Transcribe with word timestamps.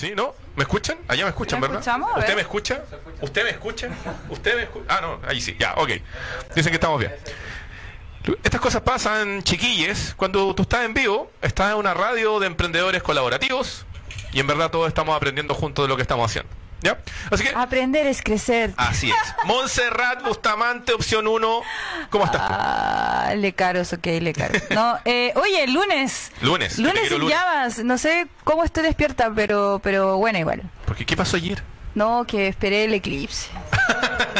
¿Sí? 0.00 0.14
¿No? 0.16 0.34
¿Me 0.56 0.62
escuchan? 0.62 0.96
Allá 1.08 1.24
me 1.24 1.28
escuchan, 1.28 1.60
¿Lo 1.60 1.66
¿verdad? 1.68 1.80
escuchamos? 1.80 2.16
¿Usted 2.16 2.34
me 2.34 2.40
escucha? 2.40 2.82
¿Usted 3.20 3.44
me 3.44 3.50
escucha? 3.50 3.88
¿Usted 4.30 4.56
me 4.56 4.62
escucha? 4.62 4.86
Ah, 4.88 4.98
no, 5.02 5.20
ahí 5.28 5.42
sí, 5.42 5.54
ya, 5.58 5.74
ok. 5.74 5.90
Dicen 6.54 6.70
que 6.70 6.76
estamos 6.76 6.98
bien. 6.98 7.12
Estas 8.42 8.62
cosas 8.62 8.80
pasan, 8.80 9.42
chiquilles, 9.42 10.14
cuando 10.16 10.54
tú 10.54 10.62
estás 10.62 10.86
en 10.86 10.94
vivo, 10.94 11.30
estás 11.42 11.72
en 11.72 11.76
una 11.76 11.92
radio 11.92 12.40
de 12.40 12.46
emprendedores 12.46 13.02
colaborativos 13.02 13.84
y 14.32 14.40
en 14.40 14.46
verdad 14.46 14.70
todos 14.70 14.88
estamos 14.88 15.14
aprendiendo 15.14 15.54
juntos 15.54 15.84
de 15.84 15.88
lo 15.90 15.96
que 15.96 16.02
estamos 16.02 16.30
haciendo. 16.30 16.50
¿Ya? 16.82 16.98
Así 17.30 17.44
que, 17.44 17.50
Aprender 17.54 18.06
es 18.06 18.22
crecer. 18.22 18.72
así 18.76 19.10
es. 19.10 19.16
Montserrat 19.44 20.22
Bustamante, 20.24 20.92
opción 20.94 21.26
1. 21.28 21.60
¿Cómo 22.10 22.24
estás? 22.24 22.40
Ah, 22.42 23.32
le 23.36 23.52
caros, 23.52 23.92
ok, 23.92 24.06
le 24.20 24.32
caros. 24.32 24.62
No, 24.70 24.98
eh, 25.04 25.32
oye, 25.36 25.66
lunes. 25.66 26.32
Lunes, 26.40 26.78
Lunes 26.78 27.08
sin 27.08 27.18
lunes. 27.18 27.36
llamas. 27.36 27.78
No 27.84 27.98
sé 27.98 28.28
cómo 28.44 28.64
estoy 28.64 28.82
despierta, 28.84 29.30
pero, 29.34 29.80
pero 29.82 30.16
bueno, 30.16 30.38
igual. 30.38 30.62
Porque, 30.86 31.04
¿qué 31.04 31.16
pasó 31.16 31.36
ayer? 31.36 31.62
No, 31.94 32.24
que 32.26 32.48
esperé 32.48 32.84
el 32.84 32.94
eclipse. 32.94 33.48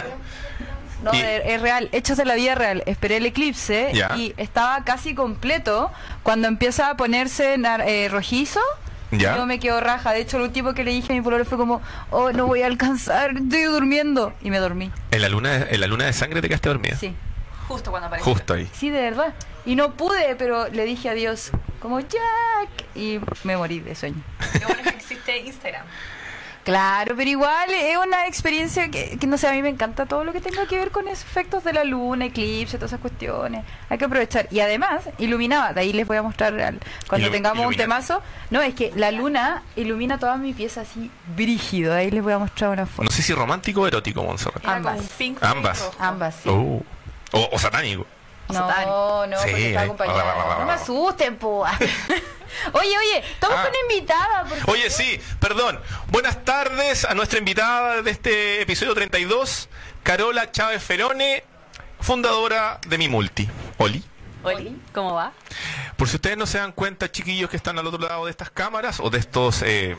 No, 1.02 1.14
Y- 1.14 1.18
es, 1.20 1.42
es 1.46 1.62
real, 1.62 1.88
hechos 1.92 2.18
de 2.18 2.26
la 2.26 2.34
vida 2.34 2.54
real. 2.54 2.82
Esperé 2.84 3.16
el 3.16 3.24
eclipse 3.26 3.90
y 4.16 4.34
estaba 4.36 4.84
casi 4.84 5.14
completo 5.14 5.90
cuando 6.22 6.46
empieza 6.46 6.90
a 6.90 6.96
ponerse 6.98 7.54
eh, 7.86 8.08
rojizo. 8.10 8.60
Ya. 9.12 9.36
Yo 9.36 9.46
me 9.46 9.58
quedo 9.58 9.80
raja. 9.80 10.12
De 10.12 10.20
hecho, 10.20 10.38
lo 10.38 10.44
último 10.44 10.72
que 10.74 10.84
le 10.84 10.92
dije 10.92 11.12
a 11.12 11.16
mi 11.16 11.22
pololo 11.22 11.44
fue 11.44 11.58
como, 11.58 11.82
oh, 12.10 12.30
no 12.32 12.46
voy 12.46 12.62
a 12.62 12.66
alcanzar, 12.66 13.36
estoy 13.36 13.62
durmiendo. 13.64 14.32
Y 14.42 14.50
me 14.50 14.58
dormí. 14.58 14.90
En 15.10 15.22
la 15.22 15.28
luna 15.28 15.50
de, 15.50 15.74
en 15.74 15.80
la 15.80 15.86
luna 15.86 16.04
de 16.06 16.12
sangre 16.12 16.40
te 16.40 16.48
quedaste 16.48 16.68
dormida. 16.68 16.96
Sí, 16.96 17.14
Justo 17.68 17.90
cuando 17.90 18.08
apareció. 18.08 18.32
Justo 18.32 18.54
ahí. 18.54 18.68
sí, 18.72 18.90
de 18.90 19.00
verdad. 19.00 19.34
Y 19.66 19.76
no 19.76 19.92
pude, 19.94 20.34
pero 20.36 20.68
le 20.68 20.84
dije 20.84 21.08
adiós, 21.10 21.50
como 21.80 22.00
Jack. 22.00 22.86
Y 22.94 23.20
me 23.44 23.56
morí 23.56 23.80
de 23.80 23.94
sueño. 23.94 24.22
Lo 24.60 24.66
bueno 24.68 24.80
es 24.82 24.88
que 24.92 24.96
existe 24.96 25.38
Instagram. 25.38 25.84
Claro, 26.70 27.14
pero 27.16 27.28
igual 27.30 27.70
es 27.70 27.96
una 27.96 28.26
experiencia 28.26 28.90
que, 28.90 29.18
que 29.18 29.26
no 29.26 29.36
sé, 29.38 29.48
a 29.48 29.52
mí 29.52 29.62
me 29.62 29.68
encanta 29.68 30.06
todo 30.06 30.24
lo 30.24 30.32
que 30.32 30.40
tenga 30.40 30.66
que 30.66 30.76
ver 30.78 30.90
con 30.90 31.08
esos 31.08 31.24
efectos 31.24 31.64
de 31.64 31.72
la 31.72 31.84
luna, 31.84 32.26
eclipse, 32.26 32.76
todas 32.78 32.90
esas 32.92 33.00
cuestiones. 33.00 33.64
Hay 33.88 33.98
que 33.98 34.04
aprovechar. 34.04 34.46
Y 34.50 34.60
además, 34.60 35.02
iluminaba, 35.18 35.72
de 35.72 35.80
ahí 35.80 35.92
les 35.92 36.06
voy 36.06 36.16
a 36.16 36.22
mostrar 36.22 36.58
al- 36.60 36.80
cuando 37.08 37.28
Ilu- 37.28 37.32
tengamos 37.32 37.66
un 37.66 37.74
temazo. 37.76 38.22
No, 38.50 38.60
es 38.62 38.74
que 38.74 38.92
la 38.96 39.10
luna 39.10 39.62
ilumina 39.76 40.18
toda 40.18 40.36
mi 40.36 40.52
pieza 40.52 40.82
así 40.82 41.10
brígido. 41.36 41.92
De 41.94 42.00
ahí 42.00 42.10
les 42.10 42.22
voy 42.22 42.32
a 42.32 42.38
mostrar 42.38 42.70
una 42.70 42.86
foto. 42.86 43.04
No 43.04 43.10
sé 43.10 43.22
si 43.22 43.32
romántico 43.34 43.82
o 43.82 43.86
erótico, 43.86 44.22
Montserrat. 44.22 44.64
Ambas. 44.66 45.00
Ambas. 45.40 45.90
Ambas, 45.98 46.34
sí. 46.42 46.48
Oh. 46.48 46.82
O, 47.32 47.48
o 47.52 47.58
satánico. 47.58 48.06
No, 48.48 49.26
no, 49.28 49.36
Sí, 49.38 49.48
porque 49.50 49.68
está 49.68 49.80
ahí. 49.80 49.84
acompañada. 49.86 50.58
No 50.58 50.64
me 50.66 50.72
asusten, 50.72 51.36
po. 51.36 51.64
oye, 52.72 52.88
oye, 52.98 53.18
estamos 53.32 53.58
Ah. 53.58 53.62
con 53.62 53.70
una 53.70 53.94
invitada. 53.94 54.44
por 54.44 54.70
Oye, 54.74 54.90
sí, 54.90 55.20
perdón. 55.38 55.80
Buenas 56.08 56.44
tardes 56.44 57.04
a 57.04 57.14
nuestra 57.14 57.38
invitada 57.38 58.02
de 58.02 58.10
este 58.10 58.62
episodio 58.62 58.94
32, 58.94 59.68
Carola 60.02 60.50
Chávez 60.52 60.82
Ferone, 60.82 61.44
fundadora 62.00 62.80
de 62.86 62.98
Mi 62.98 63.08
Multi. 63.08 63.48
Oli. 63.78 64.02
Oli, 64.42 64.74
¿cómo 64.94 65.14
va? 65.14 65.32
Por 65.98 66.08
si 66.08 66.16
ustedes 66.16 66.38
no 66.38 66.46
se 66.46 66.56
dan 66.56 66.72
cuenta, 66.72 67.10
chiquillos 67.12 67.50
que 67.50 67.56
están 67.58 67.78
al 67.78 67.86
otro 67.86 68.00
lado 68.00 68.24
de 68.24 68.30
estas 68.30 68.48
cámaras 68.50 68.98
o 69.00 69.10
de 69.10 69.18
estos 69.18 69.60
eh, 69.62 69.98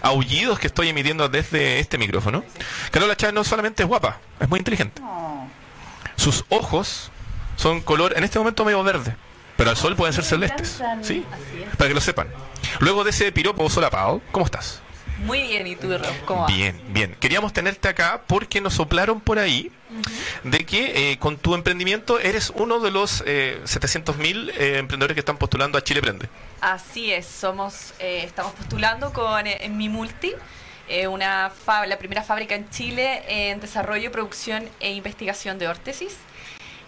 aullidos 0.00 0.60
que 0.60 0.68
estoy 0.68 0.90
emitiendo 0.90 1.28
desde 1.28 1.80
este 1.80 1.98
micrófono, 1.98 2.44
Carola 2.92 3.16
Chávez 3.16 3.34
no 3.34 3.42
solamente 3.42 3.82
es 3.82 3.88
guapa, 3.88 4.20
es 4.38 4.48
muy 4.48 4.58
inteligente. 4.60 5.02
Sus 6.14 6.44
ojos 6.50 7.10
son 7.56 7.80
color, 7.80 8.16
en 8.16 8.22
este 8.22 8.38
momento 8.38 8.64
medio 8.64 8.82
verde, 8.84 9.16
pero 9.60 9.68
al 9.70 9.76
sol 9.76 9.94
pueden 9.94 10.14
ser 10.14 10.24
celestes. 10.24 10.80
Sí, 11.02 11.22
para 11.76 11.88
que 11.88 11.94
lo 11.94 12.00
sepan. 12.00 12.28
Luego 12.78 13.04
de 13.04 13.10
ese 13.10 13.30
piropo 13.30 13.68
solapado, 13.68 14.22
¿cómo 14.32 14.46
estás? 14.46 14.80
Muy 15.18 15.42
bien, 15.42 15.66
¿y 15.66 15.76
tú, 15.76 15.90
Rob? 15.90 16.06
¿Cómo 16.24 16.40
va? 16.42 16.46
Bien, 16.46 16.80
bien. 16.88 17.14
Queríamos 17.20 17.52
tenerte 17.52 17.88
acá 17.88 18.22
porque 18.26 18.62
nos 18.62 18.72
soplaron 18.72 19.20
por 19.20 19.38
ahí 19.38 19.70
de 20.44 20.64
que 20.64 21.12
eh, 21.12 21.18
con 21.18 21.36
tu 21.36 21.54
emprendimiento 21.54 22.18
eres 22.18 22.50
uno 22.56 22.80
de 22.80 22.90
los 22.90 23.22
eh, 23.26 23.60
700.000 23.64 24.50
eh, 24.56 24.78
emprendedores 24.78 25.14
que 25.14 25.20
están 25.20 25.36
postulando 25.36 25.76
a 25.76 25.84
Chile 25.84 26.00
Prende. 26.00 26.30
Así 26.62 27.12
es, 27.12 27.26
somos, 27.26 27.92
eh, 27.98 28.22
estamos 28.24 28.52
postulando 28.54 29.12
con 29.12 29.46
eh, 29.46 29.58
en 29.60 29.76
Mi 29.76 29.90
Multi, 29.90 30.32
eh, 30.88 31.06
una 31.06 31.50
fa- 31.50 31.84
la 31.86 31.98
primera 31.98 32.22
fábrica 32.22 32.54
en 32.54 32.70
Chile 32.70 33.22
en 33.28 33.60
desarrollo, 33.60 34.10
producción 34.10 34.66
e 34.80 34.92
investigación 34.92 35.58
de 35.58 35.68
órtesis. 35.68 36.16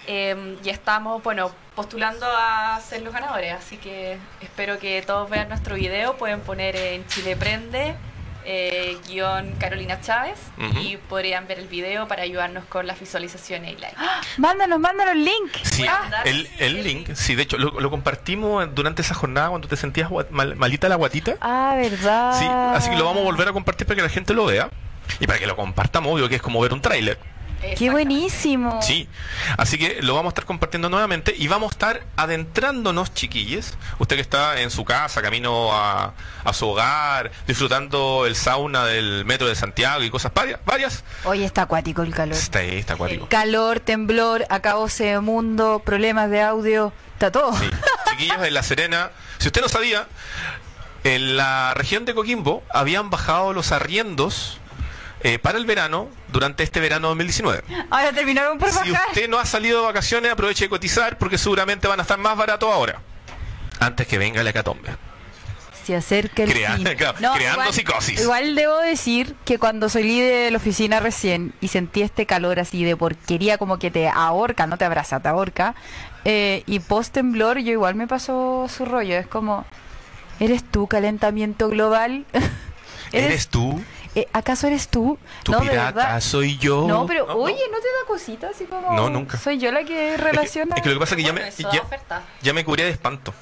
Eh, 0.07 0.57
y 0.65 0.69
estamos, 0.71 1.23
bueno, 1.23 1.51
postulando 1.77 2.27
a 2.27 2.81
ser 2.81 3.03
los 3.03 3.13
ganadores, 3.13 3.53
así 3.55 3.77
que 3.77 4.19
espero 4.41 4.79
que 4.79 5.01
todos 5.03 5.31
vean 5.31 5.49
nuestro 5.49 5.77
video, 5.77 6.17
pueden 6.17 6.41
poner 6.41 6.75
en 6.77 7.07
Chile 7.07 7.37
Prende, 7.37 7.95
eh, 8.45 8.99
guion 9.07 9.53
Carolina 9.61 10.01
Chávez, 10.01 10.39
y 10.81 10.97
podrían 10.97 11.47
ver 11.47 11.61
el 11.61 11.69
video 11.69 12.09
para 12.09 12.23
ayudarnos 12.25 12.65
con 12.65 12.87
las 12.89 12.99
visualizaciones 12.99 13.73
y 13.75 13.77
like. 13.77 13.97
Mándanos, 14.39 14.81
mándanos 14.81 15.15
el 15.15 15.25
link. 15.25 15.53
Sí, 15.63 15.87
Ah, 15.89 16.23
el, 16.25 16.49
el 16.59 16.77
el 16.79 16.85
link, 16.85 17.15
sí, 17.15 17.37
de 17.37 17.45
hecho, 17.45 17.57
lo, 17.57 17.79
lo 17.81 17.89
compartimos 17.91 18.75
durante 18.75 19.03
esa 19.03 19.15
jornada 19.15 19.51
cuando 19.51 19.69
te 19.69 19.77
sentías 19.77 20.11
mal- 20.31 20.57
malita 20.57 20.89
la 20.89 20.97
guatita. 20.97 21.37
Ah, 21.41 21.75
verdad. 21.77 22.39
Sí, 22.39 22.47
así 22.77 22.91
que 22.91 22.97
lo 22.97 23.05
vamos 23.05 23.21
a 23.23 23.25
volver 23.25 23.49
a 23.49 23.53
compartir 23.53 23.87
para 23.87 23.97
que 23.97 24.03
la 24.03 24.09
gente 24.09 24.35
lo 24.35 24.47
vea. 24.47 24.69
Y 25.21 25.27
para 25.27 25.39
que 25.39 25.47
lo 25.47 25.55
compartamos, 25.57 26.13
obvio 26.13 26.29
que 26.29 26.37
es 26.37 26.43
como 26.43 26.61
ver 26.61 26.73
un 26.73 26.81
tráiler. 26.81 27.19
Qué 27.79 27.91
buenísimo. 27.91 28.81
Sí, 28.83 29.09
así 29.57 29.79
que 29.79 30.03
lo 30.03 30.15
vamos 30.15 30.31
a 30.31 30.33
estar 30.33 30.45
compartiendo 30.45 30.89
nuevamente 30.89 31.35
y 31.37 31.49
vamos 31.49 31.71
a 31.71 31.73
estar 31.73 32.03
adentrándonos, 32.17 33.15
chiquilles. 33.15 33.77
Usted 33.99 34.17
que 34.17 34.23
está 34.23 34.61
en 34.61 34.71
su 34.71 34.85
casa, 34.85 35.23
camino 35.23 35.73
a, 35.73 36.15
a 36.45 36.53
su 36.53 36.69
hogar, 36.69 37.31
disfrutando 37.47 38.27
el 38.27 38.35
sauna 38.37 38.85
del 38.85 39.25
metro 39.25 39.47
de 39.47 39.55
Santiago 39.55 40.03
y 40.03 40.11
cosas 40.11 40.33
varias. 40.35 40.61
varias. 40.65 41.05
Hoy 41.25 41.45
está 41.45 41.63
acuático 41.63 42.03
el 42.03 42.15
calor. 42.15 42.37
Está 42.37 42.59
ahí, 42.61 42.79
está 42.79 42.95
acuático. 42.95 43.29
Calor, 43.29 43.81
temblor, 43.81 44.45
acabose 44.51 45.05
de 45.05 45.21
mundo, 45.21 45.83
problemas 45.85 46.31
de 46.31 46.43
audio, 46.43 46.93
está 47.15 47.31
todo. 47.31 47.53
Sí. 47.57 47.71
Chiquillos 48.11 48.41
de 48.41 48.51
La 48.51 48.63
Serena, 48.63 49.11
si 49.39 49.49
usted 49.49 49.61
no 49.63 49.69
sabía, 49.69 50.07
en 51.05 51.37
la 51.37 51.75
región 51.75 52.05
de 52.05 52.15
Coquimbo 52.15 52.63
habían 52.71 53.11
bajado 53.11 53.53
los 53.53 53.73
arriendos 53.73 54.59
eh, 55.23 55.39
para 55.39 55.59
el 55.59 55.67
verano 55.67 56.09
durante 56.33 56.63
este 56.63 56.81
verano 56.81 57.09
2019. 57.09 57.63
Ahora 57.91 58.13
terminaron 58.13 58.59
por 58.59 58.71
Si 58.71 58.91
bajar. 58.91 59.09
usted 59.09 59.29
no 59.29 59.39
ha 59.39 59.47
salido 59.47 59.81
de 59.81 59.87
vacaciones, 59.87 60.33
aproveche 60.33 60.65
de 60.65 60.69
cotizar 60.71 61.19
porque 61.19 61.39
seguramente 61.39 61.87
van 61.89 61.99
a 62.01 62.03
estar 62.03 62.19
más 62.19 62.37
baratos 62.37 62.71
ahora. 62.73 63.01
Antes 63.81 64.07
que 64.07 64.19
venga 64.19 64.43
la 64.43 64.51
hecatombe. 64.51 64.91
Se 65.85 65.97
acerca 65.97 66.45
el 66.45 66.51
Crea- 66.53 66.77
fin. 66.77 66.85
claro, 66.97 67.17
creando 67.35 67.73
psicosis. 67.73 68.21
Igual 68.21 68.55
debo 68.55 68.79
decir 68.79 69.35
que 69.45 69.59
cuando 69.59 69.89
salí 69.89 70.21
de 70.21 70.49
la 70.53 70.59
oficina 70.59 71.01
recién 71.01 71.53
y 71.61 71.69
sentí 71.69 72.03
este 72.03 72.25
calor 72.25 72.61
así 72.61 72.85
de 72.85 72.97
porquería, 72.97 73.59
como 73.59 73.79
que 73.81 73.91
te 73.91 74.09
ahorca, 74.09 74.69
no 74.69 74.79
te 74.79 74.85
abraza, 74.85 75.19
te 75.21 75.29
ahorca. 75.29 75.75
eh, 76.25 76.63
y 76.67 76.79
post 76.79 77.13
temblor, 77.15 77.59
yo 77.59 77.73
igual 77.73 77.97
me 77.97 78.07
pasó 78.07 78.69
su 78.69 78.85
rollo. 78.85 79.17
Es 79.19 79.27
como, 79.27 79.65
¿eres 80.39 80.63
tú 80.63 80.87
calentamiento 80.87 81.69
global? 81.69 82.27
¿Eres 83.13 83.49
tú? 83.49 83.83
eh, 84.15 84.27
¿Acaso 84.33 84.67
eres 84.67 84.89
tú? 84.89 85.19
¿Tu 85.43 85.53
no, 85.53 85.61
pirata 85.61 85.93
verdad. 85.93 86.21
soy 86.21 86.59
yo? 86.59 86.87
No, 86.87 87.07
pero 87.07 87.27
No, 87.27 87.35
oye, 87.35 87.55
no. 87.71 87.77
¿no 87.77 87.83
te 87.83 87.87
da 87.89 88.07
cosita 88.07 88.49
así 88.51 88.65
como? 88.65 88.95
No, 88.95 89.09
nunca. 89.11 89.39
Soy 89.39 89.59
yo 89.59 89.71
la 89.73 89.85
que 89.85 90.15
Es 90.15 90.21
que- 90.21 90.25
relaciona. 90.25 90.77
Es 90.77 90.83
que, 90.83 90.89
lo 90.89 90.95
que 90.97 91.01
pasa 91.01 91.15
es 91.15 91.17
que 91.19 91.23
ya 91.25 91.33
me, 91.33 91.51
ya, 92.43 92.53
me 92.53 92.65
cubría 92.65 92.85
de 92.87 92.91
espanto. 92.93 93.33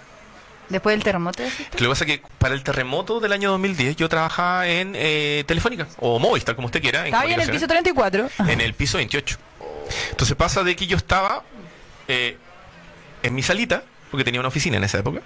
Después 0.68 0.94
del 0.94 1.02
terremoto. 1.02 1.42
lo 1.42 1.78
que 1.78 1.88
pasa 1.88 2.04
es 2.04 2.10
que 2.12 2.22
para 2.38 2.54
el 2.54 2.62
terremoto 2.62 3.18
del 3.18 3.32
año 3.32 3.50
2010 3.50 3.96
yo 3.96 4.08
trabajaba 4.08 4.68
en 4.68 4.92
eh, 4.94 5.42
Telefónica 5.46 5.88
o 5.98 6.20
Movistar, 6.20 6.54
como 6.54 6.66
usted 6.66 6.80
quiera. 6.80 7.04
Estaba 7.04 7.24
ahí 7.24 7.32
en 7.32 7.40
el 7.40 7.50
piso 7.50 7.66
34. 7.66 8.28
en 8.46 8.60
el 8.60 8.74
piso 8.74 8.98
28. 8.98 9.36
Entonces 10.10 10.36
pasa 10.36 10.62
de 10.62 10.76
que 10.76 10.86
yo 10.86 10.96
estaba 10.96 11.42
eh, 12.06 12.36
en 13.24 13.34
mi 13.34 13.42
salita, 13.42 13.82
porque 14.12 14.22
tenía 14.22 14.38
una 14.40 14.48
oficina 14.48 14.76
en 14.76 14.84
esa 14.84 14.98
época, 14.98 15.22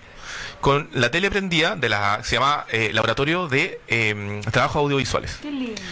con 0.64 0.88
la 0.94 1.10
tele 1.10 1.30
prendida 1.30 1.76
de 1.76 1.90
la 1.90 2.24
se 2.24 2.36
llama 2.36 2.64
eh, 2.70 2.88
Laboratorio 2.94 3.48
de 3.48 3.82
eh, 3.86 4.40
Trabajos 4.50 4.76
Audiovisuales. 4.76 5.36
Qué 5.42 5.50
lindo. 5.50 5.82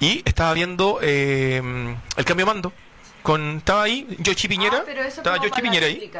Y 0.00 0.22
estaba 0.24 0.54
viendo 0.54 1.00
eh, 1.02 1.60
el 2.16 2.24
cambio 2.24 2.46
de 2.46 2.52
mando. 2.54 2.72
Con, 3.22 3.58
estaba 3.58 3.82
ahí 3.82 4.06
Yoshi 4.20 4.48
Piñera. 4.48 4.78
Ah, 4.78 4.82
pero 4.86 5.02
eso 5.02 5.20
estaba 5.20 5.36
Yoshi 5.36 5.60
Piñera 5.60 5.84
ahí. 5.84 6.10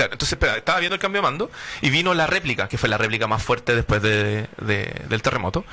Claro, 0.00 0.14
entonces 0.14 0.32
espera, 0.32 0.56
estaba 0.56 0.78
viendo 0.80 0.94
el 0.94 1.00
cambio 1.00 1.20
de 1.20 1.28
mando 1.28 1.50
y 1.82 1.90
vino 1.90 2.14
la 2.14 2.26
réplica, 2.26 2.68
que 2.68 2.78
fue 2.78 2.88
la 2.88 2.96
réplica 2.96 3.26
más 3.26 3.42
fuerte 3.42 3.74
después 3.74 4.00
de, 4.00 4.46
de- 4.62 4.94
del 5.10 5.20
terremoto. 5.20 5.66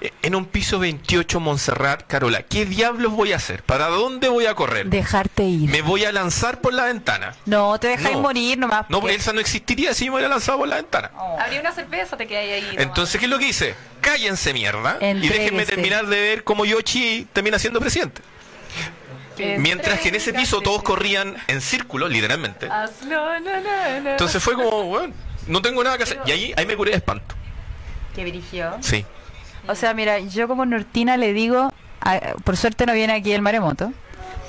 Eh, 0.00 0.12
En 0.22 0.36
un 0.36 0.44
piso 0.46 0.78
28 0.78 1.40
Montserrat, 1.40 2.04
Carola, 2.06 2.42
¿qué 2.42 2.64
diablos 2.64 3.10
voy 3.10 3.32
a 3.32 3.36
hacer? 3.36 3.64
¿Para 3.64 3.88
dónde 3.88 4.28
voy 4.28 4.46
a 4.46 4.54
correr? 4.54 4.86
Dejarte 4.86 5.42
ir. 5.42 5.68
Me 5.68 5.82
voy 5.82 6.04
a 6.04 6.12
lanzar 6.12 6.60
por 6.60 6.72
la 6.74 6.84
ventana. 6.84 7.34
No, 7.44 7.76
te 7.80 7.88
dejáis 7.88 8.14
No. 8.14 8.22
morir 8.22 8.56
nomás. 8.56 8.86
No, 8.88 9.00
porque- 9.00 9.16
Elsa 9.16 9.32
no 9.32 9.40
existiría 9.40 9.94
si 9.94 10.04
yo 10.06 10.12
me 10.12 10.18
hubiera 10.18 10.28
lanzado 10.28 10.58
por 10.58 10.68
la 10.68 10.76
ventana. 10.76 11.10
Oh. 11.18 11.36
Abrí 11.40 11.58
una 11.58 11.72
cerveza, 11.72 12.16
te 12.16 12.28
quedas 12.28 12.44
ahí. 12.44 12.62
nomás. 12.62 12.78
Entonces, 12.84 13.18
¿qué 13.18 13.26
es 13.26 13.30
lo 13.30 13.38
que 13.40 13.48
hice? 13.48 13.74
Cállense 14.00 14.52
mierda 14.52 14.98
y 15.00 15.28
déjenme 15.28 15.66
terminar 15.66 16.06
de 16.06 16.20
ver 16.20 16.44
cómo 16.44 16.64
Yoshi 16.64 17.26
termina 17.32 17.58
siendo 17.58 17.80
presidente. 17.80 18.22
Mientras 19.58 20.00
que 20.00 20.08
en 20.08 20.14
ese 20.16 20.32
piso 20.32 20.60
todos 20.60 20.82
corrían 20.82 21.36
en 21.48 21.60
círculo, 21.60 22.08
literalmente. 22.08 22.68
Entonces 24.10 24.42
fue 24.42 24.54
como, 24.54 24.84
bueno, 24.84 25.14
no 25.46 25.62
tengo 25.62 25.82
nada 25.84 25.96
que 25.96 26.04
hacer. 26.04 26.20
Y 26.26 26.30
ahí, 26.32 26.54
ahí 26.56 26.66
me 26.66 26.76
curé 26.76 26.90
de 26.92 26.96
espanto. 26.98 27.34
Que 28.14 28.24
dirigió. 28.24 28.76
Sí. 28.80 29.04
O 29.68 29.74
sea, 29.74 29.94
mira, 29.94 30.18
yo 30.18 30.48
como 30.48 30.66
nortina 30.66 31.16
le 31.16 31.32
digo, 31.32 31.72
a- 32.00 32.20
por 32.44 32.56
suerte 32.56 32.84
no 32.86 32.92
viene 32.92 33.12
aquí 33.14 33.32
el 33.32 33.42
maremoto, 33.42 33.92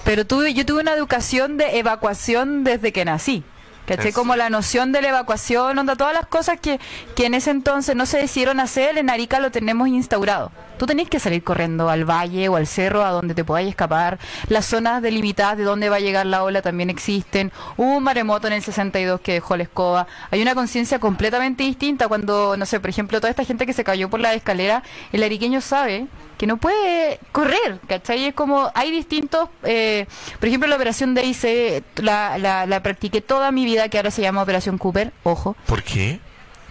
pero 0.03 0.25
tuve, 0.25 0.53
yo 0.53 0.65
tuve 0.65 0.81
una 0.81 0.93
educación 0.93 1.57
de 1.57 1.77
evacuación 1.79 2.63
desde 2.63 2.91
que 2.91 3.05
nací. 3.05 3.43
¿Caché? 3.85 4.09
Eso. 4.09 4.19
Como 4.19 4.35
la 4.35 4.49
noción 4.49 4.91
de 4.91 5.01
la 5.01 5.09
evacuación, 5.09 5.77
onda, 5.77 5.95
todas 5.95 6.13
las 6.13 6.27
cosas 6.27 6.59
que, 6.59 6.79
que 7.15 7.25
en 7.25 7.33
ese 7.33 7.51
entonces 7.51 7.95
no 7.95 8.05
se 8.05 8.17
decidieron 8.17 8.59
hacer, 8.59 8.97
en 8.97 9.09
Arica 9.09 9.39
lo 9.39 9.51
tenemos 9.51 9.87
instaurado. 9.87 10.51
Tú 10.77 10.85
tenés 10.85 11.09
que 11.09 11.19
salir 11.19 11.43
corriendo 11.43 11.89
al 11.89 12.03
valle 12.03 12.49
o 12.49 12.55
al 12.55 12.67
cerro 12.67 13.05
a 13.05 13.11
donde 13.11 13.33
te 13.33 13.43
podáis 13.43 13.69
escapar. 13.69 14.19
Las 14.47 14.65
zonas 14.65 15.01
delimitadas 15.01 15.57
de 15.57 15.63
dónde 15.63 15.89
va 15.89 15.97
a 15.97 15.99
llegar 15.99 16.25
la 16.25 16.43
ola 16.43 16.61
también 16.61 16.89
existen. 16.89 17.51
Hubo 17.77 17.97
un 17.97 18.03
maremoto 18.03 18.47
en 18.47 18.53
el 18.53 18.63
62 18.63 19.21
que 19.21 19.33
dejó 19.33 19.55
la 19.55 19.63
escoba. 19.63 20.07
Hay 20.31 20.41
una 20.41 20.55
conciencia 20.55 20.99
completamente 20.99 21.63
distinta 21.63 22.07
cuando, 22.07 22.57
no 22.57 22.65
sé, 22.65 22.79
por 22.79 22.89
ejemplo, 22.89 23.19
toda 23.21 23.29
esta 23.29 23.45
gente 23.45 23.65
que 23.65 23.73
se 23.73 23.83
cayó 23.83 24.09
por 24.09 24.19
la 24.19 24.33
escalera, 24.33 24.83
el 25.11 25.23
ariqueño 25.23 25.61
sabe 25.61 26.07
que 26.43 26.47
no 26.47 26.57
puede 26.57 27.19
correr, 27.31 27.79
¿cachai? 27.87 28.25
Es 28.25 28.33
como, 28.33 28.69
hay 28.75 28.91
distintos, 28.91 29.47
eh, 29.63 30.07
por 30.41 30.49
ejemplo, 30.49 30.67
la 30.67 30.75
operación 30.75 31.15
DIC, 31.15 31.81
la, 32.01 32.37
la, 32.37 32.65
la 32.65 32.83
practiqué 32.83 33.21
toda 33.21 33.49
mi 33.53 33.63
vida, 33.63 33.87
que 33.87 33.95
ahora 33.95 34.11
se 34.11 34.21
llama 34.21 34.41
Operación 34.41 34.77
Cooper, 34.77 35.13
ojo. 35.23 35.55
¿Por 35.65 35.83
qué? 35.83 36.19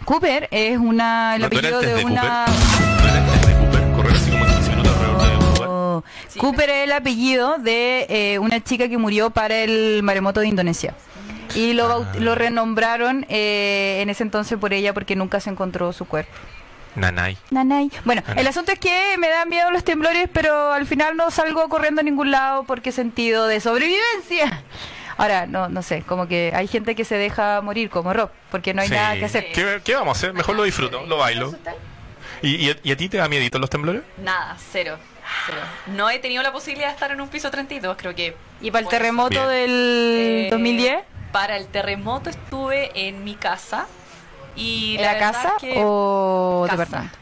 Cooper 0.04 0.46
es 0.50 0.76
una, 0.76 1.36
el 1.36 1.42
¿No 1.42 1.48
tú 1.48 1.58
eras 1.58 1.72
apellido 1.72 1.94
de 1.94 2.00
de 2.00 2.04
una... 2.04 2.44
Cooper? 2.44 3.00
¿No 3.00 3.08
eras 3.08 3.28
antes 3.30 3.46
de 3.46 3.54
Cooper? 3.64 3.92
Correr 3.96 4.12
así 4.14 4.30
como 4.30 4.44
15 4.44 4.70
minutos 4.70 4.92
alrededor 4.92 5.22
de 5.22 5.36
un 5.38 5.54
lugar. 5.54 5.68
Oh, 5.70 6.04
Sí. 6.28 6.38
Cooper 6.38 6.68
es 6.68 6.84
el 6.84 6.92
apellido 6.92 7.56
de 7.56 8.06
eh, 8.10 8.38
una 8.40 8.62
chica 8.62 8.90
que 8.90 8.98
murió 8.98 9.30
para 9.30 9.56
el 9.62 10.02
maremoto 10.02 10.40
de 10.40 10.48
Indonesia. 10.48 10.94
Y 11.54 11.72
lo, 11.72 12.04
lo 12.18 12.34
renombraron 12.34 13.24
eh, 13.30 14.00
en 14.02 14.10
ese 14.10 14.22
entonces 14.22 14.58
por 14.58 14.74
ella 14.74 14.92
porque 14.92 15.16
nunca 15.16 15.40
se 15.40 15.48
encontró 15.48 15.94
su 15.94 16.04
cuerpo. 16.04 16.30
Nanay. 16.94 17.36
Nanay. 17.50 17.90
Bueno, 18.04 18.22
Nanay. 18.26 18.42
el 18.42 18.48
asunto 18.48 18.72
es 18.72 18.78
que 18.78 19.16
me 19.18 19.28
dan 19.28 19.48
miedo 19.48 19.70
los 19.70 19.84
temblores, 19.84 20.28
pero 20.32 20.72
al 20.72 20.86
final 20.86 21.16
no 21.16 21.30
salgo 21.30 21.68
corriendo 21.68 22.00
a 22.00 22.04
ningún 22.04 22.30
lado 22.30 22.64
porque 22.64 22.92
sentido 22.92 23.46
de 23.46 23.60
sobrevivencia. 23.60 24.62
Ahora, 25.16 25.46
no, 25.46 25.68
no 25.68 25.82
sé, 25.82 26.02
como 26.02 26.26
que 26.26 26.52
hay 26.54 26.66
gente 26.68 26.94
que 26.94 27.04
se 27.04 27.16
deja 27.16 27.60
morir 27.60 27.90
como 27.90 28.12
Rob, 28.12 28.30
porque 28.50 28.72
no 28.74 28.82
hay 28.82 28.88
Sí. 28.88 28.94
nada 28.94 29.14
que 29.16 29.24
hacer. 29.26 29.52
¿Qué, 29.52 29.80
qué 29.84 29.94
vamos 29.94 30.16
a 30.16 30.18
hacer? 30.18 30.32
Mejor 30.32 30.56
lo 30.56 30.62
disfruto, 30.64 31.04
lo 31.06 31.18
bailo. 31.18 31.54
¿Y, 32.40 32.56
y, 32.56 32.70
a- 32.70 32.76
y 32.82 32.92
a 32.92 32.96
ti 32.96 33.08
te 33.08 33.18
da 33.18 33.28
miedito 33.28 33.58
los 33.58 33.70
temblores? 33.70 34.02
Nada, 34.18 34.56
cero. 34.72 34.98
cero. 35.46 35.58
No 35.86 36.10
he 36.10 36.18
tenido 36.18 36.42
la 36.42 36.50
posibilidad 36.52 36.88
de 36.88 36.94
estar 36.94 37.10
en 37.12 37.20
un 37.20 37.28
piso 37.28 37.50
32, 37.50 37.96
creo 37.96 38.14
que. 38.14 38.34
¿Y 38.60 38.70
para 38.70 38.82
el 38.84 38.88
terremoto 38.88 39.28
Bien. 39.30 39.48
del 39.48 39.70
eh, 40.46 40.48
2010? 40.50 41.04
Para 41.30 41.56
el 41.56 41.66
terremoto 41.68 42.28
estuve 42.30 42.90
en 43.08 43.22
mi 43.22 43.34
casa. 43.36 43.86
Y 44.56 44.96
¿Era 44.98 45.12
verdad 45.14 45.32
casa 45.32 45.48
es 45.56 45.60
que- 45.60 45.74
o 45.84 46.64
Casa. 46.66 46.76
departamento? 46.78 47.18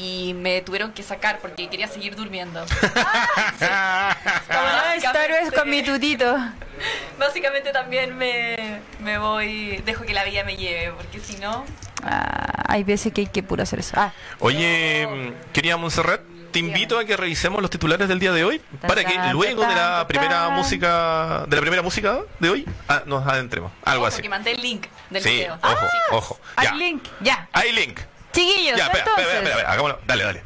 Y 0.00 0.32
me 0.34 0.60
tuvieron 0.62 0.92
que 0.92 1.02
sacar 1.02 1.40
porque 1.40 1.68
quería 1.68 1.88
seguir 1.88 2.14
durmiendo. 2.14 2.64
Como 3.58 4.68
Star 4.96 5.30
Wars 5.30 5.52
con 5.54 5.68
mi 5.68 5.82
tutito. 5.82 6.36
Básicamente 7.18 7.72
también 7.72 8.16
me, 8.16 8.80
me 9.00 9.18
voy, 9.18 9.78
dejo 9.84 10.04
que 10.04 10.14
la 10.14 10.22
vida 10.24 10.44
me 10.44 10.56
lleve, 10.56 10.92
porque 10.92 11.18
si 11.20 11.36
no, 11.38 11.64
Ah, 12.04 12.62
hay 12.68 12.84
veces 12.84 13.12
que 13.12 13.22
hay 13.22 13.26
que 13.26 13.42
puro 13.42 13.64
hacer 13.64 13.80
eso. 13.80 13.94
Ah, 13.98 14.12
Oye, 14.38 15.04
mm, 15.10 15.52
querida 15.52 15.76
Montserrat, 15.76 16.20
te 16.52 16.60
invito 16.60 16.96
a 16.96 17.04
que 17.04 17.16
revisemos 17.16 17.60
los 17.60 17.70
titulares 17.70 18.06
del 18.08 18.20
día 18.20 18.30
de 18.32 18.44
hoy 18.44 18.60
para 18.86 19.02
que 19.04 19.18
luego 19.32 19.62
de 19.66 19.74
la 19.74 20.06
primera 20.06 20.48
música 20.50 21.44
de 21.48 21.56
la 21.56 21.60
primera 21.60 21.82
música 21.82 22.20
de 22.38 22.50
hoy 22.50 22.66
ah, 22.88 23.02
nos 23.04 23.26
adentremos. 23.26 23.72
Algo 23.84 24.04
ojo, 24.04 24.08
así. 24.14 24.22
que 24.22 24.28
mandé 24.28 24.52
el 24.52 24.62
link 24.62 24.86
del 25.10 25.22
Sí, 25.22 25.30
video. 25.30 25.58
ojo, 25.62 25.86
ojo. 26.12 26.40
Ya. 26.62 26.70
hay 26.72 26.78
link, 26.78 27.02
ya. 27.20 27.48
Hay 27.52 27.72
link. 27.72 28.00
Chiquillos, 28.32 28.76
Ya, 28.78 28.84
espera, 28.86 29.04
entonces. 29.04 29.26
espera, 29.34 29.50
espera, 29.50 29.72
hagámoslo. 29.72 30.00
Dale, 30.06 30.24
dale. 30.24 30.42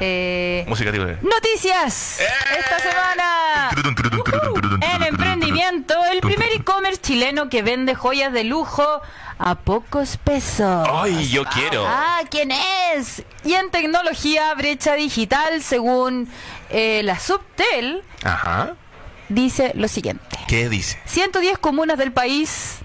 eh, 0.00 0.64
Música 0.68 0.92
titular. 0.92 1.18
noticias. 1.22 2.20
¡Eh! 2.20 2.24
Esta 2.58 2.78
semana. 2.78 3.70
En 4.80 5.02
emprendimiento, 5.02 5.94
el 6.12 6.20
primer 6.20 6.50
e-commerce 6.52 7.00
chileno 7.00 7.48
que 7.48 7.62
vende 7.62 7.94
joyas 7.94 8.32
de 8.32 8.44
lujo 8.44 8.84
a 9.38 9.54
pocos 9.56 10.16
pesos. 10.18 10.86
Ay, 10.90 11.28
yo 11.28 11.44
quiero. 11.46 11.84
Ah, 11.86 12.20
¿quién 12.30 12.50
es? 12.52 13.22
Y 13.44 13.54
en 13.54 13.70
tecnología, 13.70 14.52
brecha 14.54 14.94
digital, 14.94 15.62
según 15.62 16.30
eh, 16.70 17.02
la 17.04 17.18
Subtel, 17.18 18.02
Ajá. 18.22 18.74
dice 19.28 19.72
lo 19.74 19.88
siguiente. 19.88 20.38
¿Qué 20.48 20.68
dice? 20.68 20.98
110 21.06 21.58
comunas 21.58 21.98
del 21.98 22.12
país, 22.12 22.76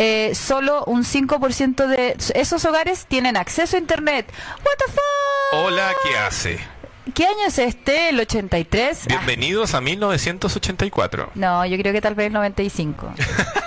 eh, 0.00 0.32
solo 0.36 0.84
un 0.84 1.04
5% 1.04 1.86
de 1.88 2.16
esos 2.34 2.64
hogares 2.64 3.06
tienen 3.06 3.36
acceso 3.36 3.76
a 3.76 3.80
Internet. 3.80 4.32
¿What 4.64 4.76
the 4.86 4.92
fuck? 4.92 5.64
Hola, 5.64 5.92
¿qué 6.04 6.16
hace? 6.16 6.60
¿Qué 7.14 7.24
año 7.24 7.46
es 7.48 7.58
este? 7.58 8.10
¿El 8.10 8.20
83? 8.20 9.00
Ah, 9.02 9.06
Bienvenidos 9.08 9.74
a 9.74 9.80
1984. 9.80 11.32
no, 11.34 11.66
yo 11.66 11.76
creo 11.78 11.92
que 11.92 12.00
tal 12.00 12.14
vez 12.14 12.28
el 12.28 12.32
95. 12.34 13.12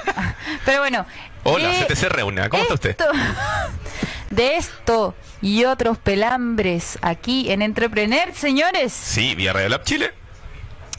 Pero 0.66 0.80
bueno. 0.80 1.06
Hola, 1.44 1.72
eh, 1.74 1.86
CTC 1.88 2.04
Reuna. 2.10 2.48
¿Cómo 2.50 2.62
está 2.63 2.75
usted? 2.75 2.89
esto- 2.92 3.12
De 4.30 4.56
esto 4.56 5.13
y 5.42 5.66
otros 5.66 5.98
pelambres 5.98 6.98
aquí 7.01 7.51
en 7.51 7.62
Entrepreneur, 7.62 8.33
señores. 8.33 8.94
Sí, 8.94 9.36
vía 9.36 9.51
Radio 9.51 9.68
Lab 9.68 9.83
Chile. 9.83 10.13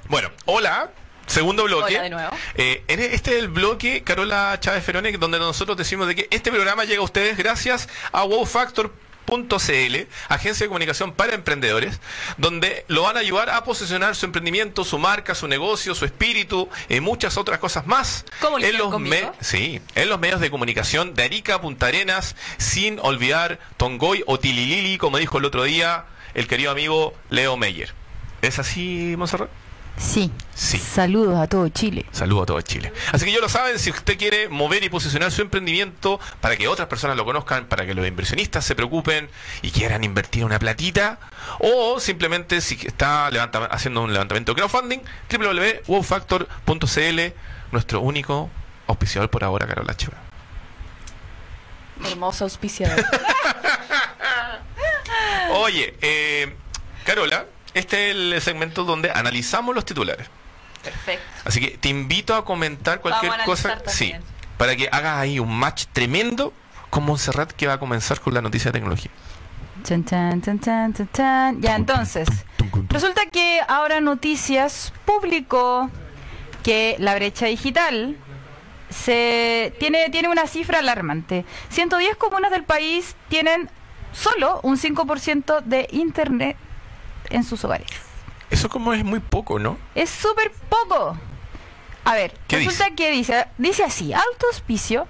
Bueno, 0.09 0.29
hola. 0.45 0.91
Segundo 1.27 1.65
bloque. 1.65 1.95
Hola 1.95 2.03
de 2.03 2.11
nuevo. 2.11 2.37
Eh, 2.55 2.85
este 2.89 3.33
es 3.33 3.39
el 3.39 3.49
bloque, 3.49 4.03
Carola 4.03 4.59
Chávez 4.61 4.85
Ferone, 4.85 5.13
donde 5.13 5.39
nosotros 5.39 5.77
decimos 5.77 6.07
de 6.07 6.15
que 6.15 6.29
este 6.31 6.51
programa 6.51 6.85
llega 6.85 7.01
a 7.01 7.05
ustedes 7.05 7.37
gracias 7.37 7.89
a 8.13 8.25
wowfactor.cl, 8.25 9.97
agencia 10.29 10.65
de 10.65 10.69
comunicación 10.69 11.13
para 11.13 11.35
emprendedores, 11.35 12.01
donde 12.37 12.85
lo 12.89 13.03
van 13.03 13.17
a 13.17 13.21
ayudar 13.21 13.51
a 13.51 13.65
posicionar 13.65 14.15
su 14.15 14.27
emprendimiento, 14.27 14.85
su 14.85 14.99
marca, 14.99 15.35
su 15.35 15.49
negocio, 15.49 15.95
su 15.95 16.05
espíritu 16.05 16.69
y 16.89 17.01
muchas 17.01 17.37
otras 17.37 17.59
cosas 17.59 17.87
más. 17.87 18.25
¿Cómo 18.41 18.59
lo 18.59 18.67
en 18.67 18.77
los? 18.79 18.93
Sí, 19.41 19.81
en 19.95 20.09
los 20.09 20.19
medios 20.19 20.41
de 20.41 20.51
comunicación 20.51 21.15
de 21.15 21.23
Arica, 21.25 21.61
Punta 21.61 21.87
Arenas, 21.87 22.37
sin 22.59 22.99
olvidar 23.01 23.59
Tongoy 23.77 24.23
o 24.27 24.39
Tililili, 24.39 24.99
como 24.99 25.19
dijo 25.19 25.39
el 25.39 25.45
otro 25.45 25.65
día 25.65 26.05
el 26.35 26.47
querido 26.47 26.71
amigo 26.71 27.15
Leo 27.31 27.57
Meyer. 27.57 27.95
¿Es 28.43 28.59
así, 28.59 29.15
Monserrat? 29.17 29.51
Sí. 29.97 30.31
Sí. 30.55 30.79
Saludos 30.79 31.39
a 31.39 31.47
todo 31.49 31.69
Chile. 31.69 32.05
Saludos 32.13 32.43
a 32.45 32.47
todo 32.47 32.61
Chile. 32.61 32.93
Así 33.13 33.25
que 33.25 33.33
ya 33.33 33.39
lo 33.41 33.49
saben, 33.49 33.79
si 33.79 33.91
usted 33.91 34.19
quiere 34.19 34.49
mover 34.49 34.83
y 34.85 34.89
posicionar 34.89 35.31
su 35.33 35.43
emprendimiento 35.43 36.19
para 36.41 36.57
que 36.57 36.67
otras 36.69 36.89
personas 36.89 37.17
lo 37.17 37.25
conozcan, 37.25 37.67
para 37.67 37.87
que 37.87 37.95
los 37.95 38.07
inversionistas 38.07 38.65
se 38.65 38.75
preocupen 38.75 39.29
y 39.63 39.71
quieran 39.71 40.03
invertir 40.05 40.45
una 40.45 40.59
platita, 40.59 41.19
o 41.61 42.01
simplemente 42.01 42.61
si 42.61 42.75
está 42.87 43.31
levanta- 43.31 43.67
haciendo 43.67 44.03
un 44.03 44.13
levantamiento 44.13 44.53
de 44.53 44.57
crowdfunding, 44.63 45.01
www.wowfactor.cl, 45.31 47.21
nuestro 47.71 48.01
único 48.01 48.51
auspiciador 48.89 49.31
por 49.31 49.45
ahora, 49.45 49.67
Carola 49.67 49.97
Cheva. 49.97 50.17
Hermoso 52.05 52.45
auspiciador. 52.45 53.05
Oye, 55.55 55.97
eh, 56.03 56.55
Carola, 57.05 57.47
este 57.75 58.11
es 58.11 58.17
el 58.17 58.41
segmento 58.41 58.85
donde 58.85 59.11
analizamos 59.11 59.75
los 59.75 59.85
titulares. 59.85 60.29
Perfecto. 60.83 61.25
Así 61.45 61.61
que 61.61 61.79
te 61.79 61.89
invito 61.89 62.35
a 62.35 62.45
comentar 62.45 63.01
cualquier 63.01 63.31
Vamos 63.31 63.43
a 63.43 63.79
cosa. 63.79 63.83
Sí, 63.87 64.13
para 64.59 64.77
que 64.77 64.89
hagas 64.91 65.19
ahí 65.19 65.39
un 65.39 65.57
match 65.57 65.85
tremendo 65.93 66.53
con 66.91 67.05
Montserrat 67.05 67.53
que 67.53 67.67
va 67.67 67.75
a 67.75 67.79
comenzar 67.79 68.21
con 68.21 68.35
la 68.35 68.43
noticia 68.43 68.71
de 68.71 68.79
tecnología. 68.79 69.11
Chan, 69.85 70.05
chan, 70.05 70.43
chan, 70.43 70.61
chan, 70.61 70.95
chan, 70.95 71.09
chan. 71.13 71.61
Ya, 71.61 71.77
entonces, 71.77 72.29
resulta 72.89 73.27
que 73.27 73.61
ahora 73.67 74.01
Noticias 74.01 74.93
publicó 75.05 75.91
que 76.63 76.97
la 76.99 77.15
brecha 77.15 77.47
digital 77.47 78.17
se 78.91 79.75
tiene, 79.81 80.11
tiene 80.11 80.29
una 80.29 80.47
cifra 80.47 80.81
alarmante. 80.81 81.45
110 81.71 82.17
comunas 82.17 82.51
del 82.51 82.65
país 82.65 83.17
tienen 83.29 83.71
solo 84.13 84.61
un 84.63 84.77
5% 84.77 85.63
de 85.63 85.89
internet 85.91 86.57
en 87.33 87.45
sus 87.45 87.65
hogares. 87.65 87.89
Eso 88.51 88.69
como 88.69 88.93
es 88.93 89.05
muy 89.05 89.21
poco, 89.21 89.59
¿no? 89.59 89.79
Es 89.95 90.11
súper 90.11 90.53
poco. 90.69 91.17
A 92.05 92.15
ver, 92.15 92.35
¿Qué 92.49 92.57
resulta 92.57 92.85
dice? 92.87 92.97
que 92.97 93.11
dice, 93.13 93.47
dice 93.59 93.85
así, 93.85 94.13
Alto 94.13 94.47
Hospicio 94.51 95.07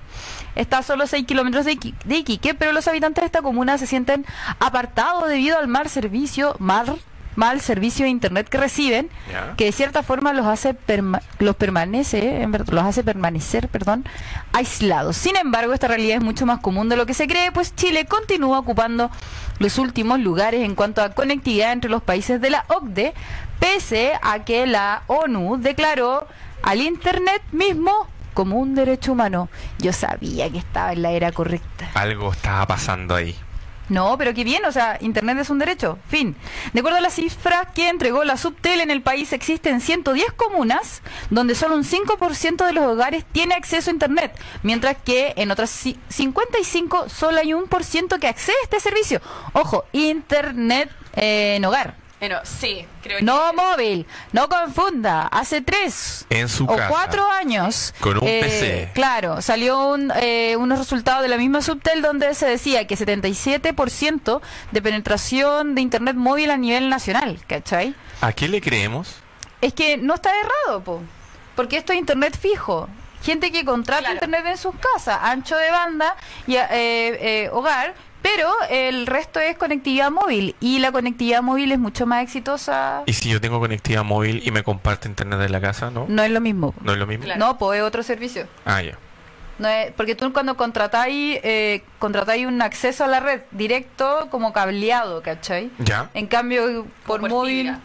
está 0.54 0.78
a 0.78 0.82
solo 0.82 1.06
6 1.06 1.26
kilómetros 1.26 1.64
de 1.64 1.72
Iquique, 1.72 2.54
pero 2.54 2.72
los 2.72 2.86
habitantes 2.86 3.22
de 3.22 3.26
esta 3.26 3.40
comuna 3.42 3.78
se 3.78 3.86
sienten 3.86 4.26
apartados 4.60 5.28
debido 5.28 5.58
al 5.58 5.68
mal 5.68 5.88
servicio, 5.88 6.54
mal, 6.58 7.00
mal 7.36 7.60
servicio 7.60 8.04
de 8.04 8.10
internet 8.10 8.48
que 8.48 8.58
reciben, 8.58 9.08
que 9.56 9.64
de 9.66 9.72
cierta 9.72 10.02
forma 10.02 10.32
los 10.32 10.46
hace 10.46 10.74
perma- 10.74 11.22
los 11.38 11.56
permanece, 11.56 12.46
los 12.70 12.84
hace 12.84 13.02
permanecer, 13.02 13.68
perdón, 13.68 14.04
aislados. 14.52 15.16
Sin 15.16 15.36
embargo, 15.36 15.72
esta 15.72 15.88
realidad 15.88 16.18
es 16.18 16.22
mucho 16.22 16.46
más 16.46 16.60
común 16.60 16.88
de 16.88 16.96
lo 16.96 17.06
que 17.06 17.14
se 17.14 17.26
cree, 17.26 17.52
pues 17.52 17.74
Chile 17.74 18.04
continúa 18.06 18.58
ocupando 18.58 19.10
los 19.58 19.78
últimos 19.78 20.20
lugares 20.20 20.62
en 20.64 20.74
cuanto 20.74 21.02
a 21.02 21.10
conectividad 21.14 21.72
entre 21.72 21.90
los 21.90 22.02
países 22.02 22.40
de 22.40 22.50
la 22.50 22.64
OCDE, 22.68 23.14
pese 23.58 24.12
a 24.22 24.44
que 24.44 24.66
la 24.66 25.02
ONU 25.06 25.56
declaró 25.58 26.26
al 26.62 26.80
internet 26.80 27.42
mismo 27.52 27.92
como 28.34 28.56
un 28.58 28.74
derecho 28.74 29.12
humano. 29.12 29.48
Yo 29.78 29.92
sabía 29.92 30.50
que 30.50 30.58
estaba 30.58 30.92
en 30.92 31.02
la 31.02 31.10
era 31.10 31.32
correcta. 31.32 31.90
Algo 31.94 32.32
estaba 32.32 32.66
pasando 32.66 33.14
ahí. 33.14 33.36
No, 33.92 34.16
pero 34.16 34.32
qué 34.32 34.42
bien, 34.42 34.64
o 34.64 34.72
sea, 34.72 34.96
Internet 35.02 35.36
es 35.38 35.50
un 35.50 35.58
derecho. 35.58 35.98
Fin. 36.08 36.34
De 36.72 36.80
acuerdo 36.80 36.96
a 36.96 37.02
las 37.02 37.12
cifras 37.14 37.68
que 37.74 37.90
entregó 37.90 38.24
la 38.24 38.38
Subtel 38.38 38.80
en 38.80 38.90
el 38.90 39.02
país, 39.02 39.34
existen 39.34 39.82
110 39.82 40.32
comunas 40.32 41.02
donde 41.28 41.54
solo 41.54 41.74
un 41.76 41.84
5% 41.84 42.64
de 42.64 42.72
los 42.72 42.84
hogares 42.86 43.24
tiene 43.32 43.54
acceso 43.54 43.90
a 43.90 43.92
Internet, 43.92 44.32
mientras 44.62 44.96
que 44.96 45.34
en 45.36 45.50
otras 45.50 45.70
ci- 45.84 45.98
55 46.08 47.10
solo 47.10 47.38
hay 47.38 47.52
un 47.52 47.66
por 47.68 47.84
ciento 47.84 48.18
que 48.18 48.28
accede 48.28 48.54
a 48.62 48.64
este 48.64 48.80
servicio. 48.80 49.20
Ojo, 49.52 49.84
Internet 49.92 50.90
en 51.14 51.62
hogar. 51.64 52.01
Bueno, 52.22 52.38
sí, 52.44 52.86
creo 53.02 53.18
que... 53.18 53.24
No 53.24 53.52
móvil, 53.52 54.06
no 54.30 54.48
confunda. 54.48 55.26
Hace 55.26 55.60
tres 55.60 56.24
En 56.30 56.48
su 56.48 56.66
o 56.66 56.76
casa. 56.76 56.88
cuatro 56.88 57.28
años. 57.28 57.92
Con 57.98 58.18
un 58.18 58.28
eh, 58.28 58.38
PC. 58.40 58.90
Claro, 58.94 59.42
salió 59.42 59.88
un, 59.88 60.12
eh, 60.14 60.54
unos 60.56 60.78
resultados 60.78 61.22
de 61.22 61.28
la 61.28 61.36
misma 61.36 61.62
Subtel 61.62 62.00
donde 62.00 62.32
se 62.34 62.46
decía 62.46 62.86
que 62.86 62.96
77% 62.96 64.40
de 64.70 64.82
penetración 64.82 65.74
de 65.74 65.80
Internet 65.80 66.14
móvil 66.14 66.52
a 66.52 66.56
nivel 66.56 66.88
nacional, 66.90 67.40
¿cachai? 67.48 67.92
¿A 68.20 68.32
qué 68.32 68.46
le 68.46 68.60
creemos? 68.60 69.16
Es 69.60 69.74
que 69.74 69.96
no 69.96 70.14
está 70.14 70.30
errado, 70.30 70.80
po, 70.84 71.02
porque 71.56 71.76
esto 71.76 71.92
es 71.92 71.98
Internet 71.98 72.38
fijo. 72.40 72.88
Gente 73.24 73.50
que 73.50 73.64
contrata 73.64 73.98
Claro. 74.02 74.14
Internet 74.14 74.44
en 74.46 74.58
sus 74.58 74.76
casas, 74.76 75.18
ancho 75.22 75.56
de 75.56 75.72
banda 75.72 76.14
y 76.46 76.54
eh, 76.54 76.66
eh, 76.70 77.50
hogar, 77.52 77.94
pero 78.22 78.48
el 78.70 79.06
resto 79.06 79.40
es 79.40 79.56
conectividad 79.58 80.10
móvil 80.10 80.54
y 80.60 80.78
la 80.78 80.92
conectividad 80.92 81.42
móvil 81.42 81.72
es 81.72 81.78
mucho 81.78 82.06
más 82.06 82.22
exitosa. 82.22 83.02
¿Y 83.06 83.12
si 83.14 83.28
yo 83.30 83.40
tengo 83.40 83.58
conectividad 83.60 84.04
móvil 84.04 84.42
y 84.44 84.50
me 84.50 84.62
comparte 84.62 85.08
internet 85.08 85.40
en 85.42 85.52
la 85.52 85.60
casa, 85.60 85.90
no? 85.90 86.06
No 86.08 86.22
es 86.22 86.30
lo 86.30 86.40
mismo. 86.40 86.74
¿No 86.82 86.92
es 86.92 86.98
lo 86.98 87.06
mismo? 87.06 87.24
Claro. 87.24 87.38
No, 87.40 87.58
pues 87.58 87.78
es 87.80 87.84
otro 87.84 88.02
servicio. 88.02 88.46
Ah, 88.64 88.80
ya. 88.82 88.96
No 89.58 89.68
es- 89.68 89.92
porque 89.92 90.14
tú 90.14 90.32
cuando 90.32 90.56
contratáis, 90.56 91.38
eh, 91.42 91.82
contratáis 91.98 92.46
un 92.46 92.62
acceso 92.62 93.04
a 93.04 93.06
la 93.06 93.20
red 93.20 93.42
directo 93.50 94.28
como 94.30 94.52
cableado, 94.52 95.22
¿cachai? 95.22 95.70
¿Ya? 95.78 96.10
En 96.14 96.26
cambio, 96.26 96.86
por, 97.06 97.20
por 97.20 97.30
móvil 97.30 97.66
fibra. 97.66 97.80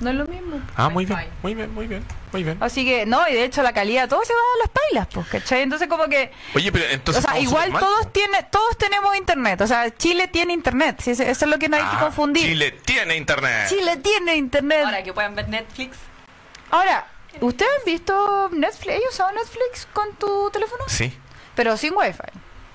No 0.00 0.10
es 0.10 0.16
lo 0.16 0.26
mismo. 0.26 0.60
Ah, 0.76 0.88
muy 0.88 1.04
bien, 1.06 1.18
muy 1.42 1.54
bien, 1.54 1.74
muy 1.74 1.86
bien, 1.88 2.04
muy 2.32 2.44
bien. 2.44 2.56
Así 2.60 2.84
que, 2.84 3.04
no, 3.04 3.26
y 3.28 3.32
de 3.34 3.42
hecho 3.44 3.62
la 3.64 3.72
calidad, 3.72 4.08
todo 4.08 4.24
se 4.24 4.32
va 4.32 4.38
a 4.38 4.58
las 4.60 4.68
pailas, 4.70 5.08
pues, 5.12 5.26
¿cachai? 5.26 5.62
Entonces 5.62 5.88
como 5.88 6.04
que, 6.06 6.30
Oye, 6.54 6.70
pero 6.70 6.84
entonces... 6.90 7.24
o 7.24 7.28
sea, 7.28 7.38
igual 7.40 7.72
todos 7.72 8.12
tiene, 8.12 8.44
todos 8.44 8.78
tenemos 8.78 9.16
internet, 9.16 9.60
o 9.60 9.66
sea, 9.66 9.90
Chile 9.96 10.28
tiene 10.28 10.52
internet, 10.52 11.00
sí, 11.02 11.10
eso 11.10 11.24
es 11.24 11.42
lo 11.42 11.58
que 11.58 11.68
no 11.68 11.76
hay 11.76 11.82
que 11.82 11.96
Ah, 11.96 12.00
confundir. 12.00 12.44
Chile 12.44 12.70
tiene 12.84 13.16
internet. 13.16 13.66
Chile 13.68 13.96
tiene 13.96 14.36
internet. 14.36 14.82
Ahora 14.84 15.02
que 15.02 15.12
puedan 15.12 15.34
ver 15.34 15.48
Netflix. 15.48 15.96
Ahora, 16.70 17.06
¿ustedes 17.40 17.70
han 17.80 17.84
visto 17.84 18.50
Netflix? 18.52 18.94
¿Has 19.08 19.14
usado 19.14 19.32
Netflix 19.32 19.88
con 19.92 20.14
tu 20.14 20.48
teléfono? 20.52 20.84
Sí, 20.86 21.12
Pero 21.56 21.76
sin 21.76 21.94
wifi. 21.96 22.18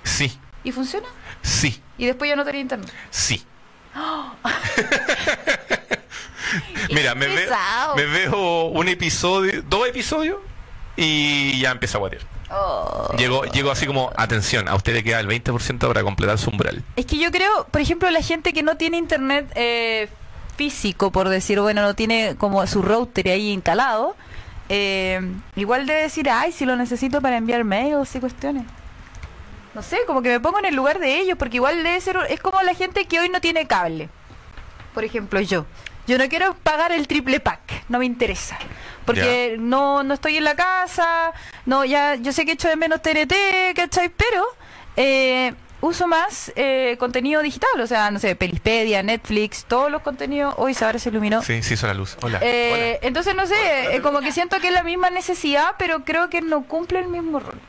sí, 0.04 0.38
¿Y 0.66 0.72
funciona? 0.74 1.08
sí, 1.42 1.82
Y 1.98 2.06
después 2.08 2.28
ya 2.30 2.36
no 2.36 2.44
tenía 2.44 2.60
internet. 2.62 2.92
sí. 3.12 3.46
Mira, 6.90 7.16
me 7.16 7.28
veo, 7.28 7.36
pesado. 7.36 7.96
me 7.96 8.06
veo 8.06 8.66
un 8.66 8.88
episodio, 8.88 9.62
dos 9.64 9.88
episodios 9.88 10.38
y 10.96 11.60
ya 11.60 11.72
empieza 11.72 11.98
a 11.98 12.00
guatear. 12.00 12.22
Oh. 12.52 13.16
Llego, 13.18 13.46
llego 13.46 13.72
así 13.72 13.88
como, 13.88 14.12
atención, 14.16 14.68
a 14.68 14.76
usted 14.76 14.94
le 14.94 15.04
queda 15.04 15.20
el 15.20 15.28
20% 15.28 15.88
para 15.88 16.04
completar 16.04 16.38
su 16.38 16.50
umbral. 16.52 16.84
Es 16.96 17.06
que 17.06 17.18
yo 17.18 17.32
creo, 17.32 17.68
por 17.72 17.82
ejemplo, 17.82 18.10
la 18.12 18.22
gente 18.22 18.54
que 18.54 18.62
no 18.62 18.78
tiene 18.78 18.98
internet 18.98 19.52
eh, 19.56 20.08
físico, 20.56 21.12
por 21.12 21.30
decir, 21.30 21.60
bueno, 21.60 21.82
no 21.82 21.96
tiene 21.96 22.36
como 22.38 22.66
su 22.68 22.82
router 22.82 23.30
ahí 23.30 23.52
instalado, 23.52 24.16
eh, 24.70 25.20
igual 25.56 25.88
debe 25.88 26.04
decir, 26.04 26.30
ay, 26.30 26.52
si 26.52 26.66
lo 26.66 26.76
necesito 26.76 27.22
para 27.22 27.38
enviar 27.38 27.64
mails 27.64 28.16
y 28.16 28.20
cuestiones. 28.20 28.66
No 29.74 29.82
sé, 29.82 30.00
como 30.06 30.22
que 30.22 30.30
me 30.30 30.40
pongo 30.40 30.60
en 30.60 30.66
el 30.66 30.76
lugar 30.76 31.00
de 31.00 31.20
ellos, 31.20 31.38
porque 31.38 31.58
igual 31.58 31.84
debe 31.84 32.00
ser, 32.00 32.18
es 32.30 32.40
como 32.40 32.62
la 32.62 32.76
gente 32.76 33.06
que 33.06 33.20
hoy 33.20 33.30
no 33.30 33.42
tiene 33.42 33.66
cable. 33.66 34.10
Por 34.94 35.04
ejemplo, 35.04 35.42
yo. 35.42 35.66
Yo 36.08 36.18
no 36.18 36.28
quiero 36.28 36.56
pagar 36.56 36.92
el 36.92 37.08
triple 37.08 37.40
pack, 37.40 37.86
no 37.90 38.00
me 38.00 38.06
interesa. 38.06 38.58
Porque 39.06 39.58
no, 39.60 40.04
no 40.04 40.14
estoy 40.14 40.38
en 40.38 40.44
la 40.46 40.56
casa, 40.56 41.34
no, 41.66 41.84
ya, 41.84 42.16
yo 42.16 42.32
sé 42.32 42.46
que 42.46 42.54
echo 42.54 42.70
de 42.70 42.76
menos 42.76 43.02
TNT, 43.02 43.34
¿cachai? 43.76 44.10
Pero 44.10 44.46
eh, 44.96 45.54
uso 45.84 46.08
más 46.08 46.52
eh, 46.56 46.96
contenido 46.98 47.42
digital, 47.42 47.82
o 47.82 47.88
sea, 47.88 48.10
no 48.10 48.20
sé, 48.20 48.36
Pelispedia, 48.36 49.04
Netflix, 49.04 49.66
todos 49.66 49.92
los 49.92 50.02
contenidos. 50.02 50.54
Hoy 50.58 50.76
ahora 50.82 50.98
se 50.98 51.10
iluminó. 51.10 51.42
Sí, 51.42 51.62
sí, 51.62 51.74
hizo 51.74 51.88
la 51.88 51.94
luz. 51.94 52.18
Hola. 52.22 52.40
Eh, 52.42 53.00
entonces, 53.02 53.36
no 53.36 53.46
sé, 53.46 53.96
eh, 53.96 54.02
como 54.02 54.22
que 54.22 54.32
siento 54.32 54.60
que 54.60 54.68
es 54.68 54.74
la 54.74 54.84
misma 54.84 55.10
necesidad, 55.10 55.76
pero 55.78 56.06
creo 56.06 56.30
que 56.30 56.42
no 56.42 56.64
cumple 56.64 57.00
el 57.00 57.08
mismo 57.08 57.40
rol. 57.40 57.60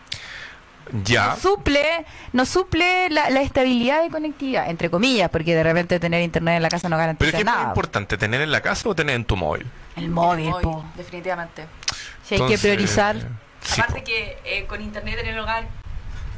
Ya. 1.04 1.28
No 1.28 1.36
suple, 1.36 2.04
no 2.32 2.44
suple 2.44 3.08
la, 3.10 3.30
la 3.30 3.40
estabilidad 3.42 4.02
de 4.02 4.10
conectividad, 4.10 4.68
entre 4.68 4.90
comillas, 4.90 5.30
porque 5.30 5.54
de 5.54 5.62
repente 5.62 5.98
tener 5.98 6.22
internet 6.22 6.56
en 6.56 6.62
la 6.62 6.68
casa 6.68 6.88
no 6.88 6.96
Pero 6.96 7.00
garantiza 7.02 7.30
¿qué 7.32 7.38
es 7.38 7.44
más 7.44 7.54
nada. 7.56 7.68
importante, 7.68 8.16
tener 8.18 8.40
en 8.42 8.52
la 8.52 8.60
casa 8.60 8.88
o 8.88 8.94
tener 8.94 9.16
en 9.16 9.24
tu 9.24 9.36
móvil? 9.36 9.66
El 9.96 10.10
móvil, 10.10 10.52
po. 10.62 10.84
definitivamente. 10.96 11.64
Si 12.24 12.34
hay 12.34 12.46
que 12.46 12.58
priorizar 12.58 13.16
sí, 13.62 13.80
Aparte 13.80 14.00
po. 14.00 14.04
que 14.06 14.38
eh, 14.44 14.66
con 14.66 14.82
internet 14.82 15.18
en 15.20 15.28
el 15.28 15.38
hogar, 15.38 15.66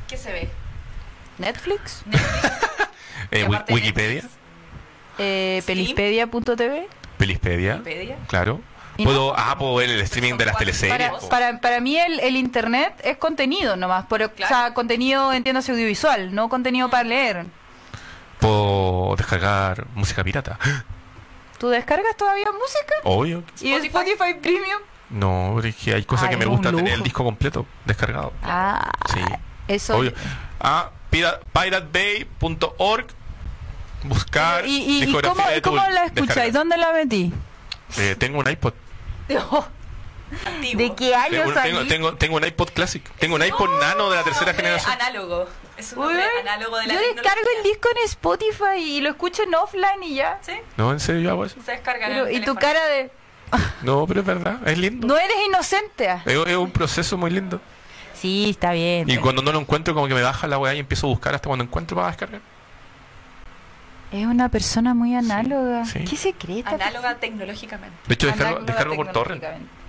¿qué 0.09 0.17
se 0.17 0.33
ve? 0.33 0.49
Netflix, 1.39 2.03
Netflix. 2.07 2.53
Eh, 3.33 3.45
Wikipedia, 3.71 4.23
eh, 5.19 5.61
pelispedia.tv. 5.67 6.87
Pelispedia, 7.19 7.73
Wikipedia. 7.77 8.17
claro. 8.29 8.61
¿Y 8.99 9.05
Puedo, 9.05 9.29
no? 9.33 9.35
ah, 9.37 9.57
puedo 9.59 9.75
ver 9.77 9.91
el 9.91 10.01
streaming 10.01 10.35
de 10.39 10.47
las 10.47 10.57
teleseries. 10.57 11.11
Para, 11.11 11.29
para, 11.29 11.61
para 11.61 11.81
mí 11.81 11.97
el, 11.99 12.19
el 12.21 12.37
internet 12.37 12.95
es 13.05 13.17
contenido 13.19 13.77
nomás, 13.77 14.07
pero, 14.09 14.33
Claro. 14.33 14.55
o 14.55 14.59
sea, 14.59 14.75
contenido 14.75 15.33
entiéndase 15.33 15.73
audiovisual, 15.73 16.35
no 16.35 16.49
contenido 16.49 16.89
para 16.89 17.05
leer. 17.05 17.47
Puedo 18.41 19.15
descargar 19.17 19.87
música 19.95 20.23
pirata. 20.25 20.59
¿Tú 21.59 21.69
descargas 21.69 22.17
todavía 22.17 22.47
música? 22.53 22.95
Obvio. 23.05 23.43
¿Y 23.61 23.73
Spotify. 23.73 24.11
Spotify 24.13 24.35
Premium? 24.41 24.81
No, 25.09 25.61
es 25.61 25.75
que 25.77 25.95
hay 25.95 26.05
cosas 26.05 26.25
Ay, 26.25 26.31
que 26.31 26.37
me 26.37 26.47
gusta 26.47 26.71
tener 26.73 26.93
el 26.95 27.03
disco 27.03 27.25
completo 27.25 27.65
descargado. 27.85 28.33
Ah, 28.43 28.91
Sí. 29.13 29.21
eso. 29.69 29.97
Obvio. 29.97 30.13
Ah, 30.61 30.91
pira- 31.11 31.41
piratebay.org. 31.53 33.07
Buscar. 34.05 34.67
¿Y, 34.67 34.77
y, 34.77 35.03
y 35.05 35.13
cómo, 35.13 35.35
de 35.49 35.63
cómo 35.63 35.77
la 35.77 36.05
escucháis? 36.05 36.53
¿Dónde 36.53 36.77
la 36.77 36.93
metí? 36.93 37.33
Eh, 37.99 38.17
tengo 38.19 38.39
un 38.41 38.49
iPod. 38.51 38.75
¿De 39.29 40.95
qué 40.97 41.15
año 41.15 41.31
Tengo, 41.31 41.53
tengo, 41.53 41.77
salí? 41.79 41.89
tengo, 41.89 42.15
tengo 42.17 42.37
un 42.37 42.45
iPod 42.45 42.71
Classic. 42.71 43.03
Tengo 43.19 43.37
un 43.37 43.45
iPod 43.45 43.81
Nano 43.81 44.11
de 44.11 44.17
la 44.17 44.25
tercera 44.25 44.53
generación. 44.55 44.93
análogo. 44.93 45.47
Es 45.77 45.93
un 45.93 46.07
Uy, 46.07 46.15
análogo 46.41 46.79
de 46.79 46.87
la 46.87 46.95
yo 46.95 47.01
descargo 47.01 47.49
el 47.59 47.63
disco 47.63 47.89
en 47.95 48.05
Spotify 48.07 48.79
y 48.79 49.01
lo 49.03 49.11
escucho 49.11 49.43
en 49.45 49.55
offline 49.55 50.03
y 50.03 50.15
ya. 50.17 50.39
Sí, 50.43 50.53
No, 50.77 50.91
en 50.93 51.01
serio 51.01 51.21
yo 51.23 51.31
hago 51.31 51.45
eso. 51.45 51.57
se 51.65 51.73
descarga 51.73 52.07
en 52.07 52.13
Pero, 52.15 52.27
el 52.27 52.37
y 52.37 52.41
tu 52.45 52.55
cara 52.55 52.85
de... 52.87 53.11
No, 53.83 54.07
pero 54.09 54.21
es 54.21 54.27
verdad, 54.27 54.67
es 54.67 54.77
lindo. 54.79 55.07
No 55.07 55.17
eres 55.17 55.37
inocente. 55.47 56.11
Es, 56.25 56.35
es 56.47 56.57
un 56.57 56.71
proceso 56.73 57.17
muy 57.17 57.31
lindo. 57.31 57.61
Sí, 58.15 58.51
está 58.51 58.73
bien. 58.73 59.09
Y 59.09 59.19
cuando 59.19 59.43
no 59.43 59.53
lo 59.53 59.61
encuentro, 59.61 59.95
como 59.95 60.09
que 60.09 60.15
me 60.15 60.23
baja 60.23 60.49
la 60.49 60.59
weá 60.59 60.75
y 60.75 60.81
empiezo 60.81 61.07
a 61.07 61.11
buscar 61.11 61.35
hasta 61.35 61.47
cuando 61.47 61.65
encuentro 61.65 61.95
para 61.97 62.09
descargar. 62.09 62.41
Es 64.13 64.25
una 64.27 64.49
persona 64.49 64.95
muy 64.95 65.15
análoga. 65.17 65.85
sí. 65.85 66.05
¿Qué 66.05 66.17
secreta? 66.17 66.71
Análoga 66.71 67.17
tecnológicamente. 67.17 67.97
De 68.07 68.15
hecho, 68.15 68.27
descargo, 68.29 68.61
descargo 68.61 68.97
por 68.97 69.13
torrent. 69.13 69.43
tecnológicamente. 69.43 69.87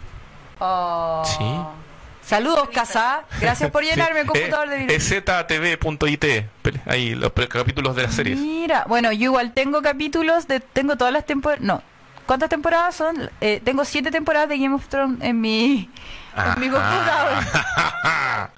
Oh. 0.59 1.23
Sí. 1.25 2.25
Saludos, 2.27 2.67
Casa. 2.73 3.21
Gracias 3.39 3.69
por 3.71 3.83
llenarme 3.83 4.19
el 4.21 4.25
Sí. 4.25 4.31
computador 4.33 4.69
de 4.69 4.75
Eh, 4.75 4.79
video. 4.79 4.97
es 4.97 5.03
ztv.it. 5.07 6.45
Pele- 6.61 6.81
Ahí, 6.85 7.15
los 7.15 7.31
capítulos 7.47 7.95
de 7.95 8.03
las 8.03 8.13
series. 8.15 8.37
Mira, 8.39 8.83
bueno, 8.87 9.11
yo 9.13 9.25
igual 9.25 9.53
tengo 9.53 9.81
capítulos 9.81 10.47
de. 10.47 10.59
Tengo 10.59 10.97
todas 10.97 11.13
las 11.13 11.25
temporadas. 11.25 11.63
No. 11.63 11.81
¿Cuántas 12.25 12.49
temporadas 12.49 12.95
son? 12.95 13.29
Eh, 13.39 13.61
tengo 13.63 13.85
siete 13.85 14.11
temporadas 14.11 14.49
de 14.49 14.57
Game 14.57 14.75
of 14.75 14.85
Thrones 14.89 15.21
en 15.21 15.39
mi, 15.39 15.89
en 16.35 16.59
mi 16.59 16.69
computador. 16.69 17.43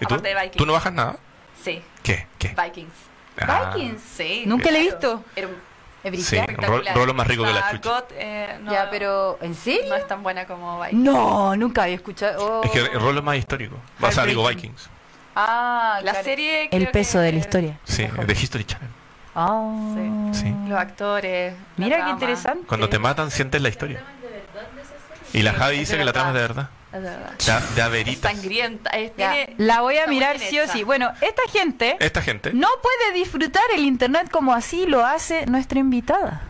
¿Y 0.00 0.06
tú? 0.06 0.22
¿Tú 0.56 0.66
no 0.66 0.74
bajas 0.74 0.92
nada? 0.92 1.16
Sí, 1.64 1.82
¿Qué? 2.04 2.28
¿Qué? 2.38 2.54
Vikings. 2.62 2.92
Ah. 3.46 3.72
Vikings. 3.74 4.02
Sí. 4.02 4.44
Nunca 4.46 4.70
le 4.70 4.78
he 4.78 4.82
visto. 4.82 5.24
Era 5.36 5.48
un- 5.48 5.68
Es 6.04 6.26
Sí. 6.26 6.38
Rolo 6.94 7.12
más 7.12 7.26
rico 7.26 7.42
que 7.44 7.52
la 7.52 7.70
chucha. 7.72 7.90
God, 7.90 8.04
eh, 8.12 8.58
no, 8.62 8.72
Ya, 8.72 8.88
pero. 8.88 9.36
¿En 9.42 9.54
serio? 9.54 9.88
no 9.88 9.96
es 9.96 10.06
tan 10.06 10.22
buena 10.22 10.46
como 10.46 10.80
Vikings. 10.80 11.02
No, 11.02 11.56
nunca 11.56 11.82
había 11.82 11.96
escuchado. 11.96 12.62
Es 12.62 12.70
que 12.70 12.82
Oh. 12.82 12.86
el 12.86 13.00
rol 13.00 13.18
es 13.18 13.24
más 13.24 13.36
histórico. 13.36 13.76
O 14.00 14.10
sea, 14.12 14.24
digo 14.24 14.42
Heartbreaking. 14.42 14.72
Vikings. 14.74 14.90
Ah, 15.34 15.98
La 16.02 16.12
claro. 16.12 16.24
serie. 16.24 16.62
El 16.70 16.82
creo 16.82 16.92
peso 16.92 17.18
que- 17.18 17.24
de 17.24 17.32
la 17.32 17.38
historia. 17.38 17.78
Sí, 17.84 18.06
de 18.06 18.32
History 18.32 18.64
Channel. 18.64 18.88
Ah. 19.34 20.30
Sí. 20.32 20.54
Los 20.68 20.78
actores. 20.78 21.52
la 21.76 21.84
Mira 21.84 21.96
qué 21.96 22.02
trama. 22.02 22.10
interesante. 22.12 22.66
Cuando 22.66 22.88
te 22.88 22.98
matan, 23.00 23.30
sientes 23.32 23.60
la 23.60 23.68
historia. 23.68 24.02
Y 25.32 25.42
la 25.42 25.52
Javi 25.52 25.78
dice 25.80 25.98
que 25.98 26.04
la 26.04 26.12
trama 26.12 26.28
es 26.28 26.34
de 26.34 26.40
verdad. 26.40 26.68
Es 26.92 27.02
de 27.02 27.10
verdad. 27.10 27.32
De, 27.68 27.74
de 27.74 27.82
averita. 27.82 28.30
Sangrienta. 28.32 28.90
es- 28.90 29.12
Ya, 29.16 29.32
tiene- 29.32 29.54
La 29.58 29.80
voy 29.82 29.98
a 29.98 30.06
mirar 30.06 30.38
sí 30.38 30.58
o 30.58 30.66
sí. 30.68 30.84
Bueno, 30.84 31.10
esta 31.20 31.42
gente 31.52 31.96
Esta 32.00 32.22
gente. 32.22 32.52
no 32.54 32.68
puede 32.82 33.12
disfrutar 33.18 33.62
el 33.74 33.84
internet 33.84 34.30
como 34.30 34.54
así 34.54 34.86
lo 34.86 35.04
hace 35.04 35.44
nuestra 35.46 35.78
invitada. 35.80 36.42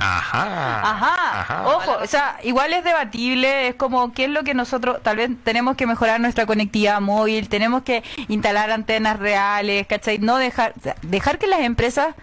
Ajá. 0.00 0.80
Ajá. 0.90 1.40
Ajá. 1.40 1.66
Ojo, 1.68 1.96
o 2.00 2.06
sea, 2.06 2.38
igual 2.44 2.72
es 2.72 2.84
debatible, 2.84 3.66
es 3.68 3.74
como 3.74 4.12
qué 4.12 4.24
es 4.26 4.30
lo 4.30 4.44
que 4.44 4.54
nosotros 4.54 4.98
tal 5.02 5.16
vez 5.16 5.30
tenemos 5.42 5.74
que 5.76 5.86
mejorar 5.88 6.20
nuestra 6.20 6.46
conectividad 6.46 7.00
móvil, 7.00 7.48
tenemos 7.48 7.82
que 7.82 8.04
instalar 8.28 8.70
antenas 8.70 9.18
reales, 9.18 9.88
¿cachai? 9.88 10.18
No 10.18 10.36
dejar 10.36 10.74
o 10.78 10.80
sea, 10.80 10.94
dejar 11.02 11.38
que 11.38 11.48
las 11.48 11.60
empresas 11.60 12.14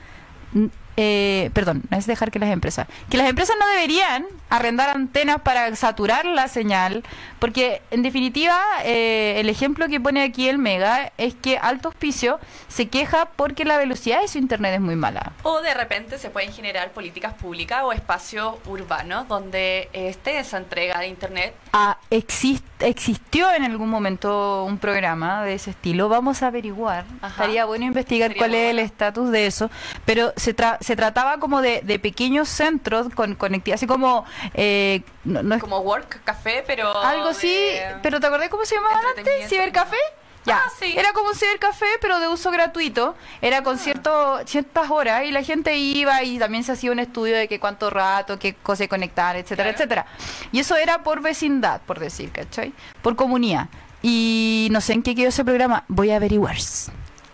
eh, 0.97 1.49
perdón, 1.53 1.83
no 1.89 1.97
es 1.97 2.07
dejar 2.07 2.31
que 2.31 2.39
las 2.39 2.49
empresas, 2.51 2.87
que 3.09 3.17
las 3.17 3.29
empresas 3.29 3.55
no 3.59 3.67
deberían 3.67 4.25
arrendar 4.49 4.89
antenas 4.89 5.41
para 5.41 5.75
saturar 5.75 6.25
la 6.25 6.47
señal, 6.47 7.03
porque 7.45 7.83
en 7.91 8.01
definitiva 8.01 8.59
eh, 8.85 9.35
el 9.39 9.49
ejemplo 9.49 9.87
que 9.87 9.99
pone 9.99 10.23
aquí 10.23 10.49
el 10.49 10.57
Mega 10.57 11.11
es 11.19 11.35
que 11.35 11.59
Alto 11.59 11.89
Hospicio 11.89 12.39
se 12.67 12.87
queja 12.87 13.25
porque 13.35 13.65
la 13.65 13.77
velocidad 13.77 14.21
de 14.21 14.27
su 14.27 14.39
internet 14.39 14.73
es 14.73 14.81
muy 14.81 14.95
mala. 14.95 15.33
O 15.43 15.61
de 15.61 15.75
repente 15.75 16.17
se 16.17 16.31
pueden 16.31 16.51
generar 16.51 16.89
políticas 16.89 17.35
públicas 17.35 17.83
o 17.83 17.93
espacios 17.93 18.55
urbanos 18.65 19.27
donde 19.27 19.89
esté 19.93 20.39
esa 20.39 20.57
entrega 20.57 20.97
de 20.97 21.07
Internet. 21.07 21.53
Ah, 21.71 21.99
exist- 22.09 22.63
existió 22.79 23.51
en 23.53 23.63
algún 23.63 23.89
momento 23.89 24.63
un 24.63 24.79
programa 24.79 25.43
de 25.43 25.53
ese 25.53 25.69
estilo. 25.69 26.09
Vamos 26.09 26.41
a 26.41 26.47
averiguar. 26.47 27.05
Ajá. 27.21 27.27
Estaría 27.43 27.65
bueno 27.65 27.85
investigar 27.85 28.29
Sería 28.31 28.39
cuál 28.41 28.55
es 28.55 28.71
el 28.71 28.79
estatus 28.79 29.29
de 29.29 29.45
eso. 29.45 29.69
Pero 30.05 30.33
se, 30.35 30.55
tra- 30.55 30.77
se 30.81 30.95
trataba 30.95 31.37
como 31.37 31.61
de, 31.61 31.81
de 31.83 31.99
pequeños 31.99 32.49
centros 32.49 33.09
con 33.13 33.35
conectividad, 33.35 33.75
así 33.75 33.85
como. 33.85 34.25
eh, 34.55 35.03
no, 35.25 35.41
no 35.43 35.55
es 35.55 35.61
Como 35.61 35.79
work, 35.79 36.23
café, 36.23 36.63
pero... 36.67 36.95
algo 37.03 37.33
de- 37.41 37.95
Pero 38.01 38.19
¿te 38.19 38.27
acordás 38.27 38.49
cómo 38.49 38.65
se 38.65 38.75
llamaban 38.75 38.99
antes? 39.17 39.49
¿Cibercafé? 39.49 39.97
Ya, 40.45 40.61
Ah, 40.63 40.69
sí. 40.79 40.93
era 40.95 41.11
como 41.13 41.29
un 41.29 41.35
cibercafé, 41.35 41.87
pero 41.99 42.19
de 42.19 42.27
uso 42.27 42.51
gratuito. 42.51 43.15
Era 43.41 43.63
con 43.63 43.79
cierto, 43.79 44.39
ciertas 44.45 44.91
horas 44.91 45.23
y 45.25 45.31
la 45.31 45.41
gente 45.41 45.75
iba 45.75 46.21
y 46.21 46.37
también 46.37 46.63
se 46.63 46.71
hacía 46.73 46.91
un 46.91 46.99
estudio 46.99 47.35
de 47.35 47.47
que 47.47 47.59
cuánto 47.59 47.89
rato, 47.89 48.37
qué 48.37 48.53
cosa 48.53 48.87
conectar, 48.87 49.35
etcétera, 49.35 49.69
Claro. 49.71 49.75
etcétera. 49.75 50.05
Y 50.51 50.59
eso 50.59 50.75
era 50.75 51.01
por 51.01 51.21
vecindad, 51.21 51.81
por 51.81 51.97
decir, 51.99 52.31
¿cachai? 52.31 52.73
Por 53.01 53.15
comunidad. 53.15 53.69
Y 54.03 54.67
no 54.71 54.81
sé 54.81 54.93
en 54.93 55.01
qué 55.01 55.15
quedó 55.15 55.29
ese 55.29 55.43
programa. 55.43 55.83
Voy 55.87 56.11
a 56.11 56.17
averiguar. 56.17 56.57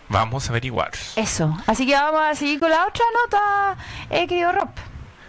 Vamos 0.08 0.46
a 0.46 0.52
averiguar. 0.52 0.92
Eso. 1.16 1.54
Así 1.66 1.86
que 1.86 1.92
vamos 1.92 2.22
a 2.22 2.34
seguir 2.34 2.60
con 2.60 2.70
la 2.70 2.86
otra 2.86 3.04
nota, 3.24 3.76
eh, 4.08 4.26
querido 4.26 4.52
Rob. 4.52 4.70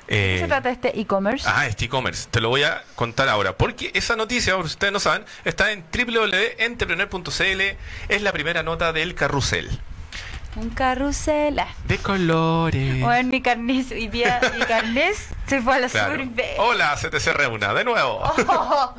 ¿De 0.07 0.13
qué 0.15 0.35
Eh, 0.35 0.39
se 0.41 0.47
trata 0.47 0.69
este 0.69 0.99
e-commerce? 0.99 1.47
Ah, 1.49 1.65
este 1.67 1.85
e-commerce. 1.85 2.27
Te 2.29 2.41
lo 2.41 2.49
voy 2.49 2.63
a 2.63 2.83
contar 2.95 3.29
ahora. 3.29 3.57
Porque 3.57 3.91
esa 3.93 4.15
noticia, 4.15 4.55
por 4.55 4.65
si 4.67 4.73
ustedes 4.73 4.93
no 4.93 4.99
saben, 4.99 5.25
está 5.45 5.71
en 5.71 5.83
www.entrepreneur.cl. 5.91 7.61
Es 8.09 8.21
la 8.21 8.31
primera 8.31 8.63
nota 8.63 8.91
del 8.93 9.15
carrusel. 9.15 9.69
Un 10.55 10.69
carrusel. 10.69 11.57
ah. 11.59 11.67
De 11.87 11.97
colores. 11.97 13.01
Bueno, 13.01 13.29
mi 13.29 13.41
carnet, 13.41 13.91
hoy 13.91 14.07
día 14.07 14.39
mi 14.57 14.63
carnet 14.65 15.15
se 15.47 15.61
fue 15.61 15.75
a 15.75 15.79
la 15.79 15.89
Claro. 15.89 16.23
Hola, 16.59 16.95
CTC 16.95 17.33
Reuna, 17.33 17.73
de 17.73 17.83
nuevo. 17.83 18.21
Oh. 18.47 18.95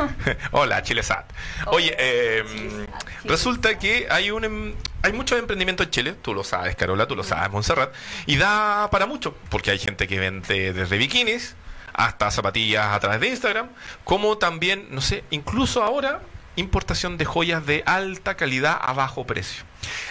Hola, 0.52 0.82
Chilesat. 0.82 1.24
Oye, 1.66 1.94
eh, 1.98 2.44
Chilesat, 2.46 2.78
Chile. 2.78 2.88
resulta 3.24 3.78
que 3.78 4.06
hay 4.10 4.30
un 4.30 4.44
em- 4.44 4.74
hay 5.02 5.12
muchos 5.12 5.38
emprendimientos 5.38 5.86
en 5.86 5.90
Chile, 5.92 6.12
tú 6.20 6.34
lo 6.34 6.42
sabes, 6.44 6.74
Carola, 6.76 7.06
tú 7.06 7.14
lo 7.16 7.22
sabes, 7.24 7.50
Montserrat, 7.50 7.94
y 8.26 8.36
da 8.36 8.88
para 8.90 9.06
mucho, 9.06 9.34
porque 9.48 9.70
hay 9.70 9.78
gente 9.78 10.08
que 10.08 10.18
vende 10.18 10.72
desde 10.72 10.98
bikinis 10.98 11.54
hasta 11.94 12.30
zapatillas 12.30 12.86
a 12.86 13.00
través 13.00 13.20
de 13.20 13.28
Instagram, 13.28 13.68
como 14.04 14.38
también, 14.38 14.88
no 14.90 15.00
sé, 15.00 15.22
incluso 15.30 15.82
ahora 15.84 16.20
importación 16.58 17.16
de 17.18 17.24
joyas 17.24 17.64
de 17.66 17.82
alta 17.86 18.36
calidad 18.36 18.78
a 18.80 18.92
bajo 18.92 19.26
precio. 19.26 19.64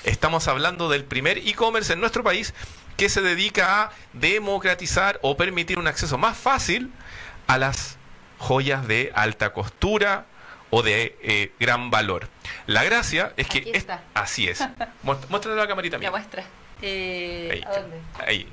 Estamos 0.04 0.48
hablando 0.48 0.90
del 0.90 1.04
primer 1.04 1.38
e-commerce 1.40 1.94
en 1.94 2.00
nuestro 2.00 2.24
país 2.24 2.54
que 2.96 3.10
se 3.10 3.22
dedica 3.22 3.84
a 3.84 3.92
democratizar 4.14 5.20
o 5.22 5.38
permitir 5.38 5.78
un 5.78 5.88
acceso 5.88 6.18
más 6.18 6.38
fácil 6.38 6.92
a 7.48 7.58
las 7.58 7.98
joyas 8.40 8.88
de 8.88 9.12
alta 9.16 9.54
costura 9.54 10.26
o 10.70 10.82
de 10.84 11.18
eh, 11.22 11.52
gran 11.60 11.92
valor. 11.92 12.28
La 12.66 12.84
gracia 12.84 13.34
es 13.38 13.48
que 13.48 13.60
Aquí 13.60 13.72
es- 13.74 13.86
así 14.14 14.48
es. 14.48 14.64
Muéstrale 15.04 15.58
la 15.58 15.68
camarita 15.68 15.98
La 15.98 16.12
muestra. 16.12 16.44
Eh, 16.82 17.50
Ahí, 17.52 17.64
¿A 17.66 17.80
dónde? 17.80 17.98
ahí, 18.26 18.48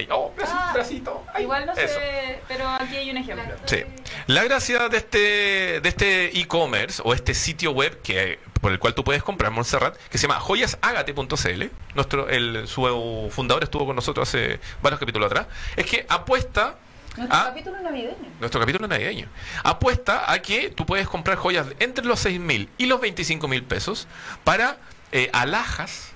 ahí. 0.00 0.08
Oh, 0.10 0.32
brazo- 0.36 0.52
Ah, 0.54 0.70
bracito. 0.74 1.24
Ahí. 1.34 1.44
Igual 1.44 1.66
no 1.66 1.72
Eso. 1.72 1.94
sé, 1.94 2.40
pero 2.48 2.68
aquí 2.68 2.96
hay 2.96 3.10
un 3.10 3.16
ejemplo. 3.16 3.54
Sí. 3.66 3.82
La 4.26 4.44
gracia 4.44 4.88
de 4.88 4.96
este 4.98 5.80
de 5.80 5.88
este 5.88 6.38
e-commerce 6.38 7.00
o 7.04 7.14
este 7.14 7.34
sitio 7.34 7.70
web 7.72 8.00
que 8.02 8.38
por 8.60 8.72
el 8.72 8.78
cual 8.78 8.94
tú 8.94 9.02
puedes 9.04 9.22
comprar 9.22 9.50
Montserrat, 9.52 9.96
que 10.10 10.18
se 10.18 10.26
llama 10.28 10.38
joyasagate.cl, 10.40 11.64
nuestro 11.94 12.28
el 12.28 12.68
su 12.68 13.28
fundador 13.32 13.62
estuvo 13.64 13.86
con 13.86 13.96
nosotros 13.96 14.28
hace 14.28 14.60
varios 14.82 15.00
capítulos 15.00 15.26
atrás, 15.30 15.46
es 15.76 15.86
que 15.86 16.04
apuesta 16.08 16.74
Nuestro 17.16 17.38
a 17.38 17.44
capítulo 17.46 17.80
navideño. 17.80 18.16
nuestro 18.38 18.60
capítulo 18.60 18.86
navideño. 18.86 19.28
Apuesta 19.64 20.30
a 20.30 20.40
que 20.42 20.68
tú 20.70 20.84
puedes 20.86 21.08
comprar 21.08 21.36
joyas 21.38 21.66
entre 21.78 22.04
los 22.04 22.20
6 22.20 22.38
mil 22.38 22.68
y 22.78 22.86
los 22.86 23.00
25 23.00 23.48
mil 23.48 23.62
pesos 23.64 24.06
para 24.44 24.76
eh, 25.12 25.28
alhajas 25.32 26.09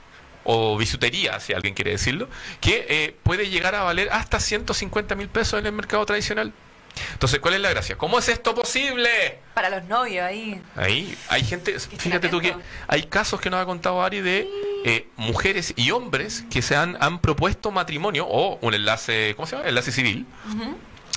o 0.44 0.76
bisutería, 0.76 1.40
si 1.40 1.52
alguien 1.52 1.74
quiere 1.74 1.92
decirlo, 1.92 2.28
que 2.60 2.86
eh, 2.88 3.16
puede 3.22 3.48
llegar 3.48 3.74
a 3.74 3.82
valer 3.82 4.08
hasta 4.12 4.40
150 4.40 5.14
mil 5.14 5.28
pesos 5.28 5.58
en 5.58 5.66
el 5.66 5.72
mercado 5.72 6.04
tradicional. 6.06 6.52
Entonces, 7.12 7.40
¿cuál 7.40 7.54
es 7.54 7.60
la 7.60 7.70
gracia? 7.70 7.96
¿Cómo 7.96 8.18
es 8.18 8.28
esto 8.28 8.54
posible? 8.54 9.38
Para 9.54 9.68
los 9.68 9.84
novios 9.84 10.24
ahí. 10.24 10.60
Ahí 10.76 11.16
hay 11.28 11.42
gente, 11.42 11.78
fíjate 11.78 12.28
tú 12.28 12.40
que 12.40 12.54
hay 12.86 13.02
casos 13.04 13.40
que 13.40 13.50
nos 13.50 13.60
ha 13.60 13.66
contado 13.66 14.02
Ari 14.02 14.20
de 14.20 14.48
eh, 14.84 15.08
mujeres 15.16 15.72
y 15.76 15.90
hombres 15.90 16.44
que 16.50 16.62
se 16.62 16.76
han, 16.76 16.96
han 17.00 17.20
propuesto 17.20 17.70
matrimonio 17.70 18.26
o 18.28 18.58
un 18.60 18.74
enlace, 18.74 19.34
¿cómo 19.36 19.46
se 19.46 19.56
llama? 19.56 19.68
Enlace 19.68 19.92
civil. 19.92 20.26
Eh, 20.60 20.74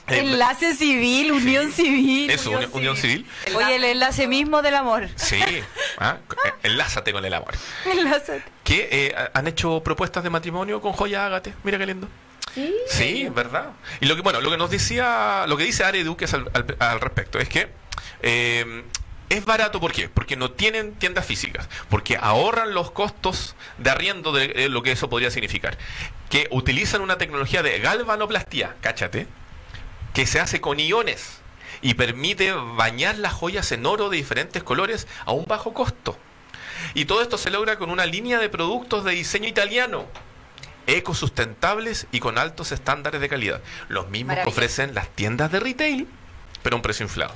Enlace 0.07 0.73
civil, 0.75 1.31
unión 1.31 1.71
civil. 1.71 2.29
Eso, 2.31 2.51
unión, 2.51 2.69
unión 2.73 2.97
civil. 2.97 3.25
Oye, 3.55 3.75
el 3.75 3.83
enlace 3.83 4.27
mismo 4.27 4.61
del 4.61 4.75
amor. 4.75 5.09
Sí, 5.15 5.39
ah, 5.97 6.17
eh, 6.45 6.51
enlázate 6.63 7.11
con 7.11 7.25
el 7.25 7.33
amor. 7.33 7.53
Enlace. 7.85 8.41
Que 8.63 8.87
eh, 8.91 9.15
han 9.33 9.47
hecho 9.47 9.81
propuestas 9.83 10.23
de 10.23 10.29
matrimonio 10.29 10.79
con 10.81 10.93
joya 10.93 11.25
ágate. 11.25 11.53
Mira 11.63 11.77
qué 11.77 11.85
lindo. 11.85 12.07
Sí. 12.53 12.73
Sí, 12.89 13.27
¿verdad? 13.33 13.71
Y 13.99 14.05
lo 14.05 14.15
que 14.15 14.21
bueno, 14.21 14.41
lo 14.41 14.49
que 14.49 14.57
nos 14.57 14.71
decía, 14.71 15.45
lo 15.47 15.57
que 15.57 15.63
dice 15.65 15.83
Are 15.83 16.03
Duques 16.03 16.33
al, 16.33 16.49
al- 16.53 16.75
al 16.79 16.99
respecto 17.01 17.37
es 17.39 17.49
que 17.49 17.67
eh, 18.23 18.83
es 19.29 19.45
barato, 19.45 19.79
¿por 19.81 19.91
qué? 19.91 20.07
Porque 20.09 20.37
no 20.37 20.51
tienen 20.51 20.93
tiendas 20.95 21.25
físicas, 21.25 21.67
porque 21.89 22.17
ahorran 22.19 22.73
los 22.73 22.91
costos 22.91 23.55
de 23.77 23.89
arriendo 23.89 24.31
de, 24.31 24.47
de 24.47 24.69
lo 24.69 24.81
que 24.81 24.93
eso 24.93 25.09
podría 25.09 25.29
significar. 25.31 25.77
Que 26.29 26.47
utilizan 26.49 27.01
una 27.01 27.17
tecnología 27.17 27.61
de 27.61 27.77
galvanoplastía, 27.79 28.75
cáchate, 28.81 29.27
que 30.17 30.25
se 30.25 30.39
hace 30.39 30.59
con 30.59 30.79
iones 30.79 31.37
y 31.79 31.93
permite 31.93 32.51
bañar 32.51 33.19
las 33.19 33.33
joyas 33.33 33.71
en 33.71 33.85
oro 33.85 34.09
de 34.09 34.17
diferentes 34.17 34.63
colores 34.63 35.07
a 35.27 35.31
un 35.31 35.45
bajo 35.45 35.75
costo. 35.75 36.17
Y 36.95 37.05
todo 37.05 37.21
esto 37.21 37.37
se 37.37 37.51
logra 37.51 37.77
con 37.77 37.91
una 37.91 38.07
línea 38.07 38.39
de 38.39 38.49
productos 38.49 39.03
de 39.03 39.11
diseño 39.11 39.47
italiano, 39.47 40.07
ecosustentables 40.87 42.07
y 42.11 42.19
con 42.19 42.39
altos 42.39 42.71
estándares 42.71 43.21
de 43.21 43.29
calidad. 43.29 43.61
Los 43.89 44.09
mismos 44.09 44.37
que 44.37 44.49
ofrecen 44.49 44.95
las 44.95 45.07
tiendas 45.09 45.51
de 45.51 45.59
retail, 45.59 46.07
pero 46.63 46.75
a 46.75 46.77
un 46.77 46.81
precio 46.81 47.03
inflado. 47.03 47.35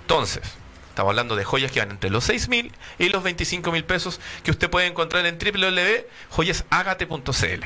Entonces, 0.00 0.42
estamos 0.88 1.10
hablando 1.10 1.36
de 1.36 1.44
joyas 1.44 1.70
que 1.70 1.80
van 1.80 1.90
entre 1.90 2.08
los 2.08 2.24
6 2.24 2.48
mil 2.48 2.72
y 2.98 3.10
los 3.10 3.22
25 3.22 3.72
mil 3.72 3.84
pesos 3.84 4.22
que 4.42 4.52
usted 4.52 4.70
puede 4.70 4.86
encontrar 4.86 5.26
en 5.26 5.36
www.joyasagate.cl. 5.36 7.64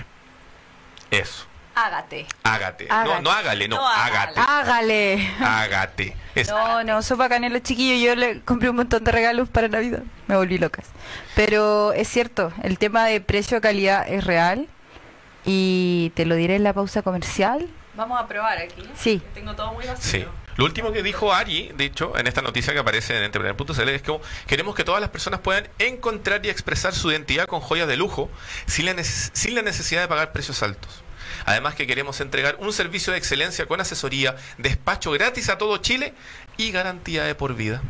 Eso, 1.13 1.47
Hágate. 1.85 2.27
hágate. 2.43 2.89
No, 2.89 3.21
no 3.21 3.31
hágale, 3.31 3.69
no, 3.69 3.77
No 3.77 3.89
hágale. 3.89 4.33
hágate. 4.37 4.41
Hágale. 4.41 5.33
Hágate. 5.41 6.17
Es- 6.35 6.49
No, 6.49 6.83
no, 6.85 7.03
sopa 7.03 7.29
canela 7.29 7.63
chiquillo. 7.63 8.05
Yo 8.07 8.15
le 8.17 8.41
compré 8.43 8.71
un 8.71 8.77
montón 8.77 9.05
de 9.05 9.13
regalos 9.13 9.49
para 9.49 9.69
Navidad. 9.69 10.03
Me 10.27 10.37
volví 10.37 10.59
locas. 10.59 10.87
Pero 11.35 11.93
es 11.93 12.09
cierto, 12.09 12.53
el 12.63 12.79
tema 12.79 13.05
de 13.07 13.21
precio-calidad 13.21 14.09
es 14.09 14.25
real. 14.25 14.69
Y 15.45 16.13
te 16.15 16.27
lo 16.27 16.35
diré 16.35 16.57
en 16.57 16.65
la 16.65 16.73
pausa 16.73 17.03
comercial. 17.03 17.69
Vamos 17.95 18.21
a 18.21 18.27
probar 18.27 18.59
aquí. 18.59 18.83
Sí. 18.97 19.23
Tengo 19.35 19.55
todo 19.55 19.73
muy 19.73 19.87
vacío. 19.87 20.03
Sí. 20.23 20.27
Lo 20.57 20.65
último 20.65 20.93
que 20.93 21.03
dijo 21.05 21.33
Ari, 21.33 21.71
de 21.77 21.85
hecho, 21.85 22.17
en 22.19 22.27
esta 22.27 22.43
noticia 22.43 22.73
que 22.73 22.81
aparece 22.81 23.17
en 23.17 23.23
entrepreneur.cl 23.23 23.89
es 23.91 24.03
que 24.03 24.19
queremos 24.49 24.75
que 24.75 24.83
todas 24.85 25.01
las 25.01 25.11
personas 25.11 25.39
puedan 25.41 25.69
encontrar 25.79 26.45
y 26.45 26.49
expresar 26.51 26.93
su 26.95 27.11
identidad 27.13 27.47
con 27.47 27.61
joyas 27.61 27.87
de 27.87 27.97
lujo 27.97 28.29
sin 28.67 28.87
la, 28.87 28.93
neces- 28.95 29.31
sin 29.35 29.55
la 29.55 29.63
necesidad 29.63 30.01
de 30.03 30.09
pagar 30.09 30.33
precios 30.33 30.61
altos. 30.65 31.03
Además 31.45 31.75
que 31.75 31.87
queremos 31.87 32.21
entregar 32.21 32.57
un 32.61 32.73
servicio 32.73 33.13
de 33.13 33.19
excelencia 33.19 33.67
con 33.67 33.81
asesoría, 33.81 34.37
despacho 34.59 35.11
gratis 35.13 35.49
a 35.49 35.59
todo 35.59 35.77
Chile 35.79 36.15
y 36.57 36.71
garantía 36.71 37.25
de 37.25 37.35
por 37.35 37.55
vida. 37.55 37.83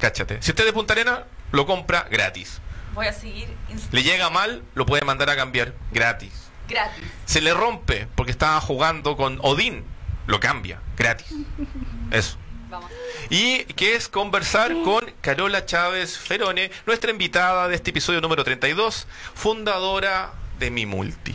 Cáchate. 0.00 0.42
Si 0.42 0.50
usted 0.50 0.64
es 0.64 0.66
de 0.68 0.72
Punta 0.72 0.94
Arena, 0.94 1.24
lo 1.52 1.66
compra 1.66 2.06
gratis. 2.10 2.60
Voy 2.94 3.06
a 3.06 3.12
seguir 3.12 3.48
Le 3.90 4.02
llega 4.02 4.28
mal, 4.30 4.62
lo 4.74 4.84
puede 4.84 5.04
mandar 5.04 5.30
a 5.30 5.36
cambiar 5.36 5.74
gratis. 5.92 6.32
gratis. 6.68 7.04
Se 7.24 7.40
le 7.40 7.54
rompe 7.54 8.06
porque 8.14 8.32
estaba 8.32 8.60
jugando 8.60 9.16
con 9.16 9.38
Odín, 9.42 9.84
lo 10.26 10.40
cambia 10.40 10.80
gratis. 10.96 11.28
Eso. 12.10 12.36
Vamos. 12.68 12.90
Y 13.28 13.64
que 13.64 13.94
es 13.94 14.08
conversar 14.08 14.72
con 14.82 15.04
Carola 15.20 15.66
Chávez 15.66 16.18
Ferone, 16.18 16.70
nuestra 16.86 17.10
invitada 17.10 17.68
de 17.68 17.74
este 17.74 17.90
episodio 17.90 18.20
número 18.20 18.44
32, 18.44 19.06
fundadora 19.34 20.32
de 20.58 20.70
Mi 20.70 20.86
Multi. 20.86 21.34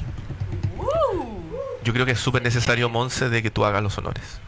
Yo 1.88 1.94
creo 1.94 2.06
que 2.06 2.12
es 2.12 2.20
súper 2.20 2.42
necesario, 2.42 2.90
Monse, 2.90 3.30
de 3.30 3.42
que 3.42 3.50
tú 3.50 3.64
hagas 3.64 3.82
los 3.82 3.98
honores. 3.98 4.42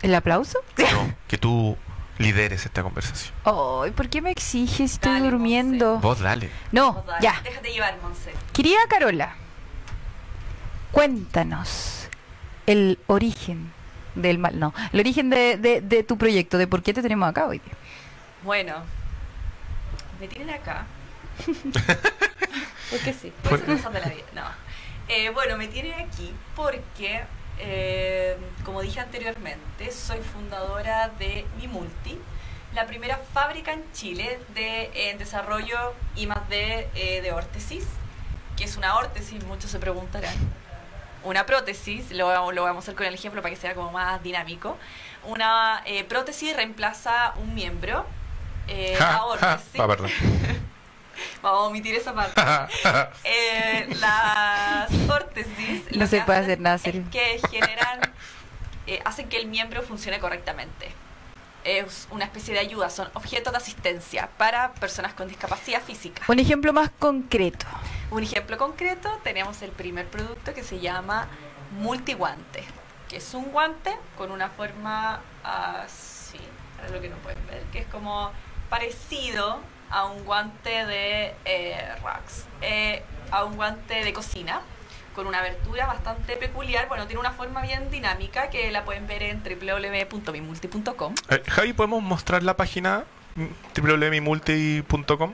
¿El 0.00 0.14
aplauso? 0.14 0.58
No, 0.78 1.14
que 1.28 1.36
tú 1.36 1.76
lideres 2.16 2.64
esta 2.64 2.82
conversación. 2.82 3.34
Ay, 3.44 3.90
¿por 3.90 4.08
qué 4.08 4.22
me 4.22 4.30
exiges? 4.30 4.92
Estoy 4.94 5.12
Dale, 5.12 5.30
durmiendo. 5.30 5.98
Vos 5.98 6.20
dale. 6.20 6.48
No, 6.72 6.94
Vos 6.94 7.04
dale, 7.06 7.22
ya. 7.22 7.40
Déjate 7.44 7.72
llevar, 7.72 7.94
Monse. 8.02 8.32
Querida 8.54 8.78
Carola, 8.88 9.34
cuéntanos 10.92 12.08
el 12.66 12.98
origen 13.06 13.70
del 14.14 14.38
mal. 14.38 14.58
No, 14.58 14.72
el 14.94 15.00
origen 15.00 15.28
de, 15.28 15.58
de- 15.58 15.80
de 15.82 16.02
tu 16.04 16.16
proyecto, 16.16 16.56
de 16.56 16.66
por 16.66 16.82
qué 16.82 16.94
te 16.94 17.02
tenemos 17.02 17.28
acá 17.28 17.46
hoy 17.46 17.58
día. 17.58 17.74
Bueno, 18.44 18.76
me 20.20 20.26
tienen 20.28 20.54
acá. 20.54 20.86
Porque 22.90 23.12
sí. 23.12 23.30
Por 23.46 23.62
cosas 23.64 23.92
de 23.92 24.00
la 24.00 24.08
vida. 24.08 24.24
No. 24.34 24.65
Eh, 25.08 25.30
bueno, 25.30 25.56
me 25.56 25.68
tienen 25.68 25.94
aquí 25.94 26.32
porque, 26.54 27.22
eh, 27.58 28.36
como 28.64 28.82
dije 28.82 29.00
anteriormente, 29.00 29.92
soy 29.92 30.20
fundadora 30.20 31.08
de 31.18 31.46
Mi 31.58 31.68
Multi, 31.68 32.18
la 32.74 32.86
primera 32.86 33.18
fábrica 33.32 33.72
en 33.72 33.84
Chile 33.92 34.40
de 34.54 35.10
en 35.10 35.18
desarrollo 35.18 35.94
I 36.16 36.26
más 36.26 36.48
D 36.48 36.88
eh, 36.94 37.20
de 37.22 37.32
órtesis, 37.32 37.86
que 38.56 38.64
es 38.64 38.76
una 38.76 38.96
órtesis, 38.96 39.42
muchos 39.44 39.70
se 39.70 39.78
preguntarán. 39.78 40.34
Una 41.22 41.46
prótesis, 41.46 42.10
lo, 42.12 42.26
vamos- 42.28 42.54
lo 42.54 42.62
vamos 42.64 42.82
a 42.82 42.84
hacer 42.84 42.94
con 42.94 43.06
el 43.06 43.14
ejemplo 43.14 43.42
para 43.42 43.54
que 43.54 43.60
sea 43.60 43.74
como 43.74 43.90
más 43.92 44.22
dinámico. 44.22 44.76
Una 45.24 45.82
eh, 45.84 46.04
prótesis 46.04 46.54
reemplaza 46.54 47.32
un 47.36 47.54
miembro. 47.54 48.06
Eh, 48.68 48.96
Ja, 48.98 49.24
órtesis. 49.24 49.80
Ah, 49.80 49.86
perdón. 49.86 50.10
Vamos 51.42 51.60
a 51.60 51.64
omitir 51.64 51.94
esa 51.94 52.14
parte. 52.14 52.40
Eh, 53.24 53.88
las 53.98 54.90
órtesis 55.08 55.82
No 55.92 56.06
se 56.06 56.18
que 56.18 56.24
puede 56.24 56.38
hacer 56.40 56.60
nada 56.60 56.76
es 56.76 56.82
serio. 56.82 57.04
que 57.10 57.40
generan 57.50 58.00
eh, 58.86 59.00
hacen 59.04 59.28
que 59.28 59.36
el 59.38 59.46
miembro 59.46 59.82
funcione 59.82 60.18
correctamente 60.20 60.92
es 61.64 62.06
una 62.12 62.24
especie 62.24 62.54
de 62.54 62.60
ayuda 62.60 62.90
son 62.90 63.08
objetos 63.14 63.52
de 63.52 63.56
asistencia 63.56 64.28
para 64.38 64.72
personas 64.74 65.14
con 65.14 65.26
discapacidad 65.26 65.82
física 65.82 66.22
Un 66.28 66.38
ejemplo 66.38 66.72
más 66.72 66.90
concreto. 66.98 67.66
un 68.12 68.22
ejemplo 68.22 68.56
concreto 68.56 69.20
tenemos 69.24 69.60
el 69.62 69.72
primer 69.72 70.06
producto 70.06 70.54
que 70.54 70.62
se 70.62 70.78
llama 70.78 71.26
multiguante 71.80 72.62
que 73.08 73.16
es 73.16 73.34
un 73.34 73.46
guante 73.50 73.96
con 74.16 74.30
una 74.30 74.48
forma 74.50 75.20
así 75.42 76.38
para 76.76 76.88
lo 76.90 77.00
que 77.00 77.08
no 77.08 77.16
pueden 77.16 77.44
ver 77.48 77.62
que 77.72 77.80
es 77.80 77.86
como 77.88 78.30
parecido 78.70 79.58
a 79.90 80.06
un 80.06 80.24
guante 80.24 80.86
de 80.86 81.34
eh, 81.44 81.94
racks, 82.02 82.46
eh, 82.62 83.02
a 83.30 83.44
un 83.44 83.56
guante 83.56 84.04
de 84.04 84.12
cocina 84.12 84.60
con 85.14 85.26
una 85.26 85.38
abertura 85.38 85.86
bastante 85.86 86.36
peculiar. 86.36 86.88
Bueno, 86.88 87.06
tiene 87.06 87.20
una 87.20 87.32
forma 87.32 87.62
bien 87.62 87.90
dinámica 87.90 88.50
que 88.50 88.70
la 88.70 88.84
pueden 88.84 89.06
ver 89.06 89.22
en 89.22 89.42
www.mimulti.com. 89.42 91.14
Eh, 91.30 91.42
Javi, 91.48 91.72
¿podemos 91.72 92.02
mostrar 92.02 92.42
la 92.42 92.56
página 92.56 93.04
mm, 93.34 93.46
www.mimulti.com? 93.80 95.32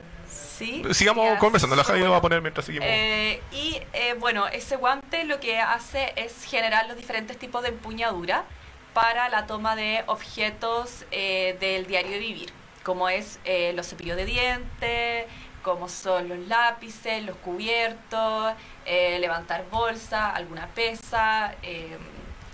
Sí. 0.57 0.83
Sigamos 0.91 1.37
conversando, 1.39 1.75
la 1.75 1.83
Javi 1.83 1.99
lo 1.99 2.11
va 2.11 2.17
a 2.17 2.21
poner 2.21 2.41
mientras 2.41 2.65
seguimos. 2.65 2.87
Eh, 2.89 3.41
y 3.51 3.81
eh, 3.91 4.15
bueno, 4.19 4.47
ese 4.47 4.77
guante 4.77 5.25
lo 5.25 5.39
que 5.39 5.59
hace 5.59 6.13
es 6.15 6.45
generar 6.45 6.87
los 6.87 6.95
diferentes 6.95 7.37
tipos 7.37 7.63
de 7.63 7.69
empuñadura 7.69 8.45
para 8.93 9.29
la 9.29 9.47
toma 9.47 9.75
de 9.75 10.03
objetos 10.05 11.05
eh, 11.11 11.57
del 11.59 11.87
diario 11.87 12.11
de 12.11 12.19
vivir, 12.19 12.53
como 12.83 13.09
es 13.09 13.39
eh, 13.45 13.73
los 13.73 13.87
cepillos 13.87 14.17
de 14.17 14.25
dientes, 14.25 15.25
como 15.63 15.89
son 15.89 16.29
los 16.29 16.39
lápices, 16.47 17.23
los 17.23 17.37
cubiertos, 17.37 18.53
eh, 18.85 19.17
levantar 19.19 19.65
bolsa, 19.69 20.29
alguna 20.31 20.67
pesa, 20.67 21.55
eh, 21.63 21.97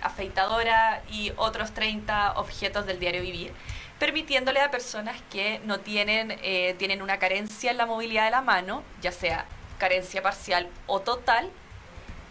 afeitadora 0.00 1.02
y 1.10 1.32
otros 1.36 1.72
30 1.72 2.38
objetos 2.38 2.86
del 2.86 2.98
diario 2.98 3.20
vivir 3.20 3.52
permitiéndole 4.00 4.60
a 4.60 4.70
personas 4.70 5.20
que 5.30 5.60
no 5.66 5.80
tienen, 5.80 6.38
eh, 6.42 6.74
tienen 6.78 7.02
una 7.02 7.18
carencia 7.18 7.70
en 7.70 7.76
la 7.76 7.84
movilidad 7.84 8.24
de 8.24 8.30
la 8.30 8.40
mano, 8.40 8.82
ya 9.02 9.12
sea 9.12 9.44
carencia 9.78 10.22
parcial 10.22 10.68
o 10.86 11.00
total, 11.00 11.50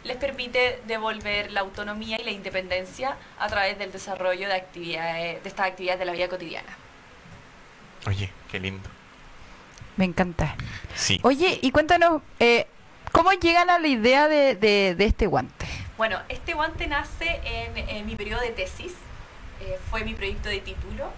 les 0.03 0.17
permite 0.17 0.81
devolver 0.87 1.51
la 1.51 1.59
autonomía 1.59 2.19
y 2.19 2.23
la 2.23 2.31
independencia 2.31 3.17
a 3.37 3.47
través 3.49 3.77
del 3.77 3.91
desarrollo 3.91 4.47
de 4.47 4.55
actividades, 4.55 5.43
de 5.43 5.49
estas 5.49 5.67
actividades 5.67 5.99
de 5.99 6.05
la 6.05 6.13
vida 6.13 6.27
cotidiana. 6.27 6.75
Oye, 8.07 8.29
qué 8.51 8.59
lindo. 8.59 8.89
Me 9.97 10.05
encanta. 10.05 10.55
Sí. 10.95 11.19
Oye, 11.23 11.59
y 11.61 11.71
cuéntanos, 11.71 12.21
eh, 12.39 12.67
¿cómo 13.11 13.31
llegan 13.33 13.69
a 13.69 13.79
la 13.79 13.87
idea 13.87 14.27
de, 14.27 14.55
de- 14.55 14.95
de 14.95 15.05
este 15.05 15.27
guante? 15.27 15.65
Bueno, 15.97 16.19
este 16.29 16.53
guante 16.53 16.87
nace 16.87 17.41
en, 17.43 17.77
en 17.77 18.05
mi 18.05 18.15
periodo 18.15 18.41
de 18.41 18.51
tesis, 18.51 18.93
eh, 19.61 19.77
fue 19.89 20.05
mi 20.05 20.13
proyecto 20.13 20.47
de 20.47 20.59
título 20.61 21.11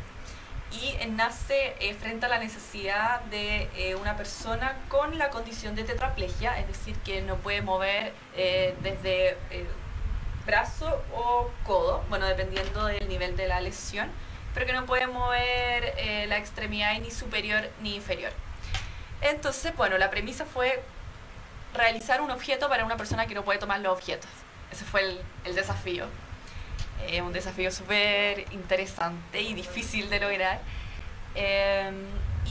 y 0.71 0.95
eh, 0.99 1.07
nace 1.11 1.75
eh, 1.79 1.93
frente 1.93 2.25
a 2.25 2.29
la 2.29 2.39
necesidad 2.39 3.21
de 3.25 3.69
eh, 3.75 3.93
una 3.95 4.17
persona 4.17 4.75
con 4.89 5.19
la 5.19 5.29
condición 5.29 5.75
de 5.75 5.83
tetraplegia, 5.83 6.57
es 6.59 6.67
decir, 6.67 6.95
que 7.05 7.21
no 7.21 7.35
puede 7.35 7.61
mover 7.61 8.13
eh, 8.35 8.73
desde 8.81 9.37
eh, 9.51 9.67
brazo 10.47 11.03
o 11.13 11.51
codo, 11.63 12.03
bueno, 12.09 12.25
dependiendo 12.25 12.85
del 12.85 13.07
nivel 13.07 13.37
de 13.37 13.47
la 13.47 13.61
lesión, 13.61 14.09
pero 14.53 14.65
que 14.65 14.73
no 14.73 14.85
puede 14.85 15.07
mover 15.07 15.93
eh, 15.97 16.25
la 16.27 16.37
extremidad 16.37 16.99
ni 16.99 17.11
superior 17.11 17.69
ni 17.81 17.95
inferior. 17.95 18.31
Entonces, 19.21 19.75
bueno, 19.75 19.97
la 19.97 20.09
premisa 20.09 20.45
fue 20.45 20.81
realizar 21.73 22.21
un 22.21 22.31
objeto 22.31 22.69
para 22.69 22.85
una 22.85 22.97
persona 22.97 23.27
que 23.27 23.35
no 23.35 23.43
puede 23.43 23.59
tomar 23.59 23.79
los 23.79 23.93
objetos. 23.93 24.29
Ese 24.71 24.85
fue 24.85 25.01
el, 25.01 25.21
el 25.45 25.55
desafío. 25.55 26.07
Eh, 27.07 27.21
un 27.21 27.33
desafío 27.33 27.71
súper 27.71 28.45
interesante 28.51 29.41
y 29.41 29.53
difícil 29.53 30.09
de 30.09 30.19
lograr. 30.19 30.59
Eh, 31.35 31.91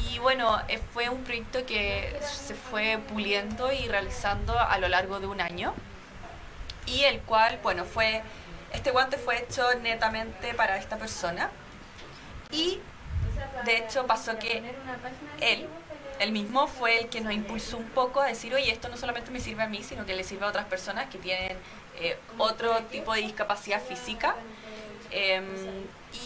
y 0.09 0.19
bueno, 0.19 0.61
eh, 0.69 0.81
fue 0.93 1.09
un 1.09 1.23
proyecto 1.25 1.65
que 1.67 2.19
se 2.23 2.55
fue 2.55 2.99
puliendo 3.09 3.73
y 3.73 3.89
realizando 3.89 4.59
a 4.59 4.79
lo 4.79 4.89
largo 4.89 5.21
de 5.21 5.27
un 5.27 5.41
año. 5.41 5.75
Y 6.87 7.05
el 7.05 7.21
cual, 7.21 7.59
bueno, 7.63 7.85
fue. 7.85 8.23
Este 8.73 8.93
guante 8.93 9.19
fue 9.19 9.43
hecho 9.43 9.75
netamente 9.75 10.55
para 10.55 10.79
esta 10.79 10.97
persona. 10.97 11.51
Y 12.53 12.81
de 13.65 13.77
hecho 13.79 14.07
pasó 14.07 14.39
que 14.39 14.63
él, 15.41 15.67
él 16.19 16.33
mismo 16.33 16.67
fue 16.67 16.99
el 16.99 17.09
que 17.09 17.21
nos 17.21 17.33
impulsó 17.33 17.77
un 17.77 17.89
poco 17.91 18.21
a 18.21 18.27
decir, 18.27 18.55
oye, 18.55 18.71
esto 18.73 18.89
no 18.89 18.97
solamente 18.97 19.31
me 19.31 19.41
sirve 19.41 19.63
a 19.63 19.69
mí, 19.69 19.83
sino 19.83 20.05
que 20.07 20.15
le 20.15 20.25
sirve 20.25 20.45
a 20.47 20.49
otras 20.49 20.67
personas 20.67 21.07
que 21.09 21.19
tienen 21.19 21.57
eh, 21.99 22.19
otro 22.39 22.77
tipo 22.85 23.13
de 23.15 23.21
discapacidad 23.23 23.81
física. 23.83 24.35
Em, 25.13 25.45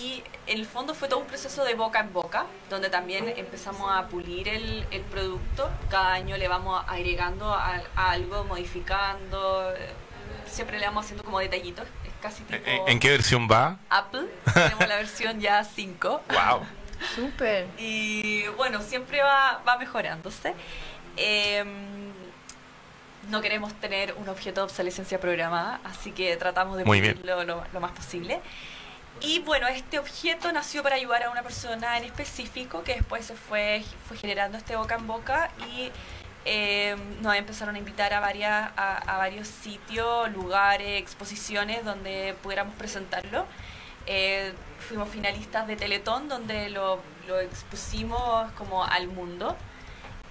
y 0.00 0.22
en 0.46 0.58
el 0.58 0.66
fondo 0.66 0.94
fue 0.94 1.08
todo 1.08 1.20
un 1.20 1.26
proceso 1.26 1.64
de 1.64 1.74
boca 1.74 2.00
en 2.00 2.12
boca, 2.12 2.46
donde 2.70 2.90
también 2.90 3.32
empezamos 3.37 3.90
a 3.90 4.06
pulir 4.08 4.48
el, 4.48 4.87
el 4.90 5.02
producto. 5.02 5.70
Cada 5.90 6.12
año 6.14 6.37
le 6.37 6.48
vamos 6.48 6.82
agregando 6.87 7.52
a, 7.52 7.80
algo, 7.96 8.44
modificando. 8.44 9.72
eh, 9.74 9.90
Siempre 10.46 10.78
le 10.78 10.87
vamos 10.87 11.04
haciendo 11.04 11.24
como 11.24 11.38
detallitos. 11.40 11.87
Casi 12.24 12.42
tipo 12.44 12.58
¿En, 12.64 12.88
en 12.88 13.00
qué 13.00 13.10
versión 13.10 13.46
va? 13.50 13.76
Apple. 13.90 14.26
Tenemos 14.54 14.88
la 14.88 14.96
versión 14.96 15.40
ya 15.40 15.62
5. 15.62 16.22
¡Wow! 16.30 16.62
Súper. 17.14 17.66
Y 17.76 18.46
bueno, 18.56 18.80
siempre 18.80 19.22
va, 19.22 19.62
va 19.68 19.76
mejorándose. 19.76 20.54
Em, 21.18 21.68
no 23.28 23.42
queremos 23.42 23.74
tener 23.74 24.14
un 24.14 24.26
objeto 24.30 24.62
de 24.62 24.64
obsolescencia 24.64 25.20
programada, 25.20 25.80
así 25.84 26.12
que 26.12 26.34
tratamos 26.38 26.78
de 26.78 26.84
pulirlo 26.84 27.44
lo, 27.44 27.62
lo 27.70 27.80
más 27.80 27.92
posible. 27.92 28.40
Y 29.20 29.40
bueno, 29.40 29.68
este 29.68 29.98
objeto 29.98 30.50
nació 30.50 30.82
para 30.82 30.96
ayudar 30.96 31.24
a 31.24 31.30
una 31.30 31.42
persona 31.42 31.98
en 31.98 32.04
específico 32.04 32.82
que 32.84 32.94
después 32.94 33.26
se 33.26 33.34
fue, 33.34 33.84
fue 34.08 34.16
generando 34.16 34.56
este 34.56 34.76
boca 34.76 34.94
en 34.94 35.06
boca 35.06 35.50
y 35.76 35.92
eh, 36.44 36.96
nos 37.22 37.35
empezaron 37.35 37.74
a 37.74 37.78
invitar 37.78 38.12
a, 38.12 38.20
varios 38.20 39.48
sitios, 39.48 40.30
lugares, 40.33 41.00
exposiciones 41.00 41.85
donde 41.85 42.35
pudiéramos 42.42 42.74
presentarlo. 42.74 43.46
Eh, 44.07 44.52
fuimos 44.87 45.09
finalistas 45.09 45.66
de 45.66 45.76
Teletón 45.76 46.28
donde 46.28 46.68
lo, 46.68 47.00
expusimos 47.40 48.52
como 48.52 48.85
al 48.85 49.09
mundo 49.09 49.57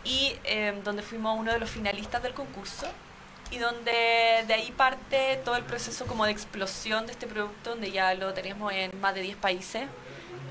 y 0.03 0.35
eh, 0.43 0.79
donde 0.83 1.01
fuimos 1.01 1.39
uno 1.39 1.51
de 1.51 1.57
los 1.59 1.71
finalistas 1.71 2.21
del 2.21 2.35
concurso 2.35 2.85
y 3.49 3.57
donde 3.57 4.43
de 4.45 4.53
ahí 4.53 4.71
parte 4.71 5.41
todo 5.43 5.55
el 5.55 5.63
proceso 5.63 6.05
como 6.05 6.25
de 6.25 6.31
explosión 6.31 7.07
de 7.07 7.13
este 7.13 7.25
producto 7.25 7.71
donde 7.71 7.91
ya 7.91 8.13
lo 8.13 8.33
tenemos 8.33 8.71
en 8.73 8.91
más 9.01 9.15
de 9.15 9.21
10 9.21 9.37
países 9.37 9.87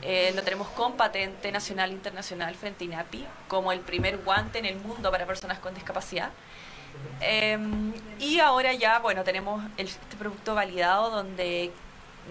Eh, 0.02 0.32
lo 0.34 0.42
tenemos 0.42 0.68
con 0.68 0.94
patente 0.96 1.52
nacional 1.52 1.90
e 1.90 1.92
internacional 1.94 2.54
frente 2.56 2.84
a 2.84 2.86
INAPI 2.86 3.24
como 3.48 3.70
el 3.72 3.80
primer 3.80 4.18
guante 4.18 4.58
en 4.58 4.66
el 4.66 4.76
mundo 4.76 5.10
para 5.10 5.26
personas 5.26 5.58
con 5.60 5.74
discapacidad. 5.74 6.30
Eh, 7.20 7.56
y 8.18 8.40
ahora 8.40 8.72
ya 8.74 8.98
bueno 8.98 9.22
tenemos 9.24 9.62
el- 9.76 9.86
este 9.86 10.16
producto 10.18 10.54
validado 10.54 11.10
donde 11.10 11.70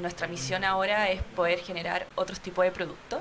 nuestra 0.02 0.28
misión 0.28 0.64
ahora 0.64 1.10
es 1.10 1.22
poder 1.36 1.60
generar 1.60 2.08
otros 2.16 2.40
tipos 2.40 2.64
de 2.66 2.72
productos. 2.72 3.20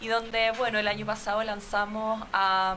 Y 0.00 0.08
donde 0.08 0.50
bueno 0.52 0.78
el 0.78 0.88
año 0.88 1.06
pasado 1.06 1.42
lanzamos 1.44 2.26
a 2.32 2.76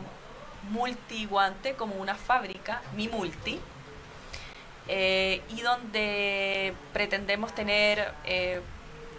Multiguante 0.69 1.73
como 1.75 1.95
una 1.95 2.15
fábrica, 2.15 2.81
Mi 2.95 3.07
Multi, 3.07 3.59
eh, 4.87 5.41
y 5.49 5.61
donde 5.61 6.73
pretendemos 6.93 7.53
tener 7.55 8.11
eh, 8.25 8.61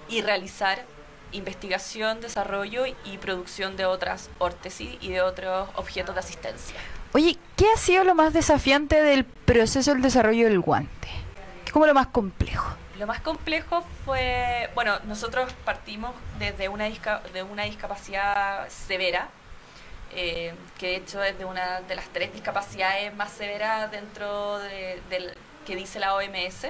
y 0.09 0.23
realizar 0.23 0.85
investigación, 1.33 2.21
desarrollo 2.21 2.85
y 2.87 3.19
producción 3.19 3.77
de 3.77 3.87
otras 3.87 4.31
órtesis 4.39 4.97
y 5.01 5.11
de 5.11 5.23
otros 5.23 5.69
objetos 5.75 6.15
de 6.15 6.21
asistencia. 6.21 6.77
Oye, 7.13 7.39
¿qué 7.57 7.67
ha 7.75 7.79
sido 7.79 8.05
lo 8.05 8.15
más 8.15 8.33
desafiante 8.33 9.03
del 9.03 9.25
proceso 9.25 9.93
del 9.93 10.03
desarrollo 10.03 10.47
del 10.47 10.61
guante? 10.61 11.09
¿Qué 11.65 11.67
es 11.67 11.73
como 11.73 11.87
lo 11.87 11.95
más 11.95 12.09
complejo? 12.09 12.77
Lo 12.99 13.07
más 13.07 13.21
complejo 13.21 13.85
fue, 14.05 14.71
bueno, 14.75 14.99
nosotros 15.07 15.53
partimos 15.65 16.15
desde 16.39 16.69
una, 16.69 16.85
de 17.33 17.43
una 17.43 17.65
discapacidad 17.65 18.69
severa, 18.69 19.29
eh, 20.15 20.55
que 20.79 20.89
de 20.89 20.97
hecho 20.97 21.23
es 21.23 21.39
de 21.39 21.45
una 21.45 21.81
de 21.83 21.95
las 21.95 22.07
tres 22.09 22.33
discapacidades 22.33 23.15
más 23.15 23.33
severas 23.33 23.91
dentro 23.91 24.59
de, 24.59 25.01
del 25.11 25.37
que 25.67 25.77
dice 25.77 25.99
la 25.99 26.15
OMS, 26.15 26.69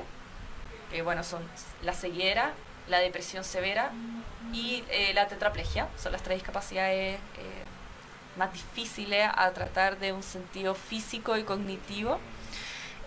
que 0.90 1.02
bueno, 1.02 1.22
son 1.22 1.42
la 1.82 1.92
ceguera, 1.92 2.52
la 2.88 2.98
depresión 2.98 3.44
severa 3.44 3.90
y 4.52 4.84
eh, 4.90 5.12
la 5.14 5.28
tetraplegia, 5.28 5.88
son 5.96 6.12
las 6.12 6.22
tres 6.22 6.38
discapacidades 6.38 7.16
eh, 7.16 7.64
más 8.36 8.52
difíciles 8.52 9.28
a 9.34 9.50
tratar 9.52 9.98
de 9.98 10.12
un 10.12 10.22
sentido 10.22 10.74
físico 10.74 11.36
y 11.36 11.44
cognitivo. 11.44 12.18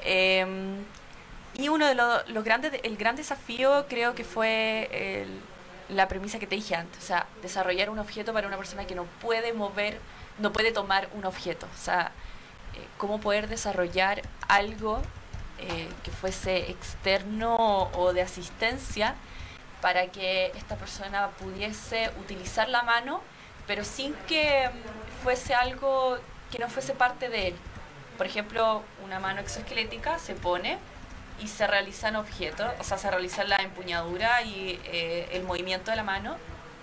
Em, 0.02 0.84
y 1.56 1.70
uno 1.70 1.88
de 1.88 1.96
los, 1.96 2.44
grandes, 2.44 2.74
el 2.84 2.98
gran 2.98 3.16
desafío 3.16 3.86
creo 3.90 4.16
que 4.16 4.24
fue 4.24 5.28
la 5.90 6.08
premisa 6.08 6.40
que 6.40 6.48
te 6.48 6.56
dije 6.56 6.76
antes, 6.76 7.04
o 7.04 7.06
sea, 7.06 7.28
desarrollar 7.42 7.90
un 7.90 8.00
objeto 8.00 8.32
para 8.34 8.48
una 8.48 8.58
persona 8.58 8.86
que 8.86 8.96
no 8.96 9.06
puede 9.22 9.54
mover, 9.54 10.00
no 10.38 10.54
puede 10.54 10.72
tomar 10.72 11.10
un 11.14 11.26
objeto, 11.26 11.66
o 11.66 11.78
sea, 11.78 12.12
eh, 12.76 12.86
cómo 12.98 13.20
poder 13.20 13.48
desarrollar 13.48 14.22
algo 14.48 15.02
eh, 15.58 15.90
que 16.04 16.12
fuese 16.12 16.70
externo 16.70 17.90
o 17.94 18.14
de 18.14 18.22
asistencia 18.22 19.16
para 19.82 20.08
que 20.08 20.48
esta 20.56 20.76
persona 20.76 21.30
pudiese 21.40 22.12
utilizar 22.20 22.70
la 22.70 22.84
mano, 22.84 23.22
pero 23.68 23.84
sin 23.84 24.14
que 24.28 24.70
fuese 25.24 25.54
algo 25.54 26.18
que 26.52 26.60
no 26.60 26.70
fuese 26.70 26.94
parte 26.94 27.30
de 27.30 27.50
él. 27.50 27.56
Por 28.18 28.26
ejemplo, 28.26 28.84
una 29.04 29.20
mano 29.20 29.40
exoesquelética 29.40 30.20
se 30.20 30.34
pone 30.34 30.78
y 31.42 31.48
se 31.48 31.66
realizan 31.68 32.16
objetos, 32.16 32.70
o 32.80 32.84
sea, 32.84 32.98
se 32.98 33.10
realiza 33.10 33.44
la 33.46 33.58
empuñadura 33.58 34.42
y 34.42 34.80
eh, 34.86 35.30
el 35.32 35.44
movimiento 35.44 35.92
de 35.92 35.98
la 35.98 36.04
mano, 36.04 36.36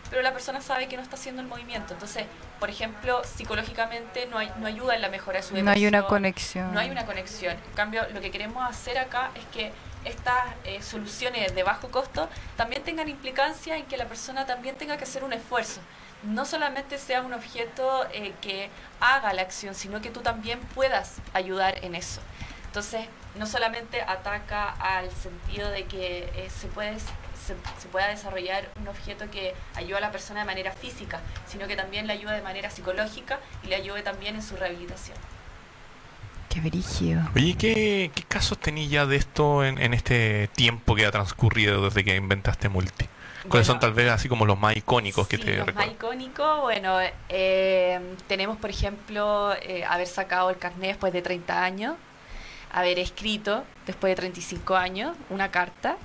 pero 0.09 0.23
la 0.23 0.33
persona 0.33 0.61
sabe 0.61 0.89
que 0.89 0.97
no 0.97 1.03
está 1.03 1.17
haciendo 1.17 1.43
el 1.43 1.49
movimiento. 1.49 1.93
Entonces, 1.93 2.25
por 2.59 2.71
ejemplo, 2.71 3.23
psicológicamente 3.25 4.27
no, 4.27 4.39
hay, 4.39 4.51
no 4.59 4.67
ayuda 4.67 4.95
en 4.95 5.03
la 5.03 5.09
mejora 5.09 5.39
de 5.39 5.43
su 5.43 5.55
depresión. 5.55 5.67
No 5.67 5.73
hay 5.73 5.87
una 5.87 6.03
conexión. 6.07 6.73
No 6.73 6.81
hay 6.81 6.91
una 6.91 7.05
conexión. 7.05 7.53
En 7.53 7.75
cambio, 7.75 8.07
lo 8.15 8.21
que 8.21 8.31
queremos 8.31 8.69
hacer 8.69 8.99
acá 8.99 9.31
es 9.35 9.45
que 9.47 9.73
estas 10.07 10.45
eh, 10.65 10.83
soluciones 10.83 11.55
de 11.55 11.63
bajo 11.63 11.91
costo 11.91 12.29
también 12.57 12.83
tengan 12.83 13.09
implicancia 13.09 13.77
en 13.77 13.87
que 13.87 13.97
la 13.97 14.07
persona 14.07 14.47
también 14.47 14.77
tenga 14.77 14.97
que 14.97 15.05
hacer 15.05 15.25
un 15.25 15.33
esfuerzo 15.33 15.81
no 16.23 16.45
solamente 16.45 16.99
sea 16.99 17.23
un 17.23 17.33
objeto 17.33 18.07
eh, 18.13 18.35
que 18.41 18.71
haga 19.01 19.33
la 19.33 19.43
acción, 19.43 19.75
sino 19.75 20.01
que 20.01 20.11
tú 20.11 20.21
también 20.21 20.61
puedas 20.75 21.17
ayudar 21.33 21.85
en 21.85 21.95
eso. 21.95 22.21
Entonces, 22.67 23.07
no 23.37 23.47
solamente 23.47 24.03
ataca 24.03 24.71
al 24.71 25.11
sentido 25.11 25.71
de 25.71 25.85
que 25.85 26.31
eh, 26.35 26.51
se, 26.51 26.69
puede, 26.69 26.99
se, 26.99 27.89
pueda 27.91 28.09
desarrollar 28.09 28.69
un 28.81 28.89
objeto 28.89 29.31
que 29.31 29.55
ayude 29.75 29.99
a 29.99 30.01
la 30.01 30.11
persona 30.11 30.41
de 30.41 30.47
manera 30.47 30.73
física, 30.73 31.21
sino 31.47 31.67
que 31.67 31.77
también 31.77 32.07
le 32.07 32.15
ayude 32.15 32.35
de 32.35 32.43
manera 32.43 32.71
psicológica 32.71 33.39
y 33.63 33.69
le 33.69 33.77
ayude 33.77 34.03
también 34.03 34.35
en 34.35 34.43
su 34.43 34.57
rehabilitación. 34.57 35.17
Qué 36.57 36.63
brígido. 36.63 37.21
Oye, 37.35 37.55
¿qué, 37.59 38.11
casos 38.29 38.59
tenías 38.59 38.91
ya 38.91 39.05
de 39.05 39.17
esto 39.17 39.63
en, 39.63 39.77
en 39.77 39.93
este 39.93 40.49
tiempo 40.49 40.95
que 40.95 41.05
ha 41.05 41.11
transcurrido 41.11 41.85
desde 41.85 42.03
que 42.03 42.17
inventaste 42.17 42.71
Multi? 42.71 43.05
¿Cuáles 43.47 43.67
son 43.67 43.79
tal 43.79 43.93
vez 43.93 44.11
así 44.11 44.27
como 44.27 44.47
los 44.47 44.59
más 44.59 44.75
icónicos 44.75 45.29
que 45.29 45.37
te 45.37 45.59
Los 45.59 45.75
más 45.75 45.89
icónicos, 45.89 46.63
bueno, 46.63 46.97
eh, 47.29 48.01
tenemos 48.27 48.57
por 48.57 48.71
ejemplo 48.71 49.53
eh, 49.61 49.85
haber 49.85 50.07
sacado 50.07 50.49
el 50.49 50.57
carnet 50.57 50.93
después 50.93 51.13
de 51.13 51.21
30 51.21 51.63
años, 51.63 51.97
haber 52.73 52.99
escrito 53.01 53.65
después 53.85 54.13
de 54.13 54.17
35 54.17 54.77
años 54.77 55.15
una 55.29 55.51
carta. 55.51 55.99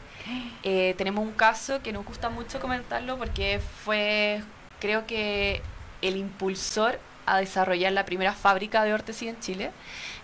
Eh, 0.64 0.96
tenemos 0.98 1.26
un 1.26 1.32
caso 1.32 1.82
que 1.82 1.94
nos 1.94 2.06
gusta 2.06 2.30
mucho 2.30 2.60
comentarlo 2.60 3.18
porque 3.18 3.62
fue, 3.86 4.44
creo 4.82 5.08
que, 5.08 5.62
el 6.02 6.18
impulsor 6.18 7.00
a 7.32 7.38
desarrollar 7.38 7.92
la 7.92 8.06
primera 8.06 8.34
fábrica 8.34 8.84
de 8.84 8.94
órtesis 8.94 9.30
en 9.30 9.40
Chile, 9.40 9.72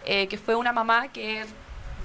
que 0.05 0.37
fue 0.37 0.55
una 0.55 0.71
mamá 0.71 1.09
que 1.09 1.45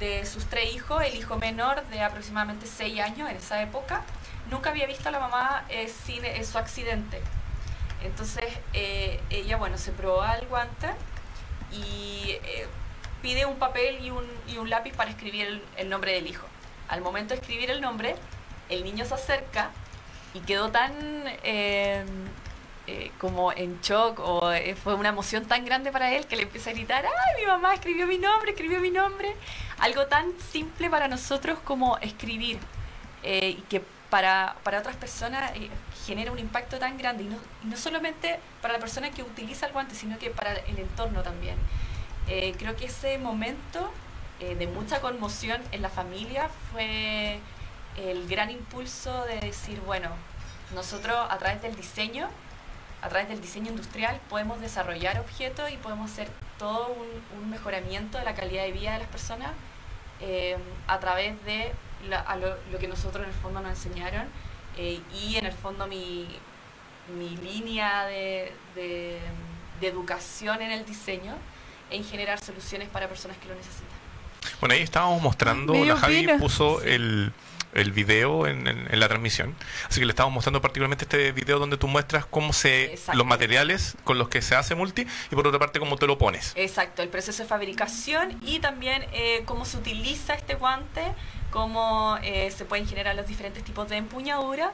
de 0.03 0.27
sus 0.27 0.47
tres 0.47 0.75
hijos, 0.75 1.03
el 1.05 1.15
hijo 1.15 1.37
menor 1.37 1.87
de 1.87 2.03
aproximadamente 2.03 2.67
6 2.67 3.01
años 3.01 3.31
en 3.31 3.37
esa 3.37 3.63
época, 3.63 4.03
nunca 4.51 4.71
había 4.71 4.87
visto 4.87 5.09
a 5.09 5.13
la 5.13 5.21
mamá 5.21 5.65
eh, 5.69 5.89
sin 5.89 6.25
eh, 6.25 6.43
su 6.45 6.59
accidente. 6.59 7.21
Entonces 8.03 8.45
eh, 8.73 9.21
ella, 9.31 9.57
bueno, 9.59 9.79
se 9.79 9.93
proba 9.93 10.35
el 10.35 10.49
guante 10.49 10.89
y 11.71 12.37
pide 13.23 13.47
un 13.47 13.57
papel 13.57 14.05
y 14.05 14.59
un 14.59 14.71
lápiz 14.71 14.93
para 14.95 15.11
escribir 15.11 15.63
el, 15.77 15.89
nombre 15.89 16.13
del 16.13 16.27
hijo. 16.27 16.47
Al 16.89 17.01
momento 17.01 17.35
de 17.35 17.41
escribir 17.41 17.71
el 17.71 17.81
nombre, 17.81 18.17
el 18.69 18.83
niño 18.83 19.05
se 19.05 19.15
acerca 19.15 19.71
y 20.35 20.41
quedó 20.41 20.71
tan 20.71 20.93
como 23.19 23.53
en 23.53 23.81
shock 23.81 24.19
o 24.21 24.53
fue 24.83 24.95
una 24.95 25.11
emoción 25.11 25.47
tan 25.47 25.65
grande 25.65 25.93
para 25.93 26.13
él 26.13 26.27
que 26.27 26.37
le 26.37 26.43
empieza 26.43 26.71
a 26.71 26.73
gritar, 26.73 27.05
¡ay, 27.05 27.43
mi 27.43 27.47
mamá 27.47 27.75
escribió 27.75 28.07
mi 28.07 28.19
nombre, 28.19 28.53
escribió 28.53 28.81
mi 28.81 28.91
nombre! 28.91 29.35
Algo 29.79 30.07
tan 30.07 30.33
simple 30.51 30.91
para 30.91 31.09
nosotros 31.09 31.59
como 31.65 31.99
escribir 31.99 32.59
y 33.25 33.63
que 33.69 33.83
para, 34.13 34.57
para 34.63 34.81
otras 34.81 34.95
personas 34.97 35.53
eh, 35.55 35.71
genera 36.05 36.33
un 36.33 36.39
impacto 36.39 36.79
tan 36.79 36.99
grande, 36.99 37.23
y 37.23 37.29
no, 37.29 37.39
no, 37.63 37.79
solamente 37.79 38.41
para 38.61 38.75
la 38.75 38.79
persona 38.79 39.11
que 39.11 39.23
utiliza 39.23 39.65
el 39.65 39.73
guante, 39.73 39.95
sino 39.95 40.19
que 40.19 40.29
para 40.29 40.53
el 40.53 40.79
entorno 40.79 41.23
también. 41.23 41.57
Eh, 42.29 42.55
creo 42.59 42.77
que 42.77 42.85
ese 42.85 43.17
momento 43.17 43.91
eh, 44.39 44.55
de 44.55 44.67
mucha 44.67 45.01
conmoción 45.01 45.63
en 45.73 45.81
la 45.81 45.89
familia 45.89 46.51
fue 46.71 47.39
el 47.97 48.29
gran 48.29 48.51
impulso 48.51 49.25
de 49.25 49.41
decir, 49.41 49.81
bueno, 49.81 50.11
nosotros 50.75 51.17
a 51.31 51.39
través 51.39 51.63
del 51.63 51.75
diseño, 51.75 52.29
a 53.03 53.09
través 53.09 53.29
del 53.29 53.41
diseño 53.41 53.71
industrial, 53.71 54.21
podemos 54.31 54.61
desarrollar 54.61 55.19
objetos 55.21 55.71
y 55.71 55.77
podemos 55.77 56.11
hacer 56.11 56.29
todo 56.59 56.89
un, 56.89 57.41
un 57.43 57.51
mejoramiento 57.51 58.19
de 58.19 58.25
la 58.25 58.35
calidad 58.35 58.63
de 58.63 58.73
vida 58.73 58.93
de 58.93 59.01
las 59.01 59.09
personas 59.09 59.51
a 60.87 61.01
través 61.01 61.43
de 61.45 61.73
a 62.27 62.37
lo, 62.37 62.79
que 62.79 62.89
nosotros 62.89 63.25
en 63.25 63.31
el 63.31 63.37
fondo 63.37 63.61
nos 63.61 63.71
enseñaron 63.71 64.27
eh, 64.77 65.01
y 65.21 65.37
en 65.37 65.47
el 65.47 65.53
fondo 65.53 65.87
mi, 65.87 66.27
mi 67.17 67.37
línea 67.37 68.05
de, 68.07 68.53
de, 68.75 69.21
educación 69.83 70.63
en 70.63 70.71
el 70.71 70.87
diseño 70.87 71.35
en 71.91 72.05
generar 72.05 72.39
soluciones 72.39 72.89
para 72.89 73.09
personas 73.09 73.37
que 73.39 73.49
lo 73.49 73.55
necesitan. 73.57 73.89
Bueno, 74.61 74.75
ahí 74.77 74.83
estábamos 74.83 75.21
mostrando, 75.21 75.75
la 75.75 75.97
Javi 75.97 76.29
puso 76.39 76.81
el, 76.83 77.33
el 77.75 77.93
video 77.93 78.47
en, 78.47 78.67
en, 78.67 79.01
la 79.01 79.09
transmisión. 79.09 79.55
Así 79.89 80.01
que 80.01 80.07
le 80.07 80.13
estamos 80.13 80.33
mostrando 80.33 80.61
particularmente 80.61 81.05
este 81.05 81.33
video 81.33 81.59
donde 81.59 81.77
tú 81.77 81.89
muestras 81.89 82.27
cómo 82.27 82.53
se 82.53 82.99
los 83.15 83.27
materiales 83.27 83.97
con 84.05 84.19
los 84.19 84.29
que 84.29 84.43
se 84.43 84.55
hace 84.55 84.75
multi 84.75 85.07
y 85.31 85.35
por 85.35 85.47
otra 85.47 85.59
parte 85.59 85.79
cómo 85.79 85.97
te 85.97 86.07
lo 86.07 86.19
pones. 86.19 86.53
Exacto, 86.57 87.03
el 87.03 87.09
proceso 87.09 87.43
de 87.43 87.49
fabricación 87.49 88.39
y 88.43 88.61
también 88.61 89.07
eh, 89.13 89.43
cómo 89.45 89.65
se 89.65 89.77
utiliza 89.77 90.35
este 90.35 90.55
guante 90.55 91.03
cómo 91.53 92.19
eh, 92.23 92.51
se 92.51 92.65
pueden 92.65 92.89
generar 92.89 93.15
los 93.15 93.29
diferentes 93.29 93.63
tipos 93.63 93.89
de 93.89 93.99
empuñadura 93.99 94.73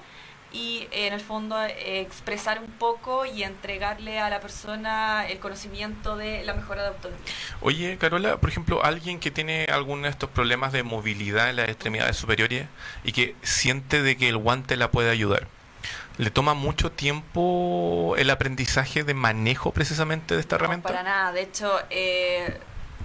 y 0.52 0.88
en 0.92 1.12
el 1.12 1.20
fondo 1.20 1.62
expresar 1.62 2.60
un 2.60 2.70
poco 2.70 3.26
y 3.26 3.42
entregarle 3.42 4.18
a 4.18 4.30
la 4.30 4.40
persona 4.40 5.26
el 5.28 5.38
conocimiento 5.38 6.16
de 6.16 6.44
la 6.44 6.54
mejora 6.54 6.82
de 6.82 6.88
autonomía. 6.88 7.24
Oye, 7.60 7.98
Carola, 7.98 8.38
por 8.38 8.48
ejemplo, 8.48 8.84
alguien 8.84 9.20
que 9.20 9.30
tiene 9.30 9.66
alguno 9.66 10.04
de 10.04 10.08
estos 10.08 10.30
problemas 10.30 10.72
de 10.72 10.82
movilidad 10.82 11.50
en 11.50 11.56
las 11.56 11.68
extremidades 11.68 12.16
superiores 12.16 12.66
y 13.04 13.12
que 13.12 13.36
siente 13.42 14.02
de 14.02 14.16
que 14.16 14.28
el 14.28 14.38
guante 14.38 14.76
la 14.76 14.90
puede 14.90 15.10
ayudar. 15.10 15.46
¿Le 16.16 16.30
toma 16.30 16.54
mucho 16.54 16.90
tiempo 16.90 18.14
el 18.18 18.30
aprendizaje 18.30 19.04
de 19.04 19.14
manejo 19.14 19.72
precisamente 19.72 20.34
de 20.34 20.40
esta 20.40 20.56
no, 20.56 20.64
herramienta? 20.64 20.88
Para 20.88 21.02
nada, 21.04 21.32
de 21.32 21.42
hecho, 21.42 21.78
eh, 21.90 22.58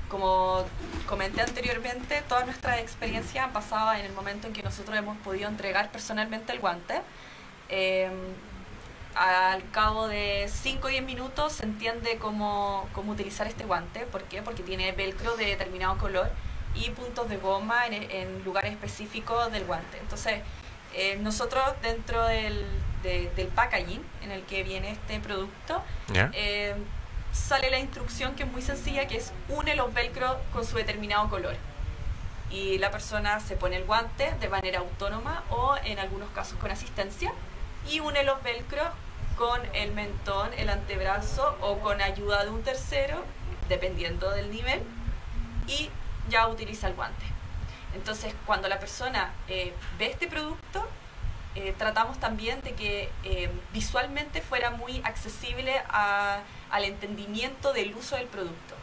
como 0.10 0.66
comenté 1.06 1.42
anteriormente, 1.42 2.24
todas 2.28 2.46
nuestras 2.46 2.80
experiencias 2.80 3.46
han 3.46 3.54
pasado 3.54 3.94
en 3.94 4.06
el 4.06 4.14
momento 4.14 4.48
en 4.48 4.54
que 4.54 4.64
nosotros 4.64 4.98
hemos 4.98 5.18
podido 5.18 5.48
entregar 5.48 5.92
personalmente 5.92 6.54
el 6.54 6.60
guante. 6.60 7.02
Em, 7.70 8.14
al 9.16 9.70
cabo 9.72 10.08
de 10.08 10.50
5 10.52 10.88
o 10.88 10.90
10 10.90 11.04
minutos 11.04 11.54
se 11.54 11.66
entiende 11.66 12.18
cómo, 12.18 12.88
cómo, 12.94 13.12
utilizar 13.12 13.48
este 13.48 13.64
guante. 13.64 14.02
¿Por 14.08 14.24
qué? 14.24 14.42
Porque 14.42 14.64
tiene 14.64 14.92
velcro 14.92 15.36
de 15.38 15.46
determinado 15.46 15.98
color 15.98 16.30
y 16.76 16.90
puntos 16.92 17.30
de 17.30 17.38
goma 17.38 17.86
en, 17.88 18.44
lugares 18.44 18.72
específicos 18.72 19.52
del 19.52 19.66
guante. 19.66 20.00
Entonces, 20.00 20.42
eh, 20.96 21.18
nosotros 21.22 21.64
dentro 21.82 22.26
del, 22.26 22.66
del 23.04 23.48
packaging 23.48 24.04
en 24.24 24.32
el 24.32 24.44
que 24.44 24.64
viene 24.64 24.92
este 24.92 25.20
producto, 25.20 25.84
eh, 26.34 26.76
sale 27.32 27.70
la 27.70 27.80
instrucción 27.80 28.36
que 28.36 28.44
es 28.44 28.52
muy 28.52 28.62
sencilla, 28.62 29.08
que 29.08 29.18
es 29.18 29.32
une 29.50 29.76
los 29.76 29.94
velcro 29.94 30.40
con 30.52 30.66
su 30.66 30.78
determinado 30.78 31.30
color. 31.30 31.56
y 32.52 32.78
la 32.78 32.92
persona 32.92 33.40
se 33.40 33.56
pone 33.56 33.78
el 33.78 33.86
guante 33.86 34.32
de 34.40 34.48
manera 34.48 34.80
autónoma 34.80 35.44
o 35.50 35.76
en 35.86 35.98
algunos 35.98 36.30
casos 36.32 36.56
con 36.60 36.70
asistencia 36.70 37.34
y 37.90 38.00
une 38.00 38.24
los 38.24 38.42
velcros 38.44 38.88
con 39.38 39.62
el 39.74 39.92
mentón, 39.94 40.52
el 40.58 40.70
antebrazo 40.70 41.58
o 41.62 41.80
con 41.80 42.02
ayuda 42.02 42.44
de 42.44 42.52
un 42.52 42.64
tercero, 42.64 43.24
dependiendo 43.70 44.30
del 44.30 44.52
nivel, 44.52 44.82
y 45.68 45.90
ya 46.30 46.48
utiliza 46.48 46.88
el 46.88 46.94
guante. 46.94 47.26
Entonces, 47.96 48.34
cuando 48.46 48.68
la 48.68 48.80
persona 48.80 49.34
eh, 49.48 49.74
ve 50.00 50.12
este 50.12 50.28
producto, 50.28 50.88
eh, 51.56 51.74
tratamos 51.78 52.20
también 52.20 52.62
de 52.62 52.74
que 52.74 53.10
eh, 53.24 53.50
visualmente 53.74 54.42
fuera 54.42 54.72
muy 54.72 55.02
accesible 55.04 55.82
a- 55.90 56.40
al 56.72 56.84
entendimiento 56.84 57.74
del 57.74 57.94
uso 57.96 58.16
del 58.16 58.26
producto. 58.28 58.76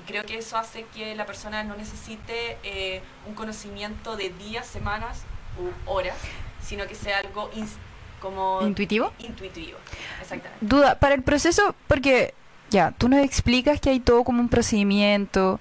Y 0.00 0.06
creo 0.06 0.24
que 0.24 0.38
eso 0.38 0.56
hace 0.56 0.84
que 0.94 1.14
la 1.16 1.26
persona 1.26 1.64
no 1.64 1.74
necesite 1.76 2.58
eh, 2.62 3.02
un 3.26 3.34
conocimiento 3.34 4.16
de 4.16 4.30
días, 4.30 4.66
semanas 4.66 5.22
u 5.58 5.90
horas, 5.90 6.16
sino 6.62 6.86
que 6.86 6.94
sea 6.94 7.18
algo 7.18 7.50
ins- 7.52 7.78
como 8.20 8.60
¿Intuitivo? 8.62 9.12
intuitivo. 9.18 9.78
Exactamente. 10.20 10.58
Duda, 10.64 10.98
para 10.98 11.14
el 11.14 11.22
proceso, 11.22 11.74
porque 11.88 12.34
ya, 12.70 12.92
tú 12.92 13.08
nos 13.08 13.24
explicas 13.24 13.80
que 13.80 13.90
hay 13.90 14.00
todo 14.00 14.24
como 14.24 14.40
un 14.40 14.48
procedimiento, 14.48 15.60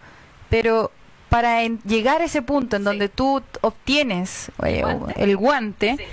pero 0.49 0.91
para 1.29 1.61
llegar 1.63 2.21
a 2.21 2.25
ese 2.25 2.41
punto 2.41 2.75
en 2.75 2.83
Sí. 2.83 2.85
donde 2.85 3.09
tú 3.09 3.41
obtienes 3.61 4.51
Guante. 4.57 5.23
el 5.23 5.35
guante, 5.37 5.95
Sí. 5.97 6.03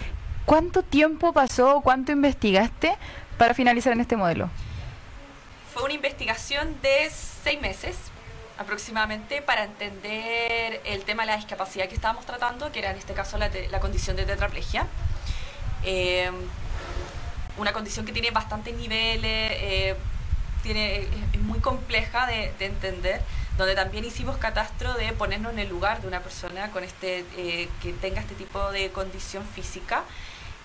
¿cuánto 0.46 0.82
tiempo 0.82 1.32
pasó, 1.32 1.80
cuánto 1.82 2.10
investigaste 2.12 2.96
para 3.38 3.54
finalizar 3.54 3.92
en 3.92 4.00
este 4.00 4.16
modelo? 4.16 4.48
Fue 5.74 5.84
una 5.84 5.94
investigación 5.94 6.74
de 6.82 7.10
seis 7.10 7.60
meses 7.60 7.96
aproximadamente 8.58 9.40
para 9.40 9.64
entender 9.64 10.80
el 10.84 11.02
tema 11.04 11.22
de 11.22 11.28
la 11.28 11.36
discapacidad 11.36 11.88
que 11.88 11.94
estábamos 11.94 12.26
tratando, 12.26 12.70
que 12.72 12.80
era 12.80 12.90
en 12.90 12.96
este 12.98 13.14
caso 13.14 13.38
la, 13.38 13.50
la 13.70 13.80
condición 13.80 14.16
de 14.16 14.24
tetraplegia. 14.26 14.86
Eh, 15.84 16.30
una 17.56 17.72
condición 17.72 18.06
que 18.06 18.12
tiene 18.12 18.30
bastantes 18.30 18.74
niveles, 18.74 19.52
eh, 19.54 19.96
tiene, 20.62 21.00
es 21.32 21.40
muy 21.40 21.58
compleja 21.60 22.26
de, 22.26 22.52
de 22.58 22.66
entender, 22.66 23.20
donde 23.58 23.74
también 23.74 24.04
hicimos 24.04 24.36
catastro 24.38 24.94
de 24.94 25.12
ponernos 25.12 25.52
en 25.52 25.58
el 25.58 25.68
lugar 25.68 26.00
de 26.00 26.08
una 26.08 26.20
persona 26.20 26.70
con 26.70 26.84
este, 26.84 27.24
eh, 27.36 27.68
que 27.82 27.92
tenga 27.94 28.20
este 28.20 28.34
tipo 28.34 28.70
de 28.72 28.90
condición 28.90 29.44
física. 29.54 30.04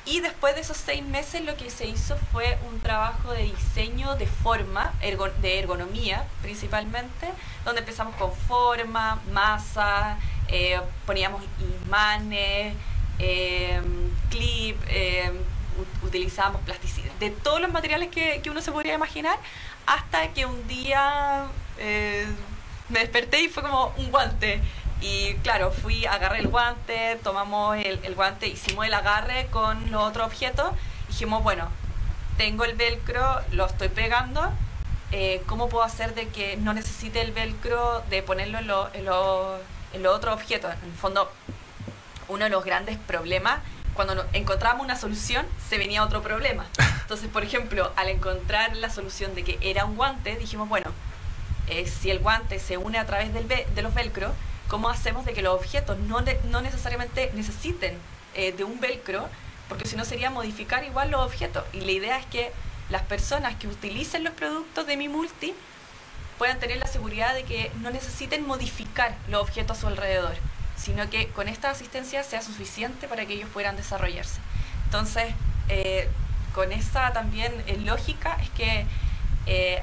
Y 0.06 0.20
después 0.20 0.54
de 0.54 0.62
esos 0.62 0.78
seis 0.78 1.04
meses 1.04 1.42
lo 1.44 1.58
que 1.58 1.70
se 1.72 1.88
hizo 1.88 2.16
fue 2.32 2.60
un 2.70 2.80
trabajo 2.80 3.32
de 3.32 3.44
diseño 3.44 4.16
de 4.16 4.28
forma, 4.28 4.94
ergo- 5.02 5.32
de 5.42 5.60
ergonomía 5.60 6.26
principalmente, 6.44 7.28
donde 7.66 7.80
empezamos 7.80 8.16
con 8.16 8.32
forma, 8.32 9.20
masa, 9.34 10.18
eh, 10.48 10.80
poníamos 11.08 11.42
imanes, 11.88 12.76
eh, 13.20 13.82
clip, 14.30 14.78
eh, 14.88 15.32
u- 15.78 16.06
utilizábamos 16.08 16.62
plasticidad, 16.62 17.12
de 17.20 17.30
todos 17.32 17.62
los 17.62 17.72
materiales 17.72 18.10
que, 18.10 18.42
uno 18.50 18.62
se 18.62 18.72
podría 18.72 18.94
imaginar, 18.94 19.38
hasta 19.86 20.34
que 20.34 20.46
un 20.46 20.68
día 20.68 21.46
eh, 21.78 22.26
me 22.90 23.00
desperté 23.00 23.42
y 23.42 23.50
fue 23.50 23.64
como 23.64 23.94
un 23.98 24.12
guante. 24.12 24.62
Y 25.02 25.34
claro, 25.44 25.72
fui, 25.72 26.06
agarré 26.06 26.40
el 26.40 26.48
guante, 26.48 27.20
tomamos 27.24 27.78
el, 27.78 28.16
guante, 28.16 28.48
hicimos 28.48 28.86
el 28.86 28.94
agarre 28.94 29.48
con 29.52 29.92
los 29.92 30.02
otros 30.04 30.26
objetos. 30.28 30.72
Dijimos, 31.10 31.44
bueno, 31.44 31.68
tengo 32.38 32.64
el 32.64 32.76
velcro, 32.76 33.42
lo 33.52 33.66
estoy 33.66 33.90
pegando. 33.90 34.52
eh, 35.12 35.42
¿Cómo 35.48 35.70
puedo 35.70 35.84
hacer 35.84 36.16
de 36.16 36.28
que 36.30 36.58
no 36.58 36.74
necesite 36.74 37.22
el 37.22 37.32
velcro 37.32 38.02
de 38.10 38.24
ponerlo 38.24 38.58
en, 38.60 38.68
lo- 38.68 38.90
en, 38.94 39.06
lo- 39.06 39.58
en 39.94 40.02
los 40.02 40.16
otros 40.16 40.34
objetos? 40.34 40.74
En 40.82 40.90
el 40.90 40.98
fondo, 40.98 41.32
uno 42.28 42.44
de 42.46 42.50
los 42.50 42.64
grandes 42.66 42.98
problemas, 42.98 43.60
cuando 43.94 44.16
no- 44.16 44.24
encontrábamos 44.34 44.84
una 44.86 44.96
solución, 44.98 45.46
se 45.70 45.78
venía 45.78 46.04
otro 46.04 46.22
problema. 46.22 46.66
Entonces, 47.02 47.30
por 47.30 47.44
ejemplo, 47.44 47.92
al 47.96 48.10
encontrar 48.10 48.76
la 48.76 48.90
solución 48.90 49.36
de 49.36 49.44
que 49.44 49.58
era 49.62 49.86
un 49.86 49.96
guante, 49.96 50.36
dijimos, 50.36 50.68
bueno, 50.70 50.92
eh, 51.68 51.88
si 51.88 52.12
el 52.12 52.20
guante 52.20 52.60
se 52.60 52.78
une 52.78 52.98
a 53.00 53.06
través 53.06 53.34
del 53.34 53.46
ve- 53.46 53.68
de 53.74 53.82
los 53.82 53.94
velcro, 53.94 54.34
¿cómo 54.68 54.90
hacemos 54.90 55.26
de 55.26 55.34
que 55.34 55.42
los 55.42 55.54
objetos 55.56 55.98
no, 56.00 56.24
no 56.50 56.62
necesariamente 56.62 57.32
necesiten 57.36 57.98
eh, 58.36 58.52
de 58.52 58.64
un 58.64 58.80
velcro? 58.80 59.28
Porque 59.70 59.88
si 59.88 59.96
no 59.96 60.06
sería 60.06 60.30
modificar 60.30 60.84
igual 60.84 61.10
los 61.12 61.22
objetos. 61.26 61.64
Y 61.74 61.82
la 61.82 61.92
idea 61.92 62.18
es 62.20 62.26
que 62.28 62.52
las 62.90 63.02
personas 63.04 63.56
que 63.56 63.68
utilicen 63.68 64.24
los 64.24 64.34
productos 64.34 64.86
de 64.86 64.96
Mi 64.98 65.08
Multi 65.10 65.56
puedan 66.38 66.60
tener 66.60 66.78
la 66.78 66.86
seguridad 66.88 67.34
de 67.34 67.44
que 67.44 67.72
no 67.82 67.90
necesiten 67.90 68.46
modificar 68.46 69.16
los 69.30 69.42
objetos 69.42 69.78
a 69.78 69.82
su 69.82 69.88
alrededor, 69.88 70.34
sino 70.76 71.10
que 71.10 71.30
con 71.30 71.48
esta 71.48 71.70
asistencia 71.70 72.24
sea 72.24 72.42
suficiente 72.42 73.08
para 73.08 73.26
que 73.26 73.34
ellos 73.34 73.50
puedan 73.54 73.76
desarrollarse. 73.76 74.40
Entonces, 74.86 75.34
eh, 75.70 76.10
con 76.54 76.72
esa 76.72 77.12
también 77.12 77.54
eh, 77.68 77.78
lógica 77.78 78.38
es 78.42 78.50
que 78.52 78.86
eh, 79.46 79.82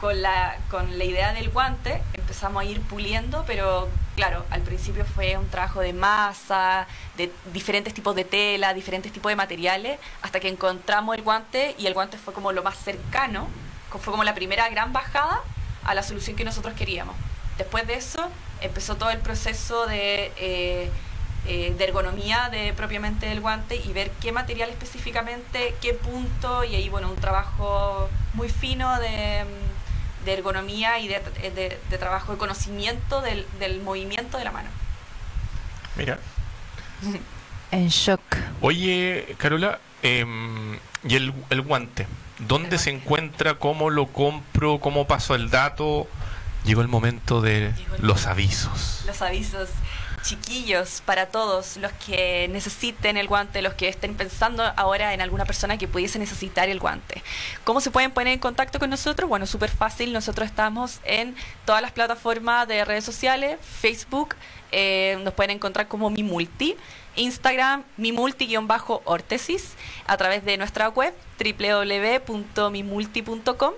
con, 0.00 0.20
la, 0.22 0.56
con 0.70 0.98
la 0.98 1.04
idea 1.04 1.32
del 1.32 1.50
guante 1.50 2.02
empezamos 2.14 2.62
a 2.62 2.64
ir 2.64 2.80
puliendo, 2.82 3.44
pero 3.46 3.88
claro, 4.16 4.44
al 4.50 4.62
principio 4.62 5.04
fue 5.04 5.36
un 5.36 5.48
trabajo 5.48 5.80
de 5.80 5.92
masa, 5.92 6.86
de 7.16 7.32
diferentes 7.52 7.94
tipos 7.94 8.14
de 8.14 8.24
tela, 8.24 8.74
diferentes 8.74 9.12
tipos 9.12 9.30
de 9.30 9.36
materiales, 9.36 9.98
hasta 10.22 10.40
que 10.40 10.48
encontramos 10.48 11.16
el 11.16 11.22
guante 11.22 11.74
y 11.78 11.86
el 11.86 11.94
guante 11.94 12.18
fue 12.18 12.34
como 12.34 12.52
lo 12.52 12.62
más 12.62 12.76
cercano, 12.76 13.48
fue 13.90 14.12
como 14.12 14.24
la 14.24 14.34
primera 14.34 14.68
gran 14.68 14.92
bajada 14.92 15.40
a 15.84 15.94
la 15.94 16.02
solución 16.02 16.36
que 16.36 16.44
nosotros 16.44 16.74
queríamos. 16.74 17.16
Después 17.56 17.86
de 17.86 17.94
eso 17.94 18.28
empezó 18.60 18.96
todo 18.96 19.10
el 19.10 19.18
proceso 19.18 19.86
de, 19.86 20.32
eh, 20.36 20.90
eh, 21.46 21.74
de 21.76 21.84
ergonomía 21.84 22.48
de 22.50 22.72
propiamente 22.72 23.26
del 23.26 23.40
guante 23.40 23.76
y 23.76 23.92
ver 23.92 24.10
qué 24.20 24.32
material 24.32 24.70
específicamente, 24.70 25.74
qué 25.80 25.94
punto, 25.94 26.64
y 26.64 26.74
ahí 26.74 26.88
bueno, 26.88 27.08
un 27.10 27.16
trabajo 27.16 28.08
muy 28.34 28.48
fino 28.48 28.98
de, 29.00 29.44
de 30.24 30.32
ergonomía 30.32 30.98
y 30.98 31.08
de, 31.08 31.20
de- 31.54 31.78
de 31.88 31.98
trabajo 31.98 32.32
de 32.32 32.38
conocimiento 32.38 33.20
del, 33.20 33.46
del 33.60 33.80
movimiento 33.80 34.38
de 34.38 34.44
la 34.44 34.52
mano. 34.52 34.70
Mira. 35.96 36.18
En 37.70 37.88
shock. 37.88 38.20
Oye, 38.62 39.34
Carola, 39.36 39.78
em, 40.02 40.78
¿y 41.06 41.16
el, 41.16 41.34
el 41.50 41.60
guante? 41.60 42.06
¿Dónde 42.38 42.76
El 42.76 42.80
se 42.80 42.88
encuentra? 42.88 43.56
¿Cómo 43.56 43.90
lo 43.90 44.06
compro? 44.06 44.80
¿Cómo 44.80 45.06
paso 45.06 45.34
el 45.34 45.50
dato? 45.50 46.08
Llegó 46.64 46.82
el 46.82 46.88
momento 46.88 47.40
de 47.40 47.72
los 48.00 48.26
avisos. 48.26 49.02
Los 49.06 49.22
avisos 49.22 49.68
chiquillos 50.22 51.02
para 51.04 51.26
todos 51.26 51.76
los 51.76 51.92
que 51.92 52.48
necesiten 52.48 53.16
el 53.16 53.28
guante, 53.28 53.62
los 53.62 53.74
que 53.74 53.88
estén 53.88 54.14
pensando 54.14 54.64
ahora 54.76 55.14
en 55.14 55.20
alguna 55.20 55.44
persona 55.44 55.78
que 55.78 55.86
pudiese 55.88 56.18
necesitar 56.18 56.68
el 56.68 56.80
guante. 56.80 57.22
¿Cómo 57.64 57.80
se 57.80 57.90
pueden 57.90 58.10
poner 58.10 58.34
en 58.34 58.38
contacto 58.38 58.78
con 58.78 58.90
nosotros? 58.90 59.28
Bueno, 59.28 59.46
súper 59.46 59.70
fácil. 59.70 60.12
Nosotros 60.12 60.46
estamos 60.46 61.00
en 61.04 61.34
todas 61.64 61.82
las 61.82 61.92
plataformas 61.92 62.68
de 62.68 62.84
redes 62.84 63.04
sociales, 63.04 63.58
Facebook, 63.62 64.36
eh, 64.70 65.18
nos 65.22 65.32
pueden 65.34 65.52
encontrar 65.52 65.88
como 65.88 66.10
Mi 66.10 66.22
Multi, 66.22 66.76
Instagram, 67.16 67.84
Mi 67.96 68.12
Multi-órtesis, 68.12 69.72
a 70.06 70.18
través 70.18 70.44
de 70.44 70.58
nuestra 70.58 70.90
web 70.90 71.14
www.mimulti.com 71.38 73.72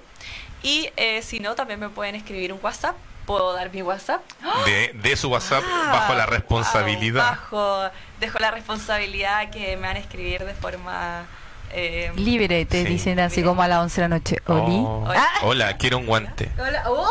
y 0.63 0.91
eh, 0.97 1.23
si 1.23 1.41
no, 1.41 1.55
también 1.55 1.81
me 1.81 1.89
pueden 1.89 2.15
escribir 2.15 2.53
un 2.53 2.61
WhatsApp. 2.63 2.97
Puedo 3.27 3.53
dar 3.53 3.73
mi 3.73 3.83
WhatsApp. 3.83 4.23
De, 4.67 4.91
de 4.95 5.17
su 5.17 5.29
WhatsApp 5.31 5.63
Ah, 5.67 5.91
bajo 5.93 6.15
la 6.15 6.25
wow, 6.25 6.35
responsabilidad. 6.35 7.31
bajo, 7.31 7.83
dejo 8.19 8.39
la 8.41 8.51
responsabilidad 8.51 9.51
que 9.51 9.77
me 9.77 9.87
van 9.87 9.97
a 9.97 10.01
escribir 10.01 10.45
de 10.45 10.55
forma... 10.55 11.27
eh, 11.73 12.11
Libre, 12.17 12.65
te 12.67 12.83
Sí. 12.83 12.89
dicen 12.89 13.21
así 13.21 13.43
como 13.45 13.63
a 13.63 13.69
las 13.69 13.79
11 13.81 14.01
de 14.01 14.09
la 14.09 14.15
noche. 14.17 14.37
Oli. 14.47 14.79
Oh. 14.85 15.05
Hola. 15.07 15.29
Hola, 15.43 15.77
quiero 15.77 15.99
un 15.99 16.07
guante. 16.07 16.51
Hola. 16.59 16.83
Oh. 16.89 17.09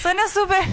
Suena 0.00 0.22
súper. 0.28 0.64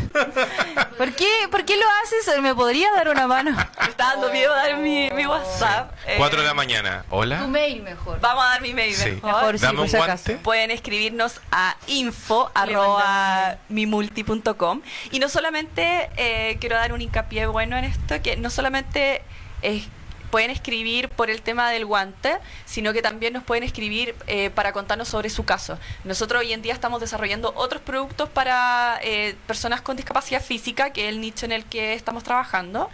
¿Por 0.98 1.12
qué, 1.14 1.28
¿Por 1.50 1.66
qué 1.66 1.76
lo 1.78 1.86
haces? 2.04 2.42
¿Me 2.42 2.54
podría 2.54 2.92
dar 2.94 3.10
una 3.10 3.28
mano? 3.28 3.52
me 3.52 3.88
está 3.90 4.08
dando 4.14 4.30
miedo 4.32 4.54
dar 4.54 4.78
mi, 4.78 5.10
mi 5.12 5.26
WhatsApp. 5.26 5.92
eh, 6.06 6.16
4 6.18 6.42
de 6.42 6.48
la 6.48 6.54
mañana. 6.54 7.06
Hola. 7.10 7.48
mail 7.48 7.82
mejor. 7.84 8.20
Vamos 8.20 8.44
a 8.46 8.50
dar 8.50 8.62
mi 8.62 8.74
mail 8.74 8.94
Sí. 8.96 9.10
mejor. 9.12 9.26
Mejor, 9.34 9.60
sí, 9.60 9.66
Dame 9.66 9.82
un 9.82 9.90
si 9.90 9.96
acaso. 9.98 10.24
guante. 10.26 10.36
Pueden 10.44 10.72
escribirnos 10.72 11.42
a 11.52 11.76
info 11.88 12.52
arroba 12.54 13.58
mimulti.com 13.70 14.82
y 15.12 15.20
no 15.20 15.30
solamente 15.30 16.10
eh, 16.18 16.58
quiero 16.60 16.76
dar 16.76 16.94
un 16.94 17.02
hincapié 17.02 17.48
bueno 17.48 17.78
en 17.78 17.86
esto 17.86 18.22
que 18.22 18.38
no 18.38 18.50
solamente 18.50 19.24
eh, 19.62 19.84
pueden 20.32 20.50
escribir 20.50 21.10
por 21.10 21.30
el 21.30 21.42
tema 21.42 21.70
del 21.70 21.86
guante 21.86 22.40
sino 22.66 22.94
que 22.94 23.02
también 23.02 23.34
nos 23.34 23.44
pueden 23.44 23.64
escribir 23.64 24.16
eh, 24.28 24.50
para 24.50 24.72
contarnos 24.72 25.10
sobre 25.10 25.30
su 25.30 25.44
caso. 25.44 25.78
Nosotros 26.04 26.42
hoy 26.42 26.54
en 26.54 26.62
día 26.62 26.74
estamos 26.74 27.02
desarrollando 27.02 27.54
otros 27.56 27.82
productos 27.82 28.30
para 28.30 29.00
eh, 29.04 29.36
personas 29.46 29.82
con 29.82 29.98
discapacidad 29.98 30.42
física 30.42 30.92
que 30.92 31.08
es 31.08 31.14
el 31.14 31.22
nicho 31.22 31.46
en 31.46 31.52
el 31.52 31.66
que 31.66 31.94
estamos 31.94 32.24
trabajando. 32.24 32.90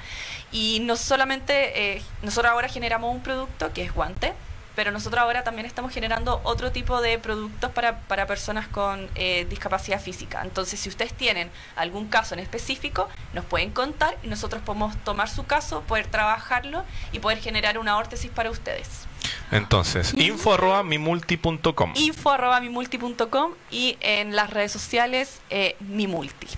Y 0.52 0.80
no 0.82 0.96
solamente 0.96 1.96
eh, 1.96 2.02
nosotros 2.24 2.52
ahora 2.52 2.68
generamos 2.68 3.14
un 3.14 3.22
producto 3.22 3.72
que 3.74 3.84
es 3.84 3.94
guante 3.94 4.34
pero 4.78 4.92
nosotros 4.92 5.20
ahora 5.20 5.44
también 5.44 5.66
estamos 5.66 5.92
generando 5.92 6.40
otro 6.44 6.72
tipo 6.72 7.02
de 7.02 7.18
productos 7.18 7.72
para, 7.72 8.02
para 8.02 8.28
personas 8.28 8.68
con 8.68 9.10
eh, 9.16 9.48
discapacidad 9.50 10.00
física. 10.00 10.44
Entonces, 10.44 10.80
si 10.80 10.88
ustedes 10.88 11.16
tienen 11.16 11.50
algún 11.76 12.08
caso 12.10 12.36
en 12.36 12.40
específico, 12.42 13.10
nos 13.34 13.44
pueden 13.44 13.72
contar 13.72 14.20
y 14.22 14.28
nosotros 14.28 14.62
podemos 14.62 14.96
tomar 14.98 15.30
su 15.30 15.48
caso, 15.48 15.82
poder 15.82 16.06
trabajarlo 16.06 16.86
y 17.12 17.18
poder 17.18 17.40
generar 17.40 17.80
una 17.80 17.98
órtesis 17.98 18.30
para 18.30 18.52
ustedes. 18.52 19.08
Entonces, 19.52 20.14
info 20.14 20.54
arroba 20.54 20.84
mimulti.com. 20.84 21.94
Info 21.96 22.30
arroba 22.30 22.60
mimulti.com 22.60 23.54
y 23.72 23.98
en 24.02 24.36
las 24.36 24.52
redes 24.52 24.72
sociales 24.72 25.42
eh, 25.50 25.76
mimulti. 25.80 26.50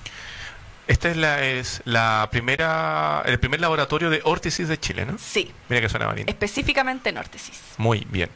Esta 0.90 1.10
es 1.12 1.18
la, 1.18 1.46
es 1.46 1.82
la 1.86 2.28
primera, 2.32 3.22
el 3.26 3.40
primer 3.40 3.62
laboratorio 3.62 4.10
de 4.10 4.22
órtesis 4.24 4.68
de 4.68 4.80
Chile, 4.80 5.06
¿no? 5.06 5.18
Sí, 5.20 5.52
Mira 5.70 5.82
que 5.82 5.88
suena 5.90 6.08
bonito. 6.08 6.30
específicamente 6.30 7.10
en 7.12 7.20
órtesis. 7.20 7.62
Muy 7.78 8.08
bien. 8.10 8.30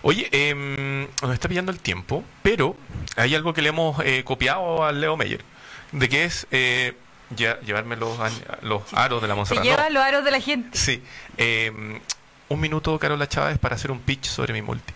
Oye, 0.00 0.26
em, 0.32 1.06
nos 1.22 1.34
está 1.34 1.48
pillando 1.48 1.70
el 1.70 1.80
tiempo, 1.80 2.24
pero 2.42 2.76
hay 3.16 3.34
algo 3.34 3.52
que 3.52 3.60
le 3.60 3.68
hemos 3.68 4.00
eh, 4.04 4.24
copiado 4.24 4.84
al 4.84 5.00
Leo 5.02 5.18
Meyer, 5.18 5.44
de 5.92 6.08
que 6.08 6.24
es 6.24 6.46
eh, 6.50 6.94
lle- 7.36 7.60
llevarme 7.60 7.96
los, 7.96 8.18
aros 8.94 9.20
de 9.20 9.28
la 9.28 9.34
Se 9.34 9.36
Monserrat. 9.36 9.64
lleva 9.64 9.84
No, 9.84 9.90
los 9.90 10.02
aros 10.02 10.24
de 10.24 10.30
la 10.30 10.40
gente. 10.40 10.78
Sí. 10.78 11.02
Em, 11.36 12.00
un 12.48 12.58
minuto, 12.60 12.98
Carola 12.98 13.28
Chávez, 13.28 13.58
para 13.58 13.74
hacer 13.74 13.90
un 13.90 14.00
pitch 14.00 14.24
sobre 14.24 14.54
mi 14.54 14.62
multi. 14.62 14.94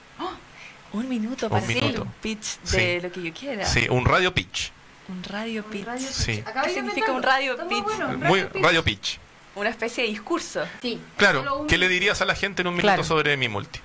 Un 0.95 1.09
minuto 1.11 1.47
Un 1.47 1.51
para 1.53 1.63
hacer 1.63 1.83
minuto. 1.83 2.03
un 2.05 2.13
pitch 2.23 2.59
Sí. 2.65 2.77
de 2.79 3.01
lo 3.03 3.13
que 3.13 3.23
yo 3.23 3.33
quiera. 3.35 3.67
Sí, 3.67 3.87
un 3.91 4.05
radio 4.07 4.33
pitch. 4.33 4.73
Un 5.13 5.23
radio 5.25 5.63
pitch. 5.65 5.87
Sí. 5.99 6.43
Acabé 6.47 6.69
¿Qué 6.69 6.69
de 6.69 6.75
significa 6.81 7.13
un 7.13 7.23
radio 7.23 7.57
pitch? 7.69 7.85
bueno, 7.85 8.09
Muy 8.19 8.45
pitch. 8.45 8.63
radio 8.63 8.83
pitch. 8.85 9.19
Una 9.55 9.69
especie 9.69 10.05
de 10.05 10.11
discurso. 10.11 10.65
Sí. 10.81 11.01
Claro, 11.17 11.61
un- 11.61 11.67
¿qué 11.67 11.77
le 11.79 11.89
dirías 11.89 12.21
a 12.23 12.25
la 12.25 12.35
gente 12.35 12.63
en 12.63 12.69
un 12.69 12.75
minuto 12.75 12.87
Claro. 12.89 13.05
sobre 13.05 13.37
mi 13.37 13.49
multi? 13.49 13.81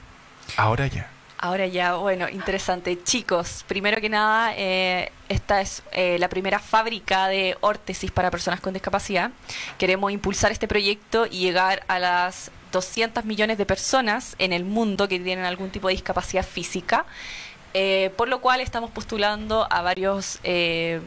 Ahora 0.56 0.88
ya. 0.88 1.10
Ahora 1.40 1.68
ya, 1.68 1.94
bueno, 1.96 2.28
interesante. 2.30 2.98
Chicos, 3.04 3.64
primero 3.68 4.02
que 4.02 4.10
nada, 4.10 4.54
eh, 4.56 5.12
esta 5.30 5.62
es 5.62 5.84
eh, 5.92 6.18
la 6.20 6.30
primera 6.30 6.58
fábrica 6.58 7.28
de 7.28 7.58
órtesis 7.60 8.10
para 8.10 8.32
personas 8.32 8.60
con 8.60 8.74
discapacidad. 8.74 9.30
Queremos 9.78 10.12
impulsar 10.12 10.52
este 10.52 10.68
proyecto 10.68 11.28
y 11.28 11.40
llegar 11.40 11.84
a 11.90 12.00
las 12.00 12.50
200 12.72 13.24
millones 13.26 13.58
de 13.60 13.66
personas 13.68 14.36
en 14.40 14.52
el 14.52 14.64
mundo 14.66 15.08
que 15.08 15.20
tienen 15.20 15.46
algún 15.46 15.70
tipo 15.70 15.90
de 15.90 15.94
discapacidad 15.94 16.44
física, 16.46 17.06
eh, 17.74 18.12
por 18.18 18.28
lo 18.28 18.42
cual 18.42 18.62
estamos 18.62 18.92
postulando 18.92 19.68
a 19.70 19.82
varios... 19.82 20.40
eh, 20.44 21.02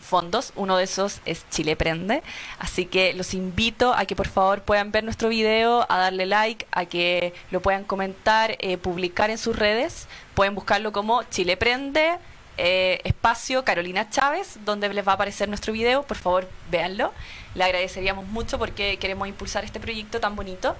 fondos. 0.00 0.52
Uno 0.56 0.76
de 0.76 0.84
esos 0.84 1.20
es 1.24 1.48
Chile 1.48 1.74
Prende. 1.74 2.22
Así 2.58 2.84
que 2.84 3.14
los 3.14 3.32
invito 3.32 3.94
a 3.94 4.04
que 4.04 4.14
por 4.14 4.28
favor 4.28 4.60
puedan 4.60 4.92
ver 4.92 5.04
nuestro 5.04 5.30
video, 5.30 5.86
a 5.88 5.96
darle 5.96 6.26
like, 6.26 6.66
a 6.70 6.84
que 6.84 7.32
lo 7.50 7.62
puedan 7.62 7.84
comentar, 7.84 8.56
eh, 8.58 8.76
publicar 8.76 9.30
en 9.30 9.38
sus 9.38 9.56
redes. 9.56 10.08
Pueden 10.34 10.54
buscarlo 10.54 10.92
como 10.92 11.22
Chile 11.30 11.56
Prende. 11.56 12.18
espacio 12.58 13.64
Carolina 13.64 14.10
Chávez, 14.10 14.58
donde 14.66 14.92
les 14.92 15.06
va 15.06 15.12
a 15.12 15.14
aparecer 15.14 15.48
nuestro 15.48 15.72
video. 15.72 16.02
Por 16.02 16.18
favor, 16.18 16.46
véanlo. 16.70 17.12
Le 17.54 17.64
agradeceríamos 17.64 18.26
mucho 18.26 18.58
porque 18.58 18.96
queremos 18.98 19.28
impulsar 19.28 19.64
este 19.64 19.80
proyecto 19.80 20.20
tan 20.20 20.36
bonito. 20.36 20.76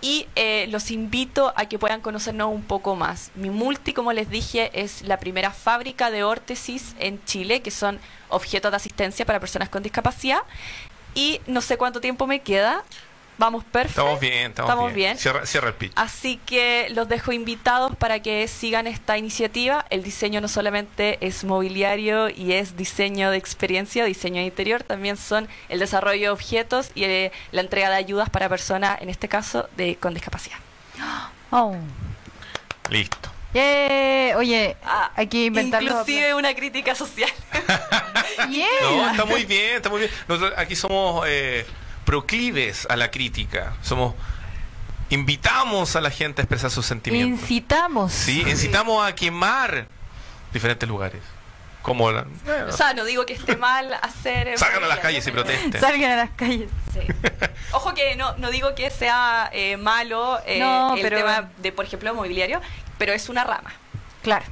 Y 0.00 0.26
eh, 0.36 0.66
los 0.68 0.90
invito 0.90 1.52
a 1.56 1.66
que 1.66 1.78
puedan 1.78 2.00
conocernos 2.00 2.52
un 2.52 2.62
poco 2.62 2.96
más. 2.96 3.30
Mi 3.34 3.50
multi, 3.50 3.92
como 3.92 4.12
les 4.12 4.30
dije, 4.30 4.70
es 4.74 5.02
la 5.02 5.18
primera 5.18 5.50
fábrica 5.50 6.10
de 6.10 6.24
órtesis 6.24 6.94
en 6.98 7.24
Chile, 7.24 7.62
que 7.62 7.70
son 7.70 7.98
objetos 8.28 8.70
de 8.70 8.76
asistencia 8.76 9.24
para 9.26 9.40
personas 9.40 9.68
con 9.68 9.82
discapacidad. 9.82 10.42
Y 11.14 11.40
no 11.46 11.60
sé 11.60 11.76
cuánto 11.76 12.00
tiempo 12.00 12.26
me 12.26 12.40
queda. 12.40 12.84
Vamos 13.40 13.64
perfecto. 13.64 14.02
Estamos 14.02 14.20
bien, 14.20 14.50
estamos, 14.50 14.68
Estamos 14.68 14.92
bien. 14.92 15.12
bien. 15.12 15.18
Cierra, 15.18 15.46
cierra 15.46 15.68
el 15.68 15.74
pitch. 15.74 15.92
Así 15.96 16.38
que 16.44 16.88
los 16.90 17.08
dejo 17.08 17.32
invitados 17.32 17.96
para 17.96 18.20
que 18.20 18.46
sigan 18.48 18.86
esta 18.86 19.16
iniciativa. 19.16 19.86
El 19.88 20.02
diseño 20.02 20.42
no 20.42 20.48
solamente 20.48 21.16
es 21.26 21.42
mobiliario 21.44 22.28
y 22.28 22.52
es 22.52 22.76
diseño 22.76 23.30
de 23.30 23.38
experiencia, 23.38 24.04
diseño 24.04 24.40
de 24.42 24.46
interior, 24.46 24.82
también 24.82 25.16
son 25.16 25.48
el 25.70 25.78
desarrollo 25.78 26.20
de 26.20 26.28
objetos 26.28 26.90
y 26.94 27.04
eh, 27.04 27.32
la 27.50 27.62
entrega 27.62 27.88
de 27.88 27.96
ayudas 27.96 28.28
para 28.28 28.50
personas, 28.50 29.00
en 29.00 29.08
este 29.08 29.26
caso, 29.26 29.70
de, 29.74 29.96
con 29.96 30.12
discapacidad. 30.12 30.58
Oh. 31.52 31.74
Listo. 32.90 33.28
Yeah. 33.54 34.36
Oye, 34.36 34.76
Ah, 34.84 35.10
hay 35.16 35.26
que 35.26 35.46
inventar 35.46 35.82
los 35.82 35.92
Inclusive 35.92 36.34
una 36.34 36.54
crítica 36.54 36.94
social. 36.94 37.30
Yeah. 38.48 38.66
No, 38.82 39.10
está 39.10 39.24
muy 39.24 39.44
bien, 39.44 39.76
está 39.76 39.88
muy 39.90 40.00
bien. 40.00 40.10
Nosotros 40.28 40.54
aquí 40.56 40.74
somos 40.76 41.24
eh, 41.28 41.66
proclives 42.10 42.88
a 42.90 42.96
la 42.96 43.08
crítica. 43.12 43.74
Somos 43.82 44.14
invitamos 45.10 45.94
a 45.94 46.00
la 46.00 46.10
gente 46.10 46.40
a 46.40 46.44
expresar 46.44 46.68
sus 46.68 46.84
sentimientos. 46.84 47.40
Incitamos. 47.42 48.12
Sí, 48.12 48.42
incitamos 48.48 49.06
a 49.06 49.14
quemar 49.14 49.86
diferentes 50.52 50.88
lugares. 50.88 51.22
Como 51.82 52.10
la, 52.10 52.26
bueno, 52.44 52.66
o 52.68 52.72
sea, 52.72 52.94
no 52.94 53.04
digo 53.04 53.24
que 53.26 53.32
esté 53.34 53.56
mal 53.56 53.94
hacer... 54.02 54.48
eh, 54.48 54.58
salgan 54.58 54.82
a 54.82 54.88
las 54.88 54.98
calles 55.06 55.24
y 55.24 55.30
protesten. 55.30 55.80
Salgan 55.80 56.10
a 56.10 56.16
las 56.16 56.30
calles. 56.30 56.68
Sí. 56.92 56.98
Ojo 57.72 57.94
que 57.94 58.16
no, 58.16 58.36
no 58.38 58.50
digo 58.50 58.74
que 58.74 58.90
sea 58.90 59.48
eh, 59.52 59.76
malo 59.76 60.40
eh, 60.46 60.58
No, 60.58 60.96
el 60.96 61.02
pero- 61.02 61.16
tema 61.18 61.50
de, 61.58 61.70
por 61.70 61.84
ejemplo, 61.84 62.12
mobiliario, 62.12 62.60
pero 62.98 63.12
es 63.12 63.28
una 63.28 63.44
rama. 63.44 63.72
Claro. 64.24 64.44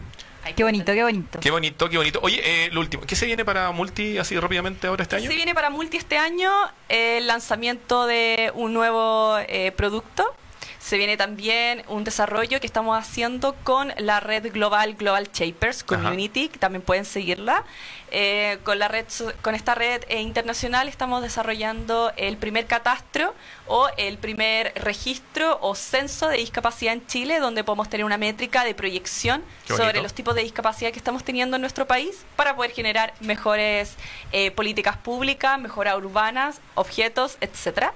Qué 0.57 0.64
bonito, 0.64 0.92
qué 0.92 1.03
bonito. 1.03 1.40
Qué 1.40 1.51
bonito, 1.51 1.88
qué 1.88 1.96
bonito. 1.96 2.20
Oye, 2.22 2.40
eh, 2.44 2.70
lo 2.72 2.80
último, 2.80 3.05
¿qué 3.07 3.16
se 3.16 3.26
viene 3.26 3.44
para 3.44 3.70
Multi 3.70 4.18
así 4.18 4.38
rápidamente 4.38 4.86
ahora 4.86 5.03
este 5.03 5.16
año? 5.16 5.28
Se 5.28 5.36
viene 5.36 5.55
para 5.55 5.70
Multi 5.70 5.96
este 5.96 6.18
año 6.18 6.51
el 6.88 7.26
lanzamiento 7.26 8.07
de 8.07 8.53
un 8.55 8.72
nuevo 8.74 9.38
eh, 9.49 9.72
producto. 9.72 10.34
Se 10.78 10.96
viene 10.96 11.16
también 11.16 11.82
un 11.88 12.05
desarrollo 12.05 12.61
que 12.61 12.66
estamos 12.66 12.99
haciendo 12.99 13.55
con 13.64 13.92
la 13.99 14.20
red 14.20 14.53
global 14.53 14.94
Global 14.94 15.28
Shapers 15.32 15.84
Community, 15.84 16.49
que 16.49 16.59
también 16.59 16.82
pueden 16.82 17.05
seguirla. 17.05 17.64
Eh, 18.11 18.59
con, 18.65 18.79
la 18.79 18.89
red, 18.89 19.05
con 19.43 19.55
esta 19.55 19.75
red 19.75 20.03
eh, 20.09 20.23
internacional 20.23 20.89
estamos 20.89 21.21
desarrollando 21.23 22.11
el 22.17 22.39
primer 22.39 22.67
catastro 22.67 23.35
o 23.67 23.89
el 23.99 24.17
primer 24.17 24.73
registro 24.77 25.59
o 25.61 25.75
censo 25.75 26.29
de 26.29 26.39
discapacidad 26.39 26.95
en 26.95 27.07
Chile, 27.07 27.39
donde 27.39 27.65
podemos 27.65 27.91
tener 27.91 28.07
una 28.07 28.17
métrica 28.17 28.65
de 28.65 28.75
proyección 28.75 29.45
sobre 29.67 30.01
los 30.01 30.15
tipos 30.15 30.35
de 30.35 30.43
discapacidad 30.43 30.91
que 30.91 30.99
estamos 30.99 31.23
teniendo 31.23 31.57
en 31.57 31.61
nuestro 31.61 31.87
país 31.87 32.25
para 32.35 32.57
poder 32.57 32.71
generar 32.71 33.13
mejores 33.21 33.97
eh, 34.33 34.51
políticas 34.53 34.97
públicas, 34.97 35.61
mejoras 35.61 35.97
urbanas, 35.97 36.61
objetos, 36.77 37.37
etcétera. 37.43 37.93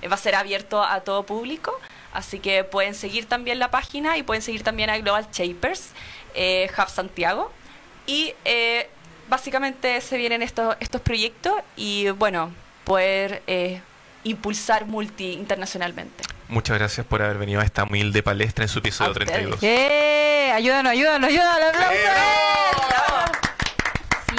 Eh, 0.00 0.08
va 0.08 0.14
a 0.14 0.18
ser 0.18 0.36
abierto 0.36 0.82
a 0.82 1.00
todo 1.02 1.26
público, 1.26 1.78
así 2.14 2.38
que 2.38 2.64
pueden 2.64 2.94
seguir 2.94 3.26
también 3.26 3.58
la 3.58 3.70
página 3.70 4.16
y 4.16 4.22
pueden 4.22 4.40
seguir 4.40 4.62
también 4.62 4.88
a 4.88 4.96
Global 4.96 5.28
Shapers, 5.30 5.90
Hub 6.34 6.88
Santiago. 6.88 7.52
Y 8.06 8.34
básicamente 9.30 10.00
se 10.02 10.18
vienen 10.18 10.42
estos, 10.42 10.76
estos 10.80 11.00
proyectos 11.00 11.54
y 11.76 12.10
bueno, 12.10 12.50
poder 12.84 13.42
eh, 13.46 13.80
impulsar 14.24 14.84
multi 14.86 15.32
internacionalmente. 15.32 16.24
Muchas 16.48 16.78
gracias 16.78 17.06
por 17.06 17.22
haber 17.22 17.38
venido 17.38 17.60
a 17.60 17.64
esta 17.64 17.84
humilde 17.84 18.22
palestra 18.22 18.64
en 18.64 18.68
su 18.68 18.80
episodio 18.80 19.10
A 19.10 19.12
ustedes. 19.12 19.32
32. 19.32 19.60
Yeah. 19.60 20.54
Ayúdanos, 20.56 20.92
ayúdanos, 20.92 21.30
ayúdanos. 21.30 21.68
aplausos. 21.68 21.94
¡Eh. 21.94 23.20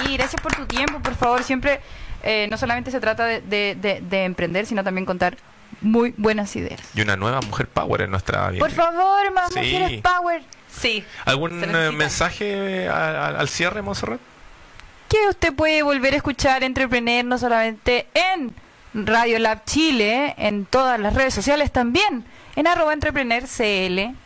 Sí, 0.06 0.18
gracias 0.18 0.42
por 0.42 0.54
tu 0.56 0.66
tiempo, 0.66 1.00
por 1.00 1.16
favor. 1.16 1.44
Siempre, 1.44 1.80
eh, 2.24 2.48
no 2.52 2.58
solamente 2.58 2.92
se 2.92 3.00
trata 3.00 3.26
de, 3.26 3.42
de- 3.42 3.76
de- 3.80 4.02
de 4.02 4.24
emprender, 4.26 4.66
sino 4.66 4.84
también 4.84 5.06
contar 5.06 5.38
muy 5.82 6.14
buenas 6.18 6.56
ideas. 6.56 6.82
Y 6.94 7.02
una 7.02 7.16
nueva 7.16 7.40
mujer 7.42 7.68
power 7.68 8.02
en 8.02 8.12
nuestra 8.12 8.50
vida. 8.50 8.60
Por 8.60 8.72
favor, 8.72 9.32
más 9.34 9.54
Sí. 9.54 9.60
mujeres 9.60 10.02
power. 10.02 10.44
Sí. 10.70 11.04
¿Algún 11.26 11.64
eh, 11.64 11.92
mensaje 11.92 12.88
a- 12.90 13.28
a- 13.28 13.40
al 13.40 13.50
cierre, 13.50 13.82
Monserrat? 13.82 14.20
Que 15.12 15.28
usted 15.28 15.54
puede 15.54 15.84
volver 15.84 16.14
a 16.14 16.16
escuchar 16.16 16.64
Entrepreneur 16.64 17.26
no 17.26 17.38
solamente 17.38 18.08
en 18.14 18.56
Radio 18.94 19.40
Lab 19.40 19.66
Chile, 19.66 20.34
en 20.38 20.66
todas 20.66 20.98
las 21.02 21.14
redes 21.14 21.34
sociales 21.34 21.70
también, 21.70 22.24
en 22.56 22.66
arroba 22.66 22.94
Entrepreneur 22.94 23.44
CL. 23.44 24.00
Muy 24.00 24.21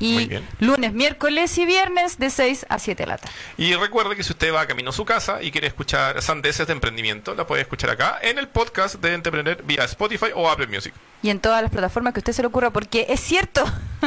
Y 0.00 0.30
lunes, 0.60 0.92
miércoles 0.92 1.56
y 1.58 1.66
viernes 1.66 2.18
de 2.18 2.30
6 2.30 2.66
a 2.68 2.78
7 2.78 3.02
de 3.02 3.06
la 3.06 3.18
tarde. 3.18 3.34
Y 3.56 3.74
recuerde 3.74 4.16
que 4.16 4.22
si 4.22 4.32
usted 4.32 4.52
va 4.54 4.66
camino 4.66 4.90
a 4.90 4.92
su 4.92 5.04
casa 5.04 5.42
y 5.42 5.50
quiere 5.50 5.66
escuchar 5.66 6.22
sandeces 6.22 6.66
de 6.66 6.72
emprendimiento, 6.72 7.34
la 7.34 7.46
puede 7.46 7.62
escuchar 7.62 7.90
acá 7.90 8.18
en 8.22 8.38
el 8.38 8.48
podcast 8.48 8.96
de 8.96 9.14
Entrepreneur 9.14 9.60
vía 9.64 9.84
Spotify 9.84 10.26
o 10.34 10.48
Apple 10.48 10.68
Music. 10.68 10.94
Y 11.20 11.30
en 11.30 11.40
todas 11.40 11.62
las 11.62 11.70
plataformas 11.72 12.14
que 12.14 12.18
a 12.18 12.20
usted 12.20 12.32
se 12.32 12.42
le 12.42 12.48
ocurra, 12.48 12.70
porque 12.70 13.06
es 13.08 13.18
cierto, 13.20 13.64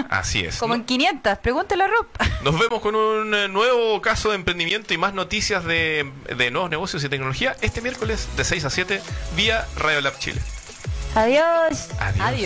Así 0.10 0.40
es. 0.46 0.58
como 0.58 0.74
¿no? 0.76 0.80
en 0.80 0.86
500, 0.86 1.40
pregúntele 1.40 1.84
a 1.84 1.88
Rob. 1.88 2.08
Nos 2.44 2.58
vemos 2.58 2.80
con 2.82 2.96
un 2.96 3.34
eh, 3.36 3.48
nuevo 3.50 4.02
caso 4.02 4.30
de 4.30 4.36
emprendimiento 4.36 4.94
y 4.94 4.98
más 4.98 5.14
noticias 5.14 5.66
de, 5.66 6.10
de 6.38 6.52
nuevos 6.52 6.70
negocios 6.70 7.04
y 7.04 7.10
tecnología 7.10 7.56
este 7.62 7.82
miércoles 7.82 8.30
de 8.38 8.46
6 8.46 8.64
a 8.66 8.70
7 8.70 9.02
vía 9.36 9.68
Radio 9.76 10.00
Lab 10.00 10.18
Chile. 10.20 10.40
Adiós. 11.16 11.90
Adiós. 12.00 12.22
Adiós. 12.22 12.42